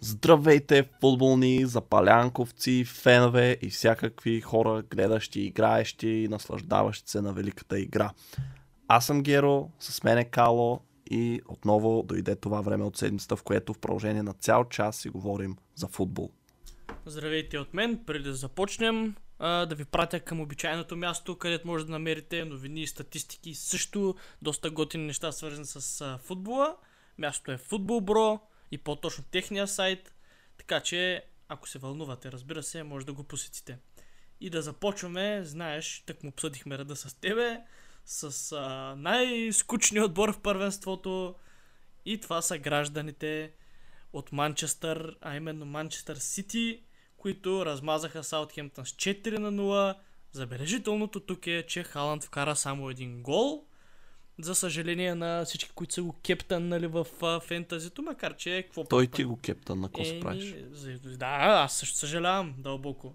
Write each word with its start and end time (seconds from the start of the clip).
Здравейте, 0.00 0.88
футболни 1.00 1.66
запалянковци, 1.66 2.84
фенове 2.84 3.56
и 3.62 3.70
всякакви 3.70 4.40
хора, 4.40 4.82
гледащи, 4.90 5.40
играещи 5.40 6.08
и 6.08 6.28
наслаждаващи 6.28 7.10
се 7.10 7.20
на 7.20 7.32
великата 7.32 7.78
игра. 7.80 8.10
Аз 8.88 9.06
съм 9.06 9.22
Геро, 9.22 9.70
с 9.78 10.04
мен 10.04 10.18
е 10.18 10.24
Кало 10.24 10.80
и 11.10 11.40
отново 11.48 12.02
дойде 12.02 12.36
това 12.36 12.60
време 12.60 12.84
от 12.84 12.96
седмицата, 12.96 13.36
в 13.36 13.42
което 13.42 13.74
в 13.74 13.78
продължение 13.78 14.22
на 14.22 14.32
цял 14.32 14.64
час 14.64 14.96
си 14.96 15.08
говорим 15.08 15.56
за 15.74 15.88
футбол. 15.88 16.30
Здравейте 17.06 17.58
от 17.58 17.74
мен. 17.74 18.04
Преди 18.06 18.24
да 18.24 18.34
започнем, 18.34 19.14
да 19.40 19.74
ви 19.76 19.84
пратя 19.84 20.20
към 20.20 20.40
обичайното 20.40 20.96
място, 20.96 21.38
където 21.38 21.66
може 21.66 21.86
да 21.86 21.92
намерите 21.92 22.44
новини 22.44 22.86
статистики. 22.86 23.54
Също 23.54 24.14
доста 24.42 24.70
готини 24.70 25.06
неща, 25.06 25.32
свързани 25.32 25.66
с 25.66 26.18
футбола. 26.22 26.76
Мястото 27.18 27.52
е 27.52 27.58
Футбол 27.58 28.00
Бро 28.00 28.40
и 28.70 28.78
по-точно 28.78 29.24
техния 29.30 29.66
сайт. 29.66 30.14
Така 30.58 30.80
че, 30.80 31.24
ако 31.48 31.68
се 31.68 31.78
вълнувате, 31.78 32.32
разбира 32.32 32.62
се, 32.62 32.82
може 32.82 33.06
да 33.06 33.12
го 33.12 33.24
посетите. 33.24 33.78
И 34.40 34.50
да 34.50 34.62
започваме, 34.62 35.44
знаеш, 35.44 36.02
так 36.06 36.22
му 36.22 36.28
обсъдихме 36.28 36.78
реда 36.78 36.96
с 36.96 37.20
тебе, 37.20 37.60
с 38.04 38.52
а, 38.52 38.94
най-скучния 38.98 40.04
отбор 40.04 40.32
в 40.32 40.40
първенството. 40.40 41.34
И 42.04 42.20
това 42.20 42.42
са 42.42 42.58
гражданите 42.58 43.52
от 44.12 44.32
Манчестър, 44.32 45.16
а 45.20 45.36
именно 45.36 45.66
Манчестър 45.66 46.16
Сити, 46.16 46.82
които 47.16 47.66
размазаха 47.66 48.24
Саутхемптън 48.24 48.86
с 48.86 48.92
4 48.92 49.38
на 49.38 49.52
0. 49.52 49.96
Забележителното 50.32 51.20
тук 51.20 51.46
е, 51.46 51.66
че 51.66 51.82
Халанд 51.82 52.24
вкара 52.24 52.56
само 52.56 52.90
един 52.90 53.22
гол. 53.22 53.65
За 54.38 54.54
съжаление 54.54 55.14
на 55.14 55.44
всички, 55.44 55.70
които 55.74 55.94
са 55.94 56.02
го 56.02 56.14
кептъннали 56.22 56.86
в 56.86 57.06
а, 57.22 57.40
фентазито, 57.40 58.02
макар 58.02 58.36
че 58.36 58.62
какво 58.66 58.84
Той 58.84 59.06
ти 59.06 59.24
го 59.24 59.36
кептан, 59.36 59.80
на 59.80 59.88
какво 59.88 60.04
се 60.04 60.20
правиш? 60.20 60.54
Да, 61.16 61.26
аз 61.64 61.76
също 61.76 61.96
съжалявам 61.96 62.54
дълбоко. 62.58 63.14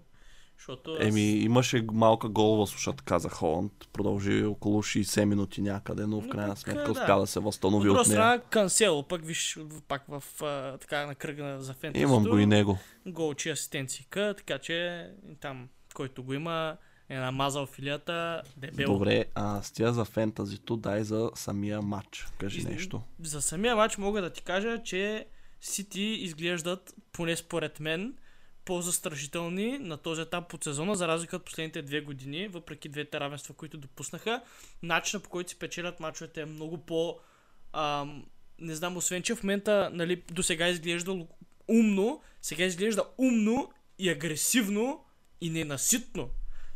Защото 0.58 0.92
аз- 0.92 1.06
Еми, 1.06 1.20
имаше 1.30 1.84
малка 1.92 2.28
голова 2.28 2.66
слушатка 2.66 3.18
за 3.18 3.28
Холанд. 3.28 3.72
Продължи 3.92 4.44
около 4.44 4.82
60 4.82 5.24
минути 5.24 5.62
някъде, 5.62 6.06
но 6.06 6.20
в 6.20 6.28
крайна 6.28 6.56
сметка 6.56 6.84
да. 6.84 6.90
успя 6.92 7.20
да 7.20 7.26
се 7.26 7.40
възстанови 7.40 7.88
от 7.90 7.98
от 7.98 8.06
нея. 8.06 8.16
страна, 8.16 8.38
Кансело, 8.40 9.02
пък 9.02 9.26
виж, 9.26 9.58
пак 9.88 10.04
в 10.08 10.42
а, 10.42 10.78
така 10.78 11.06
на 11.06 11.14
кръга 11.14 11.56
за 11.60 11.74
фентазито. 11.74 12.08
Имам 12.10 12.24
го 12.24 12.38
и 12.38 12.46
него. 12.46 12.78
голчи 13.06 13.50
асистенцика, 13.50 14.34
така 14.36 14.58
че 14.58 15.06
там, 15.40 15.68
който 15.94 16.22
го 16.24 16.34
има, 16.34 16.76
е 17.12 17.18
намазал 17.18 17.66
филията 17.66 18.42
дебело. 18.56 18.92
Добре, 18.92 19.24
а 19.34 19.62
с 19.62 19.72
тя 19.72 19.92
за 19.92 20.04
фентазито 20.04 20.76
дай 20.76 21.04
за 21.04 21.30
самия 21.34 21.82
матч. 21.82 22.26
Кажи 22.38 22.60
И- 22.60 22.64
нещо. 22.64 23.02
За 23.22 23.42
самия 23.42 23.76
матч 23.76 23.98
мога 23.98 24.22
да 24.22 24.30
ти 24.30 24.42
кажа, 24.42 24.82
че 24.84 25.26
Сити 25.60 26.00
изглеждат, 26.02 26.94
поне 27.12 27.36
според 27.36 27.80
мен, 27.80 28.14
по-застрашителни 28.64 29.78
на 29.78 29.96
този 29.96 30.20
етап 30.20 30.54
от 30.54 30.64
сезона, 30.64 30.94
за 30.94 31.08
разлика 31.08 31.36
от 31.36 31.44
последните 31.44 31.82
две 31.82 32.00
години, 32.00 32.48
въпреки 32.48 32.88
двете 32.88 33.20
равенства, 33.20 33.54
които 33.54 33.78
допуснаха. 33.78 34.42
Начинът 34.82 35.24
по 35.24 35.30
който 35.30 35.50
си 35.50 35.58
печелят 35.58 36.00
мачовете 36.00 36.40
е 36.40 36.46
много 36.46 36.78
по... 36.78 37.18
Ам, 37.72 38.24
не 38.58 38.74
знам, 38.74 38.96
освен 38.96 39.22
че 39.22 39.34
в 39.34 39.42
момента 39.42 39.90
нали, 39.92 40.22
до 40.32 40.42
сега 40.42 40.68
изглежда 40.68 41.26
умно, 41.68 42.20
сега 42.42 42.64
изглежда 42.64 43.04
умно 43.18 43.72
и 43.98 44.08
агресивно 44.10 45.04
и 45.40 45.50
ненаситно. 45.50 46.28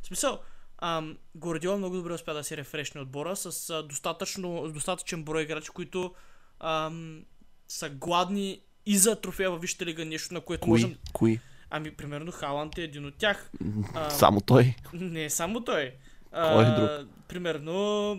В 0.07 0.09
смисъл, 0.09 0.41
ам, 0.79 1.17
Гордиола 1.35 1.79
много 1.79 1.97
добре 1.97 2.13
успя 2.13 2.35
да 2.35 2.45
се 2.45 2.57
рефрешне 2.57 3.01
отбора 3.01 3.37
с 3.37 3.71
а, 3.71 3.83
достатъчно, 3.83 4.69
с 4.69 4.73
достатъчен 4.73 5.25
брой 5.25 5.43
играчи, 5.43 5.71
които 5.71 6.15
ам, 6.61 7.25
са 7.69 7.89
гладни 7.89 8.61
и 8.87 8.99
за 8.99 9.21
трофея 9.21 9.51
във 9.51 9.61
Висшата 9.61 9.87
лига, 9.87 10.05
нещо 10.05 10.35
на 10.35 10.41
което 10.41 10.69
можем... 10.69 10.91
Кои? 10.91 10.99
Кои? 11.13 11.41
Ами, 11.71 11.91
примерно, 11.91 12.33
Халанд 12.33 12.79
е 12.79 12.83
един 12.83 13.07
от 13.07 13.15
тях. 13.15 13.51
А, 13.95 14.11
Само 14.11 14.41
той. 14.41 14.75
Не 14.93 15.25
е 15.25 15.31
само 15.31 15.65
той. 15.65 15.95
Кой 16.33 16.65
е 16.65 16.71
друг? 16.71 16.91
Примерно, 17.29 18.17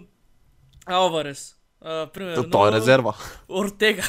Алварес. 0.85 1.55
А, 1.81 2.07
примерно, 2.07 2.49
Той 2.49 2.69
е 2.69 2.71
резерва. 2.71 3.15
Ортега. 3.49 4.03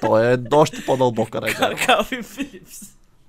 Той 0.00 0.34
е 0.34 0.38
още 0.52 0.84
по-дълбока 0.86 1.42
резерва. 1.42 1.86
Калвин 1.86 2.22
Филипс. 2.22 2.80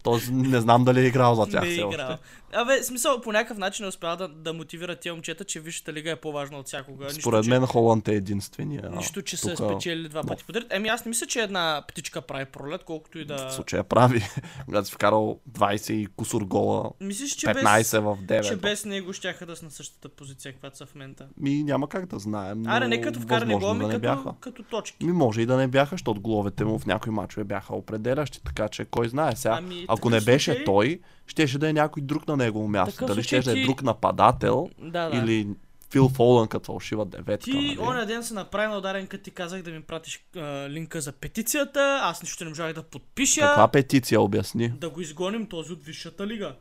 Този 0.03 0.33
не 0.33 0.61
знам 0.61 0.83
дали 0.83 0.99
е 0.99 1.07
играл 1.07 1.35
за 1.35 1.45
тях 1.45 1.61
не 1.61 1.69
е 1.69 1.73
играл. 1.73 2.11
още. 2.13 2.23
Абе, 2.53 2.83
смисъл, 2.83 3.21
по 3.21 3.31
някакъв 3.31 3.57
начин 3.57 3.85
е 3.85 3.87
успял 3.87 4.15
да, 4.15 4.27
да 4.27 4.53
мотивира 4.53 4.95
тия 4.95 5.13
момчета, 5.13 5.43
че 5.43 5.59
Висшата 5.59 5.93
лига 5.93 6.11
е 6.11 6.15
по-важна 6.15 6.57
от 6.57 6.67
всякога. 6.67 7.09
Според 7.09 7.43
че, 7.43 7.49
мен 7.49 7.65
Холанд 7.65 8.07
е 8.07 8.13
единствения. 8.13 8.89
Нищо, 8.95 9.21
че 9.21 9.37
са 9.37 9.55
тук, 9.55 9.71
спечелили 9.71 10.09
два 10.09 10.23
пъти 10.23 10.43
подред. 10.43 10.67
Еми, 10.69 10.87
аз 10.87 11.05
не 11.05 11.09
мисля, 11.09 11.27
че 11.27 11.41
една 11.41 11.83
птичка 11.87 12.21
прави 12.21 12.45
пролет, 12.45 12.83
колкото 12.83 13.19
и 13.19 13.25
да... 13.25 13.49
В 13.49 13.53
случая 13.53 13.83
прави. 13.83 14.23
Когато 14.65 14.87
си 14.87 14.93
вкарал 14.93 15.39
20 15.51 15.91
и 15.91 16.07
кусор 16.07 16.41
гола, 16.41 16.91
Мислиш, 17.01 17.31
че 17.31 17.47
15 17.47 17.77
без, 17.77 17.91
в 17.91 18.17
9. 18.25 18.47
че 18.47 18.55
без 18.55 18.85
него 18.85 19.13
щяха 19.13 19.45
да 19.45 19.55
са 19.55 19.65
на 19.65 19.71
същата 19.71 20.09
позиция, 20.09 20.53
каквато 20.53 20.77
са 20.77 20.85
в 20.85 20.95
момента. 20.95 21.27
Ми 21.37 21.63
няма 21.63 21.89
как 21.89 22.05
да 22.05 22.19
знаем. 22.19 22.61
Но 22.61 22.71
Аре, 22.71 22.87
не 22.87 23.01
като 23.01 23.19
възможно 23.19 23.59
гола, 23.59 23.73
ми 23.73 23.79
да 23.79 23.89
като, 23.89 23.99
бяха. 23.99 24.33
като 24.39 24.63
точки. 24.63 25.05
Ми 25.05 25.11
може 25.11 25.41
и 25.41 25.45
да 25.45 25.57
не 25.57 25.67
бяха, 25.67 25.93
защото 25.93 26.21
головете 26.21 26.65
му 26.65 26.79
в 26.79 26.85
някои 26.85 27.11
мачове 27.11 27.43
бяха 27.43 27.75
определящи, 27.75 28.41
така 28.45 28.69
че 28.69 28.85
кой 28.85 29.09
знае 29.09 29.35
сега. 29.35 29.55
Ами, 29.57 29.85
ако 29.87 30.09
не 30.09 30.21
беше 30.21 30.63
той, 30.63 30.99
щеше 31.27 31.57
да 31.57 31.69
е 31.69 31.73
някой 31.73 32.03
друг 32.03 32.27
на 32.27 32.37
негово 32.37 32.67
място. 32.67 32.91
Такъв 32.93 33.07
Дали 33.07 33.23
ще 33.23 33.39
да 33.39 33.51
е 33.51 33.55
ти- 33.55 33.63
друг 33.63 33.83
нападател 33.83 34.69
Да, 34.79 35.09
да. 35.09 35.17
или 35.17 35.47
Фил 35.91 36.09
Фолън 36.09 36.47
като 36.47 36.65
фалшива 36.65 37.05
деветка. 37.05 37.43
Ти 37.43 37.53
нали? 37.53 37.77
оня 37.79 38.05
ден 38.05 38.23
се 38.23 38.33
направи 38.33 38.67
на 38.67 38.77
ударен, 38.77 39.07
като 39.07 39.23
ти 39.23 39.31
казах 39.31 39.61
да 39.61 39.71
ми 39.71 39.81
пратиш 39.81 40.25
а, 40.35 40.39
линка 40.69 41.01
за 41.01 41.11
петицията, 41.11 41.99
аз 42.01 42.23
нищо 42.23 42.43
не 42.43 42.49
можах 42.49 42.73
да 42.73 42.83
подпиша. 42.83 43.41
Каква 43.41 43.67
петиция 43.67 44.21
обясни? 44.21 44.69
Да 44.69 44.89
го 44.89 45.01
изгоним 45.01 45.45
този 45.45 45.73
от 45.73 45.83
Висшата 45.83 46.27
лига. 46.27 46.55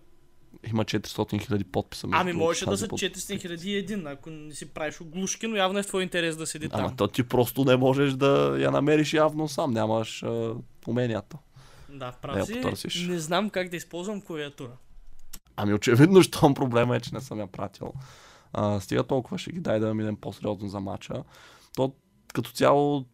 Има 0.67 0.85
400 0.85 1.41
хиляди 1.41 1.65
подписа. 1.65 2.09
Ами 2.13 2.33
можеше 2.33 2.67
да 2.67 2.77
са 2.77 2.89
под- 2.89 3.01
400 3.01 3.41
хиляди 3.41 3.71
и 3.71 3.77
един, 3.77 4.07
ако 4.07 4.31
не 4.31 4.55
си 4.55 4.69
правиш 4.69 5.01
оглушки, 5.01 5.47
но 5.47 5.57
явно 5.57 5.79
е 5.79 5.83
в 5.83 5.87
твой 5.87 6.03
интерес 6.03 6.37
да 6.37 6.47
седи 6.47 6.69
Ама 6.73 6.87
там. 6.89 6.97
то 6.97 7.09
ти 7.09 7.23
просто 7.23 7.65
не 7.65 7.77
можеш 7.77 8.13
да 8.13 8.57
я 8.59 8.71
намериш 8.71 9.13
явно 9.13 9.49
сам, 9.49 9.71
нямаш 9.73 10.23
а, 10.23 10.53
уменията. 10.87 11.37
Да, 11.95 12.13
прав 12.13 12.49
си. 12.79 13.07
Не 13.09 13.19
знам 13.19 13.51
как 13.51 13.69
да 13.69 13.77
използвам 13.77 14.21
клавиатура. 14.21 14.73
Ами 15.57 15.75
очевидно, 15.75 16.23
щом 16.23 16.55
проблема 16.55 16.97
е, 16.97 17.01
че 17.01 17.15
не 17.15 17.21
съм 17.21 17.41
я 17.41 17.47
пратил. 17.47 17.93
А, 18.53 18.81
стига 18.81 19.03
толкова, 19.03 19.39
ще 19.39 19.53
ги 19.53 19.61
дай 19.61 19.81
да 19.81 19.95
минем 19.95 20.17
по-сериозно 20.17 20.69
за 20.69 20.81
матча. 20.81 21.25
То 21.77 21.93
като 22.35 22.51
цяло 22.51 23.05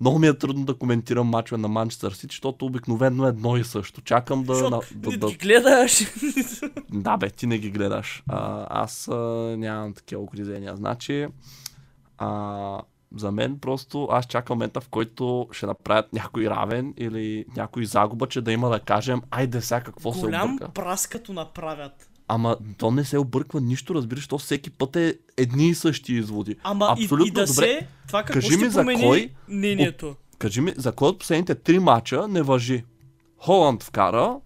много 0.00 0.18
ми 0.18 0.26
е 0.26 0.38
трудно 0.38 0.64
да 0.64 0.74
коментирам 0.74 1.26
мачове 1.26 1.58
на 1.58 1.68
Манчестър 1.68 2.12
Сити, 2.12 2.32
защото 2.32 2.66
обикновено 2.66 3.26
е 3.26 3.28
едно 3.28 3.56
и 3.56 3.64
също. 3.64 4.00
Чакам 4.00 4.44
да... 4.44 4.54
Защото 4.54 4.86
да, 4.94 5.10
да, 5.10 5.18
да 5.18 5.28
ги 5.28 5.36
гледаш. 5.36 6.04
да, 6.92 7.16
бе, 7.16 7.30
ти 7.30 7.46
не 7.46 7.58
ги 7.58 7.70
гледаш. 7.70 8.22
А, 8.28 8.66
аз 8.82 9.08
а, 9.08 9.14
нямам 9.58 9.94
такива 9.94 10.22
огризения. 10.22 10.76
Значи, 10.76 11.26
а, 12.18 12.80
за 13.16 13.32
мен 13.32 13.58
просто 13.58 14.08
аз 14.10 14.26
чакам 14.26 14.54
момента, 14.54 14.80
в 14.80 14.88
който 14.88 15.48
ще 15.52 15.66
направят 15.66 16.12
някой 16.12 16.50
равен 16.50 16.94
или 16.96 17.44
някой 17.56 17.84
загуба, 17.84 18.26
че 18.26 18.40
да 18.40 18.52
има 18.52 18.68
да 18.68 18.80
кажем, 18.80 19.22
айде 19.30 19.60
сега 19.60 19.80
какво 19.80 20.12
се 20.12 20.20
Голям 20.20 20.54
обърка. 20.54 20.72
прас 20.72 21.06
като 21.06 21.32
направят. 21.32 22.10
Ама 22.28 22.56
то 22.78 22.90
не 22.90 23.04
се 23.04 23.18
обърква 23.18 23.60
нищо, 23.60 23.94
разбираш, 23.94 24.26
то 24.28 24.38
всеки 24.38 24.70
път 24.70 24.96
е 24.96 25.14
едни 25.36 25.68
и 25.68 25.74
същи 25.74 26.14
изводи. 26.14 26.56
Ама 26.62 26.94
и, 26.98 27.04
Абсолютно 27.04 27.26
и 27.26 27.30
да 27.30 27.46
добре. 27.46 27.54
се, 27.54 27.86
това 28.06 28.22
какво 28.22 28.40
Кажи 28.40 28.52
ще 28.52 28.64
ми 28.64 28.70
за 28.70 28.84
кой 28.84 29.30
мнението. 29.48 30.16
Кажи 30.38 30.60
ми, 30.60 30.72
за 30.76 30.92
кой 30.92 31.08
от 31.08 31.18
последните 31.18 31.54
три 31.54 31.78
мача 31.78 32.28
не 32.28 32.42
въжи? 32.42 32.84
Холанд 33.38 33.82
вкара, 33.82 34.36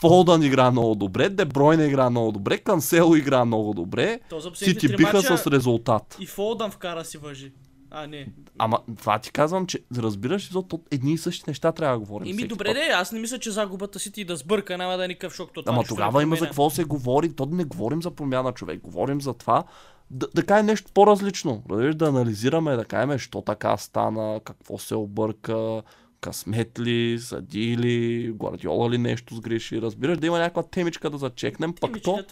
Фолдън 0.00 0.42
игра 0.42 0.70
много 0.70 0.94
добре, 0.94 1.28
Дебройна 1.28 1.84
игра 1.84 2.10
много 2.10 2.32
добре, 2.32 2.58
Кансело 2.58 3.16
игра 3.16 3.44
много 3.44 3.74
добре, 3.74 4.20
Сити 4.54 4.88
три 4.88 4.96
биха 4.96 5.16
мача 5.16 5.38
с 5.38 5.46
резултат. 5.46 6.16
и 6.20 6.26
Фолдън 6.26 6.70
вкара 6.70 7.04
си 7.04 7.18
въжи. 7.18 7.52
А, 7.90 8.06
не. 8.06 8.26
Ама 8.58 8.78
това 8.98 9.18
ти 9.18 9.32
казвам, 9.32 9.66
че 9.66 9.78
разбираш, 9.98 10.42
защото 10.42 10.76
от 10.76 10.82
едни 10.90 11.12
и 11.12 11.18
същи 11.18 11.44
неща 11.46 11.72
трябва 11.72 11.94
да 11.96 12.00
говорим. 12.00 12.28
Ими 12.28 12.46
добре, 12.46 12.64
път. 12.64 12.74
де, 12.74 12.80
аз 12.94 13.12
не 13.12 13.20
мисля, 13.20 13.38
че 13.38 13.50
загубата 13.50 13.98
си 13.98 14.12
ти 14.12 14.24
да 14.24 14.36
сбърка, 14.36 14.78
няма 14.78 14.96
да 14.96 15.04
е 15.04 15.08
никакъв 15.08 15.34
шок. 15.34 15.50
То 15.54 15.62
Ама 15.66 15.84
тогава 15.84 16.22
има 16.22 16.36
за 16.36 16.44
какво 16.44 16.70
се 16.70 16.84
говори. 16.84 17.32
То 17.32 17.46
не 17.46 17.64
говорим 17.64 18.02
за 18.02 18.10
промяна, 18.10 18.52
човек. 18.52 18.80
Говорим 18.80 19.20
за 19.20 19.34
това 19.34 19.64
да, 20.10 20.26
да 20.34 20.46
кажем 20.46 20.66
нещо 20.66 20.90
по-различно. 20.94 21.62
Да 21.94 22.06
анализираме, 22.08 22.76
да 22.76 22.84
кажем, 22.84 23.18
що 23.18 23.42
така 23.42 23.76
стана, 23.76 24.40
какво 24.44 24.78
се 24.78 24.94
обърка, 24.94 25.82
късмет 26.22 26.78
ли, 26.78 27.18
съди 27.18 27.76
ли, 27.76 28.32
Гвардиола 28.32 28.90
ли 28.90 28.98
нещо 28.98 29.34
сгреши. 29.34 29.82
Разбираш 29.82 30.18
да 30.18 30.26
има 30.26 30.38
някаква 30.38 30.62
темичка 30.62 31.10
да 31.10 31.18
зачекнем, 31.18 31.74
пък 31.80 32.02
то... 32.02 32.24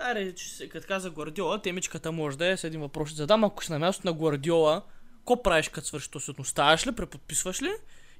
Аре, 0.00 0.32
като 0.70 0.86
каза 0.86 1.10
Гвардиола, 1.10 1.62
темичката 1.62 2.12
може 2.12 2.38
да 2.38 2.46
е 2.46 2.56
с 2.56 2.64
един 2.64 2.80
въпрос. 2.80 3.08
Ще 3.08 3.16
задам, 3.16 3.44
ако 3.44 3.64
си 3.64 3.72
на 3.72 3.78
място 3.78 4.06
на 4.06 4.12
Гвардиола, 4.12 4.82
какво 5.18 5.42
правиш 5.42 5.68
като 5.68 5.86
свърши 5.86 6.10
този 6.10 6.24
съд? 6.24 6.38
Оставаш 6.38 6.86
ли, 6.86 6.92
преподписваш 6.92 7.62
ли 7.62 7.70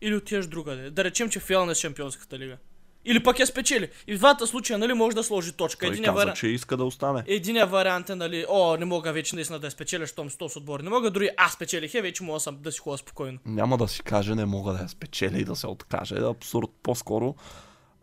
или 0.01 0.15
отиваш 0.15 0.47
другаде? 0.47 0.91
Да 0.91 1.05
речем, 1.05 1.31
че 1.31 1.41
фейл 1.41 1.67
на 1.67 1.75
Шампионската 1.75 2.39
лига. 2.39 2.57
Или 3.05 3.23
пък 3.23 3.39
я 3.39 3.47
спечели. 3.47 3.89
И 4.07 4.15
в 4.15 4.19
двата 4.19 4.47
случая, 4.47 4.79
нали, 4.79 4.93
може 4.93 5.17
да 5.17 5.25
сложи 5.25 5.53
точка. 5.53 5.87
Той 5.87 5.93
Единия 5.93 6.09
каза, 6.09 6.19
вариант... 6.19 6.37
че 6.37 6.47
иска 6.47 6.77
да 6.77 6.85
остане. 6.85 7.23
Единия 7.27 7.67
вариант 7.67 8.11
е, 8.11 8.15
нали, 8.15 8.47
о, 8.49 8.77
не 8.77 8.85
мога 8.85 9.13
вече 9.13 9.35
наистина 9.35 9.59
да 9.59 9.67
я 9.67 9.71
спечеля, 9.71 10.07
щом 10.07 10.31
с 10.31 10.37
този 10.37 10.59
отбор. 10.59 10.81
Не 10.81 10.91
мога 10.91 11.11
дори 11.11 11.31
аз 11.37 11.53
спечелих, 11.53 11.95
е, 11.95 12.03
вече 12.03 12.23
мога 12.23 12.41
сам 12.41 12.57
да 12.61 12.73
си 12.73 12.79
ходя 12.79 12.99
спокойно. 12.99 13.39
Няма 13.47 13.77
да 13.77 13.89
си 13.89 14.03
каже, 14.03 14.35
не 14.35 14.45
мога 14.45 14.73
да 14.73 14.79
я 14.79 14.89
спечеля 14.89 15.39
и 15.39 15.45
да 15.45 15.57
се 15.57 15.67
откаже. 15.67 16.15
Абсурд. 16.15 16.71
По-скоро 16.83 17.35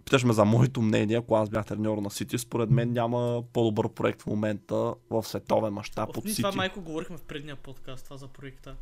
питаш 0.06 0.24
ме 0.24 0.33
за 0.33 0.45
моето 0.45 0.81
мнение, 0.81 1.18
ако 1.18 1.36
аз 1.36 1.50
бях 1.50 1.65
треньор 1.65 1.98
на 1.98 2.09
Сити, 2.09 2.38
според 2.38 2.69
мен 2.69 2.94
няма 2.94 3.44
по-добър 3.53 3.89
проект 3.89 4.21
в 4.21 4.25
момента 4.25 4.94
в 5.09 5.24
световен 5.24 5.74
мащаб 5.74 6.18
От 6.18 6.24
Сити. 6.24 6.36
това 6.36 6.51
майко 6.51 6.81
говорихме 6.81 7.18
в 7.18 7.21
предния 7.21 7.56
подкаст, 7.56 8.03
това 8.03 8.18
за 8.18 8.27
проекта. 8.27 8.75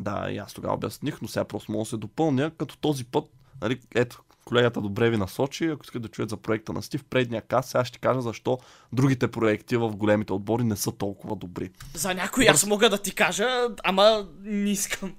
Да, 0.00 0.30
и 0.30 0.38
аз 0.38 0.54
тогава 0.54 0.74
обясних, 0.74 1.22
но 1.22 1.28
сега 1.28 1.44
просто 1.44 1.72
мога 1.72 1.82
да 1.82 1.88
се 1.88 1.96
допълня, 1.96 2.50
като 2.50 2.76
този 2.76 3.04
път, 3.04 3.24
нали, 3.62 3.80
ето, 3.94 4.22
колегата 4.50 4.80
добре 4.80 5.10
ви 5.10 5.16
насочи, 5.16 5.66
ако 5.66 5.84
искате 5.84 5.98
да 5.98 6.08
чуят 6.08 6.30
за 6.30 6.36
проекта 6.36 6.72
на 6.72 6.82
Сити, 6.82 6.98
в 6.98 7.04
предния 7.04 7.42
каз, 7.42 7.66
сега 7.66 7.84
ще 7.84 7.98
кажа 7.98 8.20
защо 8.20 8.58
другите 8.92 9.30
проекти 9.30 9.76
в 9.76 9.96
големите 9.96 10.32
отбори 10.32 10.64
не 10.64 10.76
са 10.76 10.92
толкова 10.92 11.36
добри. 11.36 11.70
За 11.94 12.14
някой 12.14 12.46
аз 12.48 12.66
мога 12.66 12.90
да 12.90 12.98
ти 12.98 13.14
кажа, 13.14 13.68
ама 13.84 14.28
не 14.42 14.70
искам. 14.70 15.16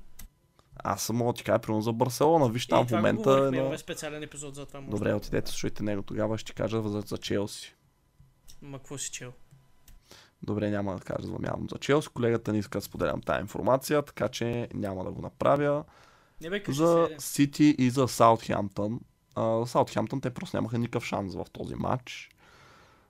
Аз 0.84 1.04
съм 1.04 1.16
мога 1.16 1.34
да 1.34 1.38
ти 1.38 1.44
кажа, 1.44 1.60
примерно 1.60 1.82
за 1.82 1.94
Барселона, 1.94 2.50
виж 2.50 2.68
там 2.68 2.84
в 2.84 2.88
това 2.88 2.98
го 2.98 3.02
момента 3.02 3.24
говорихме, 3.24 3.58
е 3.58 3.60
имаме 3.60 3.78
специален 3.78 4.24
епизод 4.24 4.56
за 4.56 4.66
това. 4.66 4.82
Може. 4.82 4.92
Добре, 4.92 5.14
отидете, 5.14 5.52
слушайте 5.52 5.84
него, 5.84 6.02
тогава 6.02 6.38
ще 6.38 6.52
ти 6.52 6.56
кажа 6.56 6.82
за, 6.82 7.02
за 7.02 7.18
Челси. 7.18 7.76
Ма 8.62 8.78
какво 8.78 8.98
си 8.98 9.12
чел? 9.12 9.32
Добре, 10.44 10.70
няма 10.70 10.96
да 10.96 11.02
кажа 11.02 11.28
явно 11.48 11.68
за 11.72 11.78
Челси. 11.78 12.10
Колегата 12.10 12.54
не 12.54 12.60
иска 12.60 12.78
да 12.78 12.86
споделям 12.86 13.22
тази 13.22 13.42
информация, 13.42 14.02
така 14.02 14.30
че 14.30 14.68
няма 14.74 15.04
да 15.04 15.12
го 15.12 15.22
направя. 15.22 15.84
Не 16.42 16.50
бе, 16.50 16.64
кажи 16.64 16.78
За 16.78 17.10
се. 17.20 17.28
Сити 17.28 17.76
и 17.78 17.90
за 17.90 18.08
Саутхемптън. 18.08 19.00
Саутхемптън 19.66 20.22
те 20.22 20.30
просто 20.30 20.58
нямаха 20.58 20.78
никакъв 20.78 21.06
шанс 21.06 21.36
в 21.36 21.46
този 21.54 21.76
матч. 21.76 22.30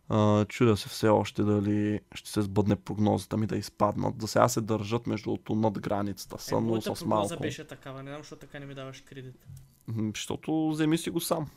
А, 0.09 0.45
чудя 0.45 0.77
се 0.77 0.89
все 0.89 1.07
още 1.07 1.43
дали 1.43 1.99
ще 2.15 2.29
се 2.29 2.41
сбъдне 2.41 2.75
прогнозата 2.75 3.37
ми 3.37 3.47
да 3.47 3.57
изпаднат. 3.57 4.21
За 4.21 4.27
сега 4.27 4.47
се 4.49 4.61
държат 4.61 5.07
между 5.07 5.37
над 5.49 5.79
границата 5.79 6.37
са, 6.39 6.55
Е, 6.55 6.61
но 6.61 6.81
с 6.81 7.05
малко. 7.05 7.35
беше 7.41 7.67
такава, 7.67 8.03
не 8.03 8.11
знам, 8.11 8.21
защо 8.21 8.35
така 8.35 8.59
не 8.59 8.65
ми 8.65 8.75
даваш 8.75 9.01
кредит. 9.01 9.45
Защото 10.15 10.69
вземи 10.69 10.97
си 10.97 11.09
го 11.09 11.19
сам. 11.19 11.49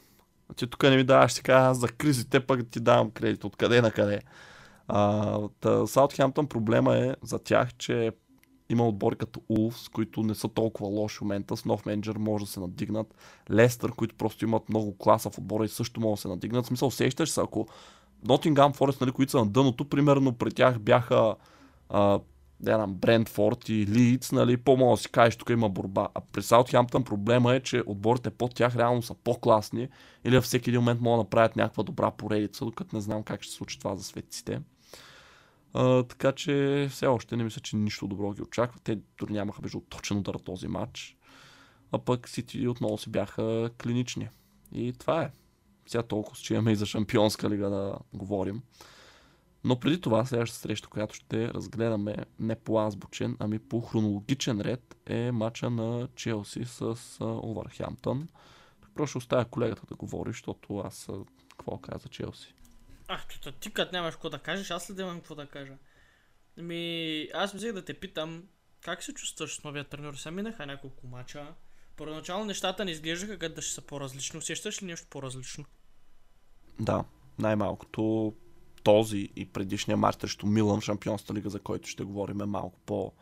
Ти 0.56 0.66
тук 0.66 0.82
не 0.82 0.96
ми 0.96 1.04
даваш 1.04 1.48
аз 1.48 1.78
за 1.78 1.88
кризите, 1.88 2.40
пък 2.40 2.68
ти 2.70 2.80
давам 2.80 3.10
кредит. 3.10 3.44
Откъде 3.44 3.82
на 3.82 3.90
къде? 3.90 4.20
Саутхемптън 5.86 6.46
проблема 6.46 6.96
е 6.96 7.14
за 7.22 7.38
тях, 7.38 7.74
че 7.74 8.12
има 8.68 8.88
отбори 8.88 9.16
като 9.16 9.40
Улфс, 9.48 9.88
които 9.88 10.22
не 10.22 10.34
са 10.34 10.48
толкова 10.48 10.88
лоши 10.88 11.18
в 11.18 11.20
момента. 11.20 11.56
С 11.56 11.64
нов 11.64 11.86
менеджер 11.86 12.16
може 12.16 12.44
да 12.44 12.50
се 12.50 12.60
надигнат. 12.60 13.14
Лестър, 13.50 13.92
които 13.92 14.14
просто 14.14 14.44
имат 14.44 14.68
много 14.68 14.98
класа 14.98 15.30
в 15.30 15.38
отбора 15.38 15.64
и 15.64 15.68
също 15.68 16.00
могат 16.00 16.16
да 16.16 16.20
се 16.20 16.28
надигнат. 16.28 16.64
В 16.64 16.68
смисъл, 16.68 16.90
сещаш 16.90 17.30
се, 17.30 17.40
ако 17.40 17.66
Нотингам 18.24 18.72
Форест, 18.72 19.00
нали, 19.00 19.12
които 19.12 19.30
са 19.30 19.38
на 19.38 19.46
дъното, 19.46 19.88
примерно 19.88 20.32
при 20.32 20.50
тях 20.50 20.78
бяха 20.78 21.34
а, 21.88 22.20
да 22.60 22.74
знам, 22.74 22.94
Брентфорд 22.94 23.68
и 23.68 23.86
Лидс, 23.86 24.32
нали, 24.32 24.56
по-мало 24.56 24.90
да 24.90 24.96
си 24.96 25.10
кажеш, 25.10 25.36
тук 25.36 25.50
има 25.50 25.68
борба. 25.68 26.08
А 26.14 26.20
при 26.20 26.42
Саутхемптън 26.42 27.04
проблема 27.04 27.54
е, 27.54 27.60
че 27.60 27.82
отборите 27.86 28.30
под 28.30 28.54
тях 28.54 28.76
реално 28.76 29.02
са 29.02 29.14
по-класни 29.14 29.88
или 30.24 30.36
във 30.36 30.44
всеки 30.44 30.70
един 30.70 30.80
момент 30.80 31.00
могат 31.00 31.18
да 31.18 31.24
направят 31.24 31.56
някаква 31.56 31.82
добра 31.82 32.10
поредица, 32.10 32.64
докато 32.64 32.96
не 32.96 33.02
знам 33.02 33.22
как 33.22 33.42
ще 33.42 33.50
се 33.50 33.56
случи 33.56 33.78
това 33.78 33.96
за 33.96 34.04
светците. 34.04 34.60
А, 35.74 36.02
така 36.02 36.32
че 36.32 36.86
все 36.90 37.06
още 37.06 37.36
не 37.36 37.44
мисля, 37.44 37.60
че 37.60 37.76
нищо 37.76 38.06
добро 38.06 38.32
ги 38.32 38.42
очаква. 38.42 38.80
Те 38.84 38.98
дори 39.18 39.32
нямаха 39.32 39.62
между 39.62 39.80
точен 39.80 40.18
удар 40.18 40.34
този 40.34 40.68
матч. 40.68 41.16
А 41.92 41.98
пък 41.98 42.28
Сити 42.28 42.68
отново 42.68 42.98
си 42.98 43.10
бяха 43.10 43.70
клинични. 43.82 44.28
И 44.72 44.92
това 44.92 45.22
е. 45.22 45.30
Сега 45.86 46.02
толкова, 46.02 46.36
че 46.36 46.54
имаме 46.54 46.72
и 46.72 46.76
за 46.76 46.86
Шампионска 46.86 47.50
лига 47.50 47.70
да 47.70 47.98
говорим. 48.12 48.62
Но 49.64 49.80
преди 49.80 50.00
това, 50.00 50.24
следващата 50.24 50.60
среща, 50.60 50.88
която 50.88 51.14
ще 51.14 51.48
разгледаме 51.48 52.16
не 52.38 52.54
по 52.54 52.80
азбучен, 52.80 53.36
ами 53.38 53.58
по 53.58 53.80
хронологичен 53.80 54.60
ред, 54.60 54.96
е 55.06 55.32
матча 55.32 55.70
на 55.70 56.08
Челси 56.14 56.64
с 56.64 56.96
Овърхемптън. 57.20 58.28
Просто 58.94 59.10
ще 59.10 59.18
оставя 59.18 59.44
колегата 59.44 59.82
да 59.86 59.94
говори, 59.94 60.30
защото 60.30 60.78
аз 60.78 61.08
какво 61.48 61.78
каза 61.78 62.08
Челси. 62.08 62.54
Ах, 63.08 63.26
ти, 63.26 63.52
ти 63.60 63.70
като 63.70 63.92
нямаш 63.92 64.14
какво 64.14 64.30
да 64.30 64.38
кажеш, 64.38 64.70
аз 64.70 64.90
ли 64.90 64.94
да 64.94 65.02
имам 65.02 65.16
какво 65.16 65.34
да 65.34 65.46
кажа? 65.46 65.72
Ми, 66.56 67.28
аз 67.34 67.54
мислех 67.54 67.72
да 67.72 67.84
те 67.84 67.94
питам, 67.94 68.42
как 68.80 69.02
се 69.02 69.14
чувстваш 69.14 69.54
с 69.54 69.64
новия 69.64 69.84
треньор? 69.84 70.14
Сега 70.14 70.30
минаха 70.30 70.66
няколко 70.66 71.06
мача. 71.06 71.46
Първоначално 71.96 72.44
нещата 72.44 72.84
не 72.84 72.90
изглеждаха 72.90 73.38
като 73.38 73.54
да 73.54 73.62
ще 73.62 73.74
са 73.74 73.82
по-различни. 73.82 74.38
Усещаш 74.38 74.82
ли 74.82 74.86
нещо 74.86 75.06
по-различно? 75.10 75.64
Да, 76.80 77.04
най-малкото 77.38 78.32
този 78.82 79.28
и 79.36 79.46
предишния 79.46 79.96
матч 79.96 80.20
срещу 80.20 80.46
Милан, 80.46 80.80
Шампионската 80.80 81.34
лига, 81.34 81.50
за 81.50 81.60
който 81.60 81.88
ще 81.88 82.04
говорим 82.04 82.40
е 82.40 82.46
малко 82.46 82.78
по... 82.86 83.12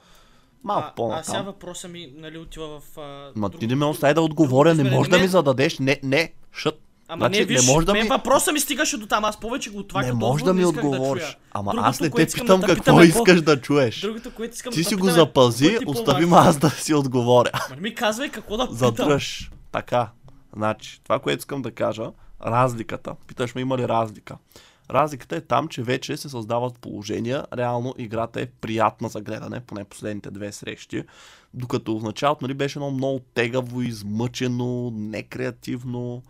Малко 0.65 0.89
а, 0.89 0.95
по 0.95 1.13
а 1.13 1.23
сега 1.23 1.43
въпроса 1.43 1.89
ми, 1.89 2.13
нали, 2.17 2.39
отива 2.39 2.81
в... 2.81 2.99
А, 2.99 3.33
Ма 3.37 3.51
друго- 3.51 3.61
ти 3.61 3.67
не 3.67 3.75
ме 3.75 3.85
остави 3.85 4.15
да 4.15 4.23
отговоря, 4.23 4.75
не 4.75 4.91
можеш 4.91 5.11
да 5.11 5.19
ми 5.19 5.29
зададеш. 5.29 5.79
Не, 5.79 6.01
не, 6.03 6.35
шът. 6.53 6.83
Ама 7.09 7.19
Значи, 7.19 7.41
не, 7.41 7.47
виж, 7.47 7.67
не 7.67 7.73
може 7.73 7.87
да 7.87 7.93
ми- 7.93 8.03
въпроса 8.03 8.53
ми 8.53 8.61
стигаше 8.61 8.99
до 8.99 9.07
там. 9.07 9.25
Аз 9.25 9.41
повече 9.41 9.71
го 9.71 9.83
това 9.83 10.01
не 10.01 10.07
като 10.07 10.17
можеш 10.17 10.45
да 10.45 10.55
ми 10.55 10.65
отговориш. 10.65 11.23
чуя. 11.23 11.37
Ама 11.53 11.71
Другото, 11.71 11.89
аз 11.89 12.01
не 12.01 12.11
те 12.11 12.27
питам 12.29 12.61
да 12.61 12.67
какво 12.67 12.83
питам 12.83 12.97
е 12.97 12.99
по- 13.01 13.05
искаш 13.05 13.43
да 13.43 13.61
чуеш. 13.61 14.01
Другото, 14.01 14.35
което 14.35 14.55
искам 14.55 14.73
Ти 14.73 14.83
да 14.83 14.89
си 14.89 14.95
го 14.95 15.09
е 15.09 15.13
запази, 15.13 15.79
остави 15.87 16.27
ме 16.27 16.37
аз 16.37 16.59
да 16.59 16.71
си 16.71 16.95
отговоря. 16.95 17.51
Ма 17.71 17.77
не 17.77 17.83
ми 17.83 17.95
казвай 17.95 18.29
какво 18.29 18.57
да 18.57 18.63
питам. 18.65 18.77
Задръж. 18.79 19.51
Така. 19.73 20.09
Значи, 20.57 21.01
това, 21.05 21.19
което 21.19 21.39
искам 21.39 21.63
да 21.63 21.71
кажа, 21.71 22.11
разликата. 22.47 23.15
Питаш 23.27 23.55
ме 23.55 23.61
има 23.61 23.79
ли 23.79 23.89
разлика. 23.89 24.37
Разликата 24.91 25.37
е 25.37 25.41
там, 25.41 25.69
че 25.69 25.83
вече 25.83 26.17
се 26.17 26.29
създават 26.29 26.79
положения. 26.79 27.45
Реално 27.57 27.95
играта 27.99 28.41
е 28.41 28.47
приятна 28.47 29.09
за 29.09 29.21
гледане, 29.21 29.61
поне 29.61 29.85
последните 29.85 30.31
две 30.31 30.53
срещи. 30.53 31.03
Докато 31.55 31.99
в 31.99 32.03
началото 32.03 32.45
нали, 32.45 32.55
беше 32.55 32.79
едно 32.79 32.91
много 32.91 33.21
тегаво, 33.35 33.83
измъчено, 33.83 34.91
некреативно. 34.95 36.23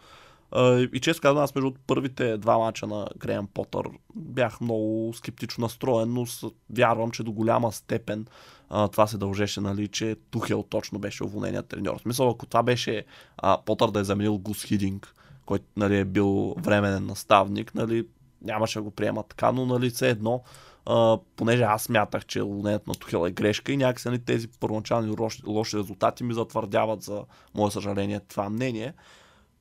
И 0.92 1.00
често 1.02 1.22
казвам, 1.22 1.44
аз 1.44 1.54
между 1.54 1.72
първите 1.86 2.36
два 2.36 2.58
мача 2.58 2.86
на 2.86 3.06
Греъм 3.18 3.46
Потър 3.54 3.84
бях 4.14 4.60
много 4.60 5.12
скептично 5.14 5.62
настроен, 5.62 6.12
но 6.12 6.26
вярвам, 6.70 7.10
че 7.10 7.22
до 7.22 7.32
голяма 7.32 7.72
степен 7.72 8.26
а, 8.70 8.88
това 8.88 9.06
се 9.06 9.18
дължеше, 9.18 9.60
нали, 9.60 9.88
че 9.88 10.16
Тухел 10.30 10.62
точно 10.62 10.98
беше 10.98 11.24
уволненият 11.24 11.68
треньор. 11.68 11.98
В 11.98 12.02
смисъл, 12.02 12.30
ако 12.30 12.46
това 12.46 12.62
беше 12.62 13.04
а, 13.38 13.58
Потър 13.64 13.90
да 13.90 14.00
е 14.00 14.04
заменил 14.04 14.38
Гус 14.38 14.64
Хидинг, 14.64 15.14
който 15.46 15.64
нали, 15.76 15.98
е 15.98 16.04
бил 16.04 16.54
временен 16.58 17.06
наставник, 17.06 17.74
нали, 17.74 18.06
нямаше 18.42 18.78
да 18.78 18.82
го 18.82 18.90
приема 18.90 19.22
така, 19.22 19.52
но 19.52 19.66
нали, 19.66 19.90
все 19.90 20.10
едно, 20.10 20.42
а, 20.86 21.18
понеже 21.36 21.62
аз 21.62 21.82
смятах, 21.82 22.26
че 22.26 22.42
уволнението 22.42 22.90
на 22.90 22.94
Тухел 22.94 23.26
е 23.26 23.30
грешка 23.30 23.72
и 23.72 23.76
някакси 23.76 24.08
нали, 24.08 24.18
тези 24.18 24.48
първоначални 24.48 25.16
лоши, 25.20 25.42
лоши 25.46 25.78
резултати 25.78 26.24
ми 26.24 26.34
затвърдяват 26.34 27.02
за 27.02 27.24
мое 27.54 27.70
съжаление 27.70 28.20
това 28.20 28.50
мнение. 28.50 28.94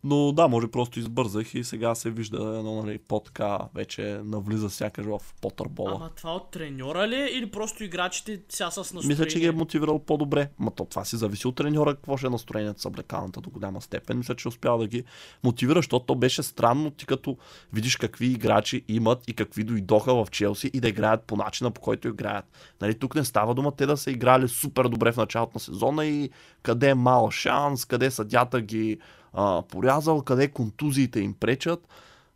Но 0.04 0.32
да, 0.32 0.48
може 0.48 0.68
просто 0.68 1.00
избързах 1.00 1.54
и 1.54 1.64
сега 1.64 1.96
се 1.96 2.10
вижда 2.10 2.58
едно 2.60 2.84
нали, 2.84 2.98
по-така 2.98 3.60
вече 3.76 4.22
навлиза 4.24 4.70
сякаш 4.70 5.06
в 5.06 5.20
потърбола. 5.42 5.92
Ама 5.96 6.10
това 6.16 6.36
от 6.36 6.52
треньора 6.52 7.08
ли 7.08 7.16
е 7.16 7.26
или 7.26 7.52
просто 7.52 7.84
играчите 7.84 8.42
сега 8.50 8.72
с 8.72 8.78
настроение? 8.78 9.08
Мисля, 9.08 9.28
че 9.28 9.40
ги 9.40 9.46
е 9.46 9.52
мотивирал 9.52 10.00
по-добре. 10.00 10.50
Ма 10.60 10.72
то 10.72 10.86
това 10.86 11.06
си 11.06 11.16
зависи 11.16 11.48
от 11.48 11.56
треньора, 11.56 11.96
какво 11.96 12.18
ще 12.18 12.28
е 12.28 12.30
настроението 12.30 12.82
с 12.82 12.86
облеканата 12.86 13.42
до 13.42 13.50
голяма 13.50 13.82
степен. 13.82 14.18
Мисля, 14.18 14.36
че 14.36 14.48
успява 14.48 14.78
да 14.78 14.88
ги 14.88 15.04
мотивира, 15.44 15.80
защото 15.80 16.06
то 16.06 16.16
беше 16.16 16.44
странно, 16.44 16.92
ти 16.92 17.06
като 17.06 17.38
видиш 17.74 17.96
какви 17.96 18.26
играчи 18.26 18.86
имат 18.88 19.30
и 19.30 19.34
какви 19.34 19.64
дойдоха 19.64 20.26
в 20.26 20.32
Челси 20.32 20.72
и 20.74 20.80
да 20.80 20.88
играят 20.88 21.24
по 21.24 21.36
начина, 21.36 21.72
по 21.72 21.82
който 21.82 22.08
играят. 22.08 22.46
Нали, 22.82 23.00
тук 23.00 23.16
не 23.16 23.24
става 23.24 23.54
дума 23.54 23.72
те 23.72 23.86
да 23.86 23.98
са 23.98 24.12
играли 24.12 24.48
супер 24.48 24.88
добре 24.88 25.12
в 25.12 25.18
началото 25.18 25.52
на 25.54 25.60
сезона 25.60 26.06
и 26.06 26.30
къде 26.64 26.90
е 26.90 26.96
мал 26.96 27.32
шанс, 27.32 27.86
къде 27.86 28.12
съдята 28.12 28.62
ги 28.62 28.98
а, 29.34 29.62
порязал, 29.62 30.22
къде 30.22 30.48
контузиите 30.48 31.20
им 31.20 31.34
пречат. 31.34 31.88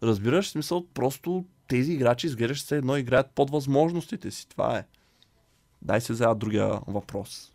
Разбираш, 0.04 0.50
смисъл, 0.50 0.86
просто 0.94 1.46
тези 1.68 1.94
играчи 1.94 2.28
изглеждаш 2.28 2.62
се 2.62 2.78
едно 2.78 2.98
играят 2.98 3.32
под 3.36 3.52
възможностите 3.52 4.32
си. 4.32 4.50
Това 4.50 4.78
е. 4.78 4.86
Дай 5.82 6.02
се 6.02 6.14
за 6.14 6.36
другия 6.36 6.80
въпрос. 6.88 7.52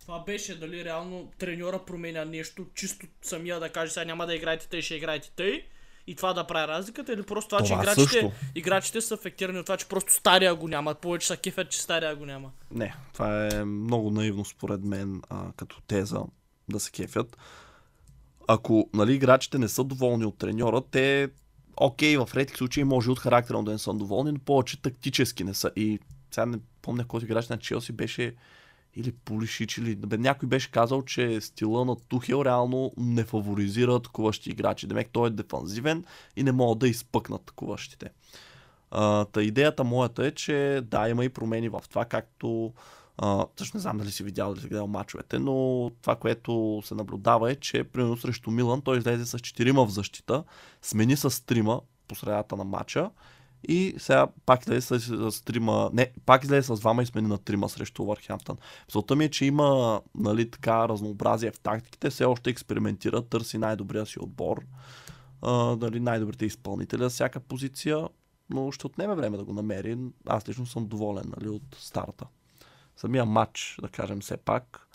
Това 0.00 0.22
беше 0.26 0.58
дали 0.58 0.84
реално 0.84 1.30
треньора 1.38 1.84
променя 1.86 2.24
нещо, 2.24 2.66
чисто 2.74 3.06
самия 3.22 3.60
да 3.60 3.68
каже 3.68 3.92
сега 3.92 4.04
няма 4.04 4.26
да 4.26 4.34
играете 4.34 4.68
тъй, 4.68 4.82
ще 4.82 4.94
играете 4.94 5.30
тъй. 5.36 5.64
И 6.06 6.14
това 6.14 6.32
да 6.32 6.46
прави 6.46 6.68
разликата 6.68 7.12
или 7.12 7.22
просто 7.22 7.48
това, 7.48 7.62
че 7.62 7.72
Това 7.72 7.82
играчите, 7.82 8.08
също. 8.08 8.32
играчите 8.54 9.00
са 9.00 9.14
афектирани 9.14 9.58
от 9.58 9.66
това, 9.66 9.76
че 9.76 9.88
просто 9.88 10.12
стария 10.12 10.54
го 10.54 10.68
няма. 10.68 10.94
Повече 10.94 11.26
са 11.26 11.36
кефят, 11.36 11.70
че 11.70 11.82
стария 11.82 12.16
го 12.16 12.26
няма. 12.26 12.50
Не, 12.70 12.94
това 13.12 13.48
е 13.52 13.64
много 13.64 14.10
наивно 14.10 14.44
според 14.44 14.84
мен 14.84 15.22
а, 15.28 15.52
като 15.56 15.80
теза 15.80 16.20
да 16.68 16.80
се 16.80 16.90
кефят. 16.90 17.36
Ако 18.52 18.88
нали, 18.94 19.14
играчите 19.14 19.58
не 19.58 19.68
са 19.68 19.84
доволни 19.84 20.24
от 20.24 20.38
треньора, 20.38 20.82
те, 20.90 21.28
окей, 21.76 22.16
в 22.16 22.28
редки 22.34 22.56
случаи 22.56 22.84
може 22.84 23.10
от 23.10 23.18
характера 23.18 23.62
да 23.62 23.72
не 23.72 23.78
са 23.78 23.92
доволни, 23.94 24.32
но 24.32 24.38
повече 24.38 24.82
тактически 24.82 25.44
не 25.44 25.54
са. 25.54 25.70
И 25.76 25.98
сега 26.30 26.46
не 26.46 26.58
помня 26.82 27.04
кой 27.04 27.20
играч 27.22 27.48
на 27.48 27.58
Челси 27.58 27.92
беше 27.92 28.34
или 28.94 29.12
Пулишич, 29.12 29.78
или 29.78 29.96
бе, 29.96 30.18
някой 30.18 30.48
беше 30.48 30.70
казал, 30.70 31.02
че 31.02 31.40
стила 31.40 31.84
на 31.84 31.96
Тухел 31.96 32.44
реално 32.44 32.92
не 32.96 33.24
фаворизира 33.24 33.94
атакуващи 33.94 34.50
играчи. 34.50 34.86
Демек 34.86 35.08
той 35.12 35.26
е 35.26 35.30
дефанзивен 35.30 36.04
и 36.36 36.42
не 36.42 36.52
могат 36.52 36.78
да 36.78 36.88
изпъкнат 36.88 37.42
атакуващите. 37.42 38.10
Та 39.32 39.42
идеята 39.42 39.84
моята 39.84 40.26
е, 40.26 40.30
че 40.30 40.80
да, 40.84 41.08
има 41.08 41.24
и 41.24 41.28
промени 41.28 41.68
в 41.68 41.82
това, 41.88 42.04
както 42.04 42.72
Uh, 43.20 43.48
също 43.58 43.76
не 43.76 43.80
знам 43.80 43.98
дали 43.98 44.10
си 44.10 44.22
видял 44.22 44.52
или 44.52 44.60
си 44.60 44.68
гледал 44.68 44.86
мачовете, 44.86 45.38
но 45.38 45.90
това, 46.02 46.16
което 46.16 46.82
се 46.84 46.94
наблюдава 46.94 47.52
е, 47.52 47.56
че 47.56 47.84
примерно 47.84 48.16
срещу 48.16 48.50
Милан 48.50 48.82
той 48.82 48.98
излезе 48.98 49.26
с 49.26 49.38
4 49.38 49.86
в 49.86 49.90
защита, 49.90 50.44
смени 50.82 51.16
с 51.16 51.30
3 51.30 51.80
по 52.08 52.14
средата 52.14 52.56
на 52.56 52.64
матча 52.64 53.10
и 53.68 53.94
сега 53.98 54.26
пак 54.46 54.62
излезе 54.62 55.00
с, 55.00 55.30
с 55.30 55.42
трима, 55.42 55.90
не, 55.92 56.12
пак 56.26 56.44
излезе 56.44 56.74
с 56.74 56.80
двама 56.80 57.02
и 57.02 57.06
смени 57.06 57.28
на 57.28 57.38
трима 57.38 57.68
срещу 57.68 58.04
Върхемптън. 58.04 58.56
Целта 58.88 59.16
ми 59.16 59.24
е, 59.24 59.30
че 59.30 59.44
има 59.44 60.00
нали, 60.14 60.50
така 60.50 60.88
разнообразие 60.88 61.50
в 61.50 61.60
тактиките, 61.60 62.10
все 62.10 62.24
още 62.24 62.50
експериментира, 62.50 63.22
търси 63.22 63.58
най-добрия 63.58 64.06
си 64.06 64.20
отбор, 64.20 64.64
а, 65.42 65.76
нали, 65.76 66.00
най-добрите 66.00 66.46
изпълнители 66.46 67.02
за 67.02 67.10
всяка 67.10 67.40
позиция, 67.40 68.08
но 68.50 68.72
ще 68.72 68.86
отнеме 68.86 69.14
време 69.14 69.36
да 69.36 69.44
го 69.44 69.52
намери. 69.52 69.98
Аз 70.26 70.48
лично 70.48 70.66
съм 70.66 70.86
доволен 70.86 71.32
нали, 71.36 71.48
от 71.48 71.76
старта. 71.78 72.26
Самия 73.00 73.24
матч, 73.24 73.76
да 73.82 73.88
кажем 73.88 74.20
все 74.20 74.36
пак, 74.36 74.88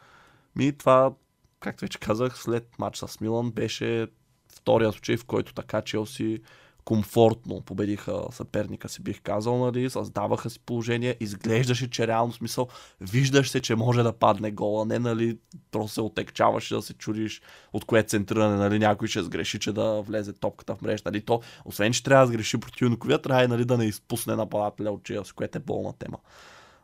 ми 0.55 0.77
това, 0.77 1.13
както 1.59 1.85
вече 1.85 1.99
казах, 1.99 2.37
след 2.37 2.79
матч 2.79 2.97
с 2.97 3.19
Милан 3.21 3.51
беше 3.51 4.07
втория 4.55 4.91
случай, 4.91 5.17
в 5.17 5.25
който 5.25 5.53
така 5.53 5.81
Челси 5.81 6.41
комфортно 6.83 7.61
победиха 7.61 8.23
съперника 8.31 8.89
си, 8.89 9.03
бих 9.03 9.21
казал, 9.21 9.57
нали, 9.57 9.89
създаваха 9.89 10.49
си 10.49 10.59
положение, 10.59 11.17
изглеждаше, 11.19 11.89
че 11.89 12.07
реално 12.07 12.33
смисъл, 12.33 12.67
виждаш 13.01 13.49
се, 13.49 13.61
че 13.61 13.75
може 13.75 14.03
да 14.03 14.13
падне 14.13 14.51
гола, 14.51 14.85
не, 14.85 14.99
нали, 14.99 15.37
просто 15.71 15.93
се 15.93 16.01
отекчаваше 16.01 16.75
да 16.75 16.81
се 16.81 16.93
чудиш 16.93 17.41
от 17.73 17.85
кое 17.85 18.03
центриране, 18.03 18.55
нали, 18.55 18.79
някой 18.79 19.07
ще 19.07 19.23
сгреши, 19.23 19.59
че 19.59 19.73
да 19.73 20.01
влезе 20.01 20.33
топката 20.33 20.75
в 20.75 20.81
мрежа, 20.81 21.03
нали, 21.05 21.21
то, 21.21 21.41
освен, 21.65 21.93
че 21.93 22.03
трябва 22.03 22.25
да 22.25 22.31
сгреши 22.31 22.57
противниковия, 22.57 23.21
трябва 23.21 23.47
нали, 23.47 23.65
да 23.65 23.77
не 23.77 23.85
изпусне 23.85 24.35
нападателя 24.35 24.91
от 24.91 25.03
Челси, 25.03 25.33
което 25.33 25.57
е 25.57 25.61
болна 25.61 25.93
тема. 25.93 26.17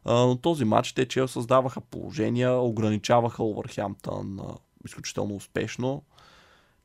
Но 0.05 0.37
този 0.41 0.65
матч 0.65 0.93
те 0.93 1.07
Чел 1.07 1.27
създаваха 1.27 1.81
положения, 1.81 2.53
ограничаваха 2.53 3.43
Овърхемптън 3.43 4.39
изключително 4.85 5.35
успешно 5.35 6.03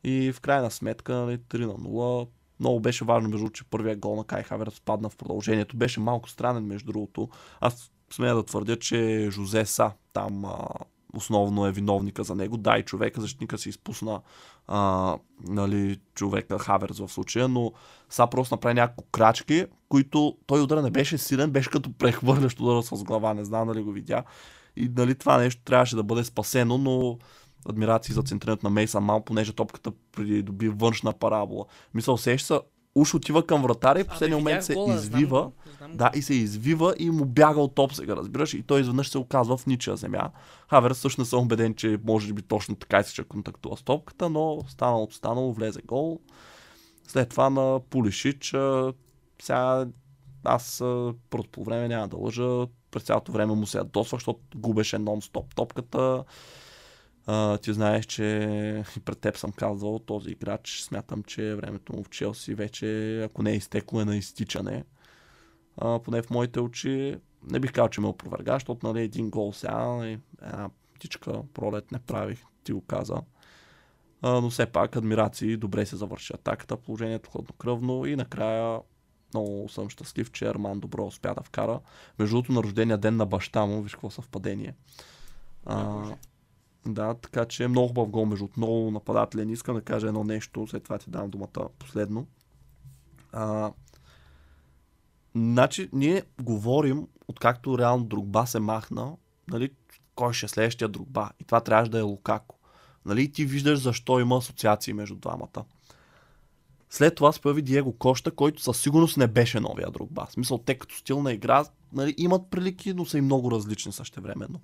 и 0.04 0.32
в 0.32 0.40
крайна 0.40 0.70
сметка 0.70 1.14
нали, 1.14 1.38
3 1.38 1.58
на 1.58 1.74
0 1.74 2.28
много 2.60 2.80
беше 2.80 3.04
важно, 3.04 3.28
между 3.28 3.48
че 3.48 3.64
първия 3.64 3.96
гол 3.96 4.16
на 4.16 4.24
Кай 4.24 4.42
Хаверс 4.42 4.80
падна 4.80 5.08
в 5.08 5.16
продължението. 5.16 5.76
Беше 5.76 6.00
малко 6.00 6.28
странен, 6.28 6.66
между 6.66 6.92
другото. 6.92 7.28
Аз 7.60 7.92
смея 8.10 8.34
да 8.34 8.44
твърдя, 8.44 8.76
че 8.76 9.28
Жозе 9.30 9.66
Са 9.66 9.92
там 10.12 10.44
основно 11.14 11.66
е 11.66 11.72
виновника 11.72 12.24
за 12.24 12.34
него. 12.34 12.56
Да, 12.56 12.78
и 12.78 12.82
човека, 12.82 13.20
защитника 13.20 13.58
си 13.58 13.68
изпусна 13.68 14.20
а, 14.68 15.16
нали, 15.48 16.00
човека 16.14 16.58
Хаверс 16.58 16.98
в 16.98 17.08
случая, 17.08 17.48
но 17.48 17.72
Са 18.10 18.26
просто 18.26 18.54
направи 18.54 18.74
няколко 18.74 19.10
крачки, 19.10 19.66
които 19.88 20.36
той 20.46 20.60
удара 20.60 20.82
не 20.82 20.90
беше 20.90 21.18
силен, 21.18 21.50
беше 21.50 21.70
като 21.70 21.92
прехвърлящ 21.92 22.60
удара 22.60 22.82
с 22.82 23.04
глава, 23.04 23.34
не 23.34 23.44
знам 23.44 23.68
дали 23.68 23.82
го 23.82 23.92
видя. 23.92 24.24
И 24.76 24.90
нали, 24.96 25.14
това 25.14 25.38
нещо 25.38 25.62
трябваше 25.64 25.96
да 25.96 26.02
бъде 26.02 26.24
спасено, 26.24 26.78
но 26.78 27.18
адмирации 27.68 28.14
за 28.14 28.22
центрирането 28.22 28.66
на 28.66 28.70
Мейса 28.70 29.00
Мал, 29.00 29.24
понеже 29.24 29.52
топката 29.52 29.92
доби 30.42 30.68
външна 30.68 31.12
парабола. 31.12 31.64
Мисля, 31.94 32.12
усеща 32.12 32.46
се, 32.46 32.60
уж 32.96 33.14
отива 33.14 33.46
към 33.46 33.62
вратаря 33.62 34.00
и 34.00 34.04
в 34.04 34.06
последния 34.06 34.38
момент 34.38 34.64
се 34.64 34.74
гола, 34.74 34.94
извива. 34.94 35.38
Знам, 35.38 35.52
знам. 35.78 35.96
Да, 35.96 36.10
и 36.14 36.22
се 36.22 36.34
извива 36.34 36.94
и 36.98 37.10
му 37.10 37.24
бяга 37.24 37.60
от 37.60 37.74
топ 37.74 37.94
сега, 37.94 38.16
разбираш? 38.16 38.54
И 38.54 38.62
той 38.62 38.80
изведнъж 38.80 39.08
се 39.08 39.18
оказва 39.18 39.56
в 39.56 39.66
ничия 39.66 39.96
земя. 39.96 40.30
Хавер 40.70 40.92
също 40.92 41.20
не 41.20 41.24
съм 41.24 41.40
убеден, 41.40 41.74
че 41.74 41.98
може 42.04 42.32
би 42.32 42.42
точно 42.42 42.74
така 42.74 43.02
се 43.02 43.24
контактува 43.24 43.76
с 43.76 43.82
топката, 43.82 44.30
но 44.30 44.58
станало 44.68 45.08
станало, 45.10 45.52
влезе 45.52 45.80
гол. 45.86 46.20
След 47.08 47.28
това 47.28 47.50
на 47.50 47.80
Пулишич, 47.90 48.54
сега 49.42 49.86
аз 50.44 50.78
първото 51.30 51.50
по 51.52 51.64
време 51.64 51.88
няма 51.88 52.08
да 52.08 52.16
лъжа, 52.16 52.66
през 52.90 53.02
цялото 53.02 53.32
време 53.32 53.54
му 53.54 53.66
се 53.66 53.78
ядосвах, 53.78 54.20
защото 54.20 54.40
губеше 54.56 54.96
нон-стоп 54.96 55.54
топката. 55.54 56.24
Ти 57.62 57.72
знаеш, 57.72 58.06
че 58.06 58.84
пред 59.04 59.18
теб 59.18 59.36
съм 59.36 59.52
казал, 59.52 59.98
този 59.98 60.30
играч 60.30 60.80
смятам, 60.80 61.22
че 61.22 61.54
времето 61.54 61.92
му 61.92 62.04
в 62.04 62.10
Челси 62.10 62.54
вече, 62.54 63.22
ако 63.22 63.42
не 63.42 63.50
е 63.50 63.56
изтекло, 63.56 64.00
е 64.00 64.04
на 64.04 64.16
изтичане. 64.16 64.84
А, 65.76 65.98
поне 65.98 66.22
в 66.22 66.30
моите 66.30 66.60
очи 66.60 67.16
не 67.50 67.60
бих 67.60 67.72
казал, 67.72 67.88
че 67.88 68.00
ме 68.00 68.06
опроверга, 68.06 68.52
защото 68.52 68.86
нали, 68.86 69.02
един 69.02 69.30
гол 69.30 69.52
сега, 69.52 69.84
нали, 69.84 70.18
една 70.42 70.70
птичка 70.94 71.42
пролет 71.54 71.92
не 71.92 71.98
правих, 71.98 72.42
ти 72.64 72.72
го 72.72 72.80
каза. 72.80 73.22
А, 74.22 74.40
но 74.40 74.50
все 74.50 74.66
пак, 74.66 74.96
адмирации, 74.96 75.56
добре 75.56 75.86
се 75.86 75.96
завърши 75.96 76.32
атаката, 76.32 76.76
положението 76.76 77.30
хладнокръвно 77.30 78.06
и 78.06 78.16
накрая 78.16 78.80
много 79.34 79.68
съм 79.68 79.88
щастлив, 79.88 80.32
че 80.32 80.46
Арман 80.46 80.80
добро 80.80 81.06
успя 81.06 81.34
да 81.34 81.42
вкара. 81.42 81.80
Между 82.18 82.36
другото, 82.36 82.52
на 82.52 82.62
рождения 82.62 82.98
ден 82.98 83.16
на 83.16 83.26
баща 83.26 83.66
му, 83.66 83.82
виж 83.82 83.94
какво 83.94 84.10
съвпадение. 84.10 84.74
А, 85.66 86.04
да, 86.86 87.14
така 87.14 87.44
че 87.44 87.64
е 87.64 87.68
много 87.68 87.88
хубав 87.88 88.08
гол 88.08 88.26
между 88.26 88.48
много 88.56 88.90
нападателен. 88.90 89.50
Искам 89.50 89.74
да 89.74 89.82
кажа 89.82 90.08
едно 90.08 90.24
нещо, 90.24 90.66
след 90.66 90.84
това 90.84 90.98
ти 90.98 91.10
дам 91.10 91.30
думата 91.30 91.68
последно. 91.78 92.26
А, 93.32 93.72
значи, 95.34 95.88
ние 95.92 96.22
говорим, 96.42 97.06
откакто 97.28 97.78
реално 97.78 98.04
Другба 98.04 98.46
се 98.46 98.60
махна, 98.60 99.16
нали, 99.48 99.70
кой 100.14 100.32
ще 100.32 100.46
е 100.46 100.48
следващия 100.48 100.88
Другба. 100.88 101.30
И 101.40 101.44
това 101.44 101.60
трябваше 101.60 101.90
да 101.90 101.98
е 101.98 102.02
Лукако. 102.02 102.56
Нали, 103.06 103.32
ти 103.32 103.44
виждаш 103.44 103.78
защо 103.78 104.20
има 104.20 104.36
асоциации 104.36 104.92
между 104.92 105.16
двамата. 105.16 105.64
След 106.90 107.14
това 107.14 107.32
се 107.32 107.40
появи 107.40 107.62
Диего 107.62 107.92
Коща, 107.92 108.30
който 108.30 108.62
със 108.62 108.80
сигурност 108.80 109.16
не 109.16 109.26
беше 109.26 109.60
новия 109.60 109.90
Другба. 109.90 110.26
В 110.26 110.32
смисъл, 110.32 110.58
те 110.58 110.78
като 110.78 110.94
стил 110.94 111.22
на 111.22 111.32
игра 111.32 111.64
нали, 111.92 112.14
имат 112.18 112.50
прилики, 112.50 112.94
но 112.94 113.04
са 113.04 113.18
и 113.18 113.20
много 113.20 113.50
различни 113.50 113.92
същевременно. 113.92 114.60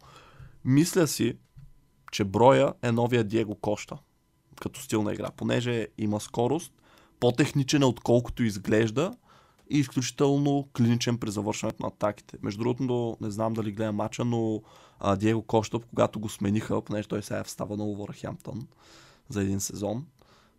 Мисля 0.65 1.07
си, 1.07 1.37
че 2.13 2.25
броя 2.25 2.75
е 2.83 2.93
новия 2.93 3.25
Диего 3.25 3.55
Коща 3.55 3.99
като 4.63 4.81
стил 4.81 5.03
на 5.03 5.13
игра, 5.13 5.31
понеже 5.37 5.89
има 5.99 6.21
скорост, 6.21 6.73
по-техничен 7.21 7.83
е 7.83 7.87
отколкото 7.87 8.43
изглежда 8.43 9.17
и 9.71 9.79
изключително 9.79 10.69
клиничен 10.77 11.19
при 11.19 11.31
завършването 11.31 11.83
на 11.83 11.89
атаките. 11.89 12.37
Между 12.43 12.59
другото, 12.59 13.17
не 13.21 13.31
знам 13.31 13.55
дали 13.55 13.73
гледам 13.73 13.97
мача, 13.97 14.25
но 14.25 14.63
а, 15.01 15.17
Диего 15.17 15.43
Коща, 15.43 15.79
когато 15.79 16.21
го 16.21 16.29
смениха, 16.29 16.83
понеже 16.83 17.09
той 17.09 17.23
сега 17.23 17.41
е 17.41 17.45
встава 17.45 17.77
на 17.77 17.85
Върхемптън 17.85 18.69
за 19.29 19.43
един 19.43 19.61
сезон, 19.61 20.07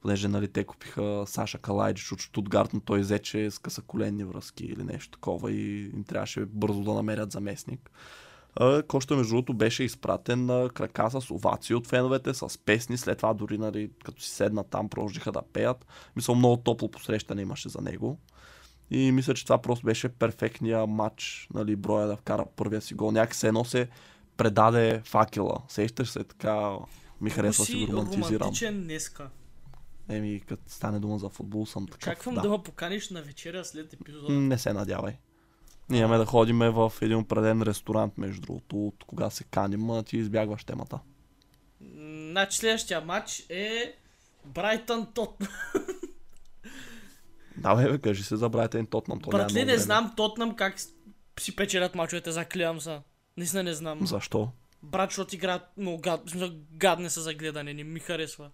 понеже 0.01 0.27
нали, 0.27 0.47
те 0.47 0.63
купиха 0.63 1.23
Саша 1.27 1.57
Калайджич 1.57 2.11
от 2.11 2.19
Штутгарт, 2.19 2.73
но 2.73 2.79
той 2.79 2.99
взе, 2.99 3.19
че 3.19 3.51
скъса 3.51 3.81
коленни 3.81 4.23
връзки 4.23 4.65
или 4.65 4.83
нещо 4.83 5.11
такова 5.11 5.51
и 5.51 5.83
им 5.83 6.03
трябваше 6.03 6.45
бързо 6.45 6.83
да 6.83 6.93
намерят 6.93 7.31
заместник. 7.31 7.91
Коща, 8.87 9.15
между 9.15 9.33
другото, 9.33 9.53
беше 9.53 9.83
изпратен 9.83 10.45
на 10.45 10.69
крака 10.69 11.09
с 11.11 11.31
овации 11.31 11.75
от 11.75 11.87
феновете, 11.87 12.33
с 12.33 12.59
песни. 12.65 12.97
След 12.97 13.17
това 13.17 13.33
дори, 13.33 13.57
нали, 13.57 13.89
като 14.03 14.21
си 14.21 14.29
седна 14.29 14.63
там, 14.63 14.89
продължиха 14.89 15.31
да 15.31 15.41
пеят. 15.41 15.85
Мисля, 16.15 16.35
много 16.35 16.57
топло 16.57 16.91
посрещане 16.91 17.41
имаше 17.41 17.69
за 17.69 17.81
него. 17.81 18.19
И 18.91 19.11
мисля, 19.11 19.33
че 19.33 19.43
това 19.43 19.61
просто 19.61 19.85
беше 19.85 20.09
перфектния 20.09 20.87
матч, 20.87 21.47
нали, 21.53 21.75
броя 21.75 22.07
да 22.07 22.15
вкара 22.15 22.45
първия 22.55 22.81
си 22.81 22.93
гол. 22.93 23.11
Някак 23.11 23.35
се 23.35 23.47
едно 23.47 23.65
се 23.65 23.87
предаде 24.37 25.01
факела. 25.05 25.57
Сещаш 25.67 26.09
се 26.09 26.23
така, 26.23 26.75
ми 27.21 27.29
харесва 27.29 27.65
си 27.65 27.85
го 27.85 27.93
романтизирам. 27.93 28.53
днеска. 28.71 29.29
Еми, 30.09 30.41
като 30.47 30.63
стане 30.67 30.99
дума 30.99 31.19
за 31.19 31.29
футбол, 31.29 31.65
съм 31.65 31.87
така. 31.87 32.11
Чаквам 32.11 32.35
да. 32.35 32.41
да 32.41 32.49
ме 32.49 32.63
поканиш 32.63 33.09
на 33.09 33.21
вечеря 33.21 33.65
след 33.65 33.93
епизода. 33.93 34.33
Не 34.33 34.57
се 34.57 34.73
надявай. 34.73 35.17
Ние 35.89 35.99
имаме 35.99 36.17
да 36.17 36.25
ходим 36.25 36.59
в 36.59 36.93
един 37.01 37.17
определен 37.17 37.61
ресторант, 37.61 38.17
между 38.17 38.41
другото, 38.41 38.87
от 38.87 39.03
кога 39.07 39.29
се 39.29 39.43
каним, 39.43 39.89
а 39.89 40.03
ти 40.03 40.17
избягваш 40.17 40.63
темата. 40.63 40.99
Значи 42.31 42.57
следващия 42.57 43.01
матч 43.01 43.45
е 43.49 43.95
Брайтън 44.45 45.07
Тотнам. 45.13 45.49
Да, 47.57 47.75
бе, 47.75 47.99
кажи 47.99 48.23
се 48.23 48.35
за 48.35 48.49
Брайтън 48.49 48.85
Тотнам. 48.85 49.19
Братли, 49.19 49.65
не 49.65 49.77
знам 49.77 50.13
Тотнам 50.17 50.55
как 50.55 50.75
си 51.39 51.55
печелят 51.55 51.95
мачовете, 51.95 52.31
заклевам 52.31 52.81
се. 52.81 52.99
Наистина 53.37 53.63
не 53.63 53.73
знам. 53.73 54.07
Защо? 54.07 54.49
Брат, 54.83 55.09
защото 55.09 55.35
играят 55.35 55.61
много 55.77 56.01
гад, 56.01 56.21
гадне 56.71 57.09
са 57.09 57.21
за 57.21 57.33
гледане, 57.33 57.73
не 57.73 57.83
ми 57.83 57.99
харесва. 57.99 58.51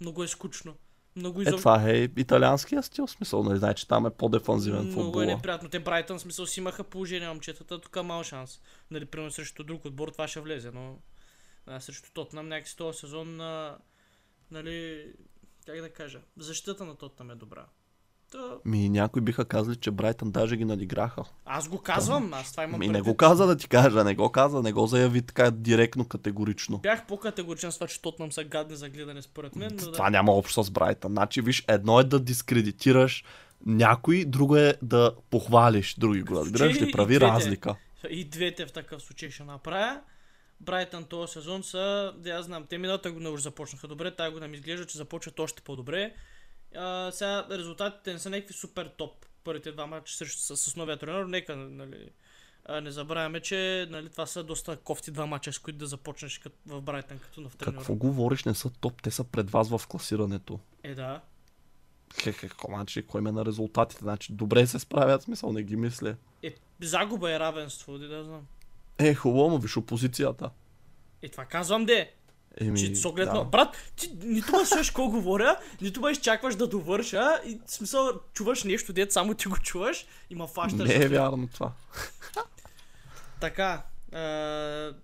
Много 0.00 0.22
е 0.22 0.28
скучно. 0.28 0.74
Много 1.16 1.42
изоб... 1.42 1.54
Е, 1.54 1.56
това 1.56 1.90
е 1.90 2.08
италианския 2.16 2.82
стил, 2.82 3.06
смисъл, 3.06 3.44
не 3.44 3.56
знае, 3.56 3.74
че 3.74 3.88
там 3.88 4.06
е 4.06 4.10
по-дефанзивен 4.10 4.84
футбол. 4.84 5.02
Много 5.02 5.22
е 5.22 5.26
неприятно. 5.26 5.68
Те 5.68 5.78
Брайтън, 5.78 6.20
смисъл, 6.20 6.46
си 6.46 6.60
имаха 6.60 6.84
положение 6.84 7.28
момчетата, 7.28 7.80
тук 7.80 8.04
мал 8.04 8.22
шанс. 8.22 8.60
Нали, 8.90 9.04
примерно 9.04 9.30
срещу 9.30 9.64
друг 9.64 9.84
отбор 9.84 10.08
това 10.08 10.28
ще 10.28 10.40
влезе, 10.40 10.70
но 10.70 10.98
а, 11.66 11.80
срещу 11.80 12.10
Тотнам 12.12 12.48
някакси 12.48 12.76
този 12.76 12.98
сезон, 12.98 13.40
а, 13.40 13.78
нали, 14.50 15.06
как 15.66 15.80
да 15.80 15.92
кажа, 15.92 16.20
защитата 16.36 16.84
на 16.84 16.96
Тотнам 16.96 17.30
е 17.30 17.34
добра. 17.34 17.66
Ми 18.64 18.88
някои 18.88 19.22
биха 19.22 19.44
казали, 19.44 19.76
че 19.76 19.90
Брайтън 19.90 20.30
даже 20.30 20.56
ги 20.56 20.64
надиграха. 20.64 21.22
Аз 21.44 21.68
го 21.68 21.78
казвам, 21.78 22.34
аз 22.34 22.50
това 22.50 22.64
имам 22.64 22.80
Ми 22.80 22.86
не 22.86 22.92
предвид. 22.92 23.12
го 23.12 23.16
каза 23.16 23.46
да 23.46 23.56
ти 23.56 23.68
кажа, 23.68 24.04
не 24.04 24.14
го 24.14 24.32
каза, 24.32 24.62
не 24.62 24.72
го 24.72 24.86
заяви 24.86 25.22
така 25.22 25.50
директно, 25.50 26.04
категорично. 26.04 26.78
Бях 26.78 27.06
по-категоричен 27.06 27.72
с 27.72 27.74
това, 27.74 27.86
че 27.86 28.02
Тотнам 28.02 28.32
са 28.32 28.44
гадни 28.44 28.76
за 28.76 28.88
гледане 28.88 29.22
според 29.22 29.56
мен, 29.56 29.70
но 29.72 29.92
Това 29.92 30.04
да. 30.04 30.10
няма 30.10 30.32
общо 30.32 30.64
с 30.64 30.70
Брайтън. 30.70 31.12
Значи, 31.12 31.40
виж, 31.40 31.64
едно 31.68 32.00
е 32.00 32.04
да 32.04 32.20
дискредитираш 32.20 33.24
някой, 33.66 34.24
друго 34.24 34.56
е 34.56 34.74
да 34.82 35.12
похвалиш 35.30 35.94
други 35.94 36.22
го. 36.22 36.34
Разбираш 36.34 36.80
ли? 36.80 36.88
и 36.88 36.92
Прави 36.92 37.14
двете. 37.16 37.32
разлика. 37.32 37.74
И 38.10 38.24
двете 38.24 38.66
в 38.66 38.72
такъв 38.72 39.02
случай 39.02 39.30
ще 39.30 39.44
направя. 39.44 40.00
Брайтън 40.60 41.04
този 41.04 41.32
сезон 41.32 41.62
са, 41.62 42.12
да 42.18 42.30
я 42.30 42.42
знам, 42.42 42.64
те 42.68 42.78
миналата 42.78 43.12
година 43.12 43.30
уже 43.30 43.42
започнаха 43.42 43.88
добре, 43.88 44.16
тази 44.16 44.32
година 44.32 44.48
ми 44.48 44.56
изглежда, 44.56 44.86
че 44.86 44.98
започват 44.98 45.40
още 45.40 45.62
по-добре. 45.62 46.12
А, 46.76 47.10
сега 47.12 47.46
резултатите 47.50 48.12
не 48.12 48.18
са 48.18 48.30
някакви 48.30 48.54
супер 48.54 48.90
топ. 48.96 49.26
Първите 49.44 49.72
два 49.72 49.86
мача 49.86 50.16
срещу 50.16 50.56
с, 50.56 50.56
с 50.56 50.76
новия 50.76 50.96
тренер, 50.96 51.24
нека 51.24 51.56
нали, 51.56 52.10
а, 52.64 52.80
не 52.80 52.90
забравяме, 52.90 53.40
че 53.40 53.86
нали, 53.90 54.08
това 54.08 54.26
са 54.26 54.44
доста 54.44 54.76
кофти 54.76 55.10
два 55.10 55.26
мача, 55.26 55.52
с 55.52 55.58
които 55.58 55.78
да 55.78 55.86
започнеш 55.86 56.38
като, 56.38 56.56
в 56.66 56.80
Брайтън 56.80 57.18
като 57.18 57.40
нов 57.40 57.56
тренер. 57.56 57.78
Какво 57.78 57.94
говориш, 57.94 58.44
не 58.44 58.54
са 58.54 58.70
топ, 58.70 59.02
те 59.02 59.10
са 59.10 59.24
пред 59.24 59.50
вас 59.50 59.68
в 59.68 59.86
класирането. 59.88 60.60
Е, 60.82 60.94
да. 60.94 61.20
Хе, 62.22 62.32
какво 62.32 62.68
значи, 62.68 63.02
кой 63.02 63.20
ме 63.20 63.32
на 63.32 63.44
резултатите? 63.44 64.00
Значи, 64.00 64.32
добре 64.32 64.66
се 64.66 64.78
справят, 64.78 65.22
смисъл, 65.22 65.52
не 65.52 65.62
ги 65.62 65.76
мисля. 65.76 66.16
Е, 66.42 66.54
загуба 66.80 67.32
е 67.32 67.38
равенство, 67.38 67.98
да, 67.98 68.08
да 68.08 68.24
знам. 68.24 68.46
Е, 68.98 69.14
хубаво, 69.14 69.58
виж 69.58 69.76
опозицията. 69.76 70.50
Е, 71.22 71.28
това 71.28 71.44
казвам 71.44 71.84
де. 71.84 72.14
Еми, 72.56 72.78
Че 72.78 72.94
с 72.94 73.04
оглед 73.04 73.28
да. 73.28 73.34
на... 73.34 73.44
Брат, 73.44 73.76
ти 73.96 74.10
нито 74.24 74.52
ме 74.52 74.64
слушаш 74.66 74.86
какво 74.90 75.08
говоря, 75.08 75.56
нито 75.80 76.00
ме 76.00 76.10
изчакваш 76.10 76.54
да 76.54 76.66
довърша 76.66 77.40
и 77.46 77.58
в 77.66 77.70
смисъл 77.70 78.10
чуваш 78.32 78.64
нещо, 78.64 78.92
дет 78.92 79.12
само 79.12 79.34
ти 79.34 79.48
го 79.48 79.56
чуваш 79.56 80.06
и 80.30 80.34
ма 80.34 80.46
фащаш. 80.46 80.88
Не 80.88 80.94
е 80.94 81.08
вярно 81.08 81.48
това. 81.48 81.72
Така, 83.40 83.82
а, 84.12 84.18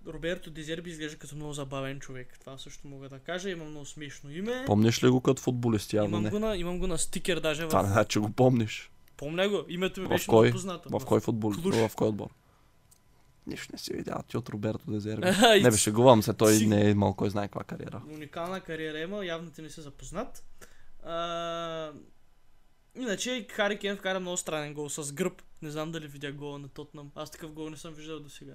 Роберто 0.07 0.49
Дезерби 0.49 0.89
изглежда 0.89 1.17
като 1.17 1.35
много 1.35 1.53
забавен 1.53 1.99
човек. 1.99 2.37
Това 2.39 2.57
също 2.57 2.87
мога 2.87 3.09
да 3.09 3.19
кажа. 3.19 3.49
Има 3.49 3.65
много 3.65 3.85
смешно 3.85 4.31
име. 4.31 4.63
Помниш 4.65 5.03
ли 5.03 5.09
го 5.09 5.21
като 5.21 5.41
футболист? 5.41 5.93
Явно 5.93 6.09
Имам 6.09 6.23
не. 6.23 6.29
го, 6.29 6.39
на, 6.39 6.57
имам 6.57 6.79
го 6.79 6.87
на 6.87 6.97
стикер 6.97 7.39
даже. 7.39 7.67
Това 7.67 7.81
не 7.81 7.89
В... 7.89 7.91
значи, 7.91 8.09
че 8.09 8.19
го 8.19 8.29
помниш. 8.29 8.91
Помня 9.17 9.49
го. 9.49 9.61
Името 9.69 10.01
ми 10.01 10.05
В 10.05 10.09
беше 10.09 10.27
кой? 10.27 10.45
много 10.47 10.55
познато. 10.55 10.99
В 10.99 11.05
кой 11.05 11.19
футбол? 11.19 11.51
В 11.51 11.95
кой 11.95 12.07
отбор? 12.07 12.29
Нищо 13.47 13.69
не 13.73 13.79
си 13.79 13.93
видял 13.93 14.19
ти 14.27 14.37
от 14.37 14.49
Роберто 14.49 14.91
Дезерби. 14.91 15.27
Не 15.63 15.71
беше, 15.71 15.91
гувам 15.91 16.23
се, 16.23 16.33
той 16.33 16.57
не 16.57 16.81
е 16.81 16.89
имал 16.89 17.13
кой 17.13 17.29
знае 17.29 17.47
каква 17.47 17.63
кариера. 17.63 18.01
Уникална 18.13 18.61
кариера 18.61 18.99
има, 18.99 19.25
явно 19.25 19.51
ти 19.51 19.61
не 19.61 19.69
си 19.69 19.81
запознат. 19.81 20.43
А... 21.03 21.91
Иначе 22.99 23.47
Хари 23.49 23.79
Кен 23.79 23.97
вкара 23.97 24.19
много 24.19 24.37
странен 24.37 24.73
гол 24.73 24.89
с 24.89 25.13
гръб. 25.13 25.41
Не 25.61 25.71
знам 25.71 25.91
дали 25.91 26.07
видя 26.07 26.31
гола 26.31 26.59
на 26.59 26.67
Тотнам. 26.67 27.11
Аз 27.15 27.31
такъв 27.31 27.51
гол 27.51 27.69
не 27.69 27.77
съм 27.77 27.93
виждал 27.93 28.19
до 28.19 28.29
сега. 28.29 28.53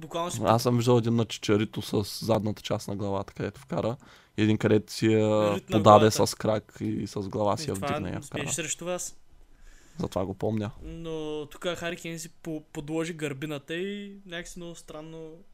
Буквално 0.00 0.30
си 0.30 0.40
Аз 0.44 0.62
съм 0.62 0.76
виждал 0.76 0.98
един 0.98 1.14
на 1.14 1.24
Чичарито 1.24 1.82
с 1.82 2.26
задната 2.26 2.62
част 2.62 2.88
на 2.88 2.96
главата, 2.96 3.32
където 3.32 3.60
вкара. 3.60 3.96
Един, 4.36 4.58
където 4.58 4.92
си 4.92 5.06
я 5.06 5.60
подаде 5.70 6.10
с 6.10 6.36
крак 6.38 6.76
и 6.80 7.06
с 7.06 7.28
глава 7.28 7.56
си 7.56 7.70
я 7.70 7.74
това 7.74 7.88
вдигна 7.88 8.20
вкара. 8.20 8.48
срещу 8.48 8.84
вас. 8.84 9.16
Затова 9.98 10.26
го 10.26 10.34
помня. 10.34 10.70
Но 10.82 11.46
тук 11.50 11.68
Хари 11.68 11.96
Кен 11.96 12.18
си 12.18 12.28
по- 12.28 12.64
подложи 12.72 13.12
гърбината 13.12 13.74
и 13.74 14.20
някакси 14.26 14.58
много 14.58 14.74
странно 14.74 15.44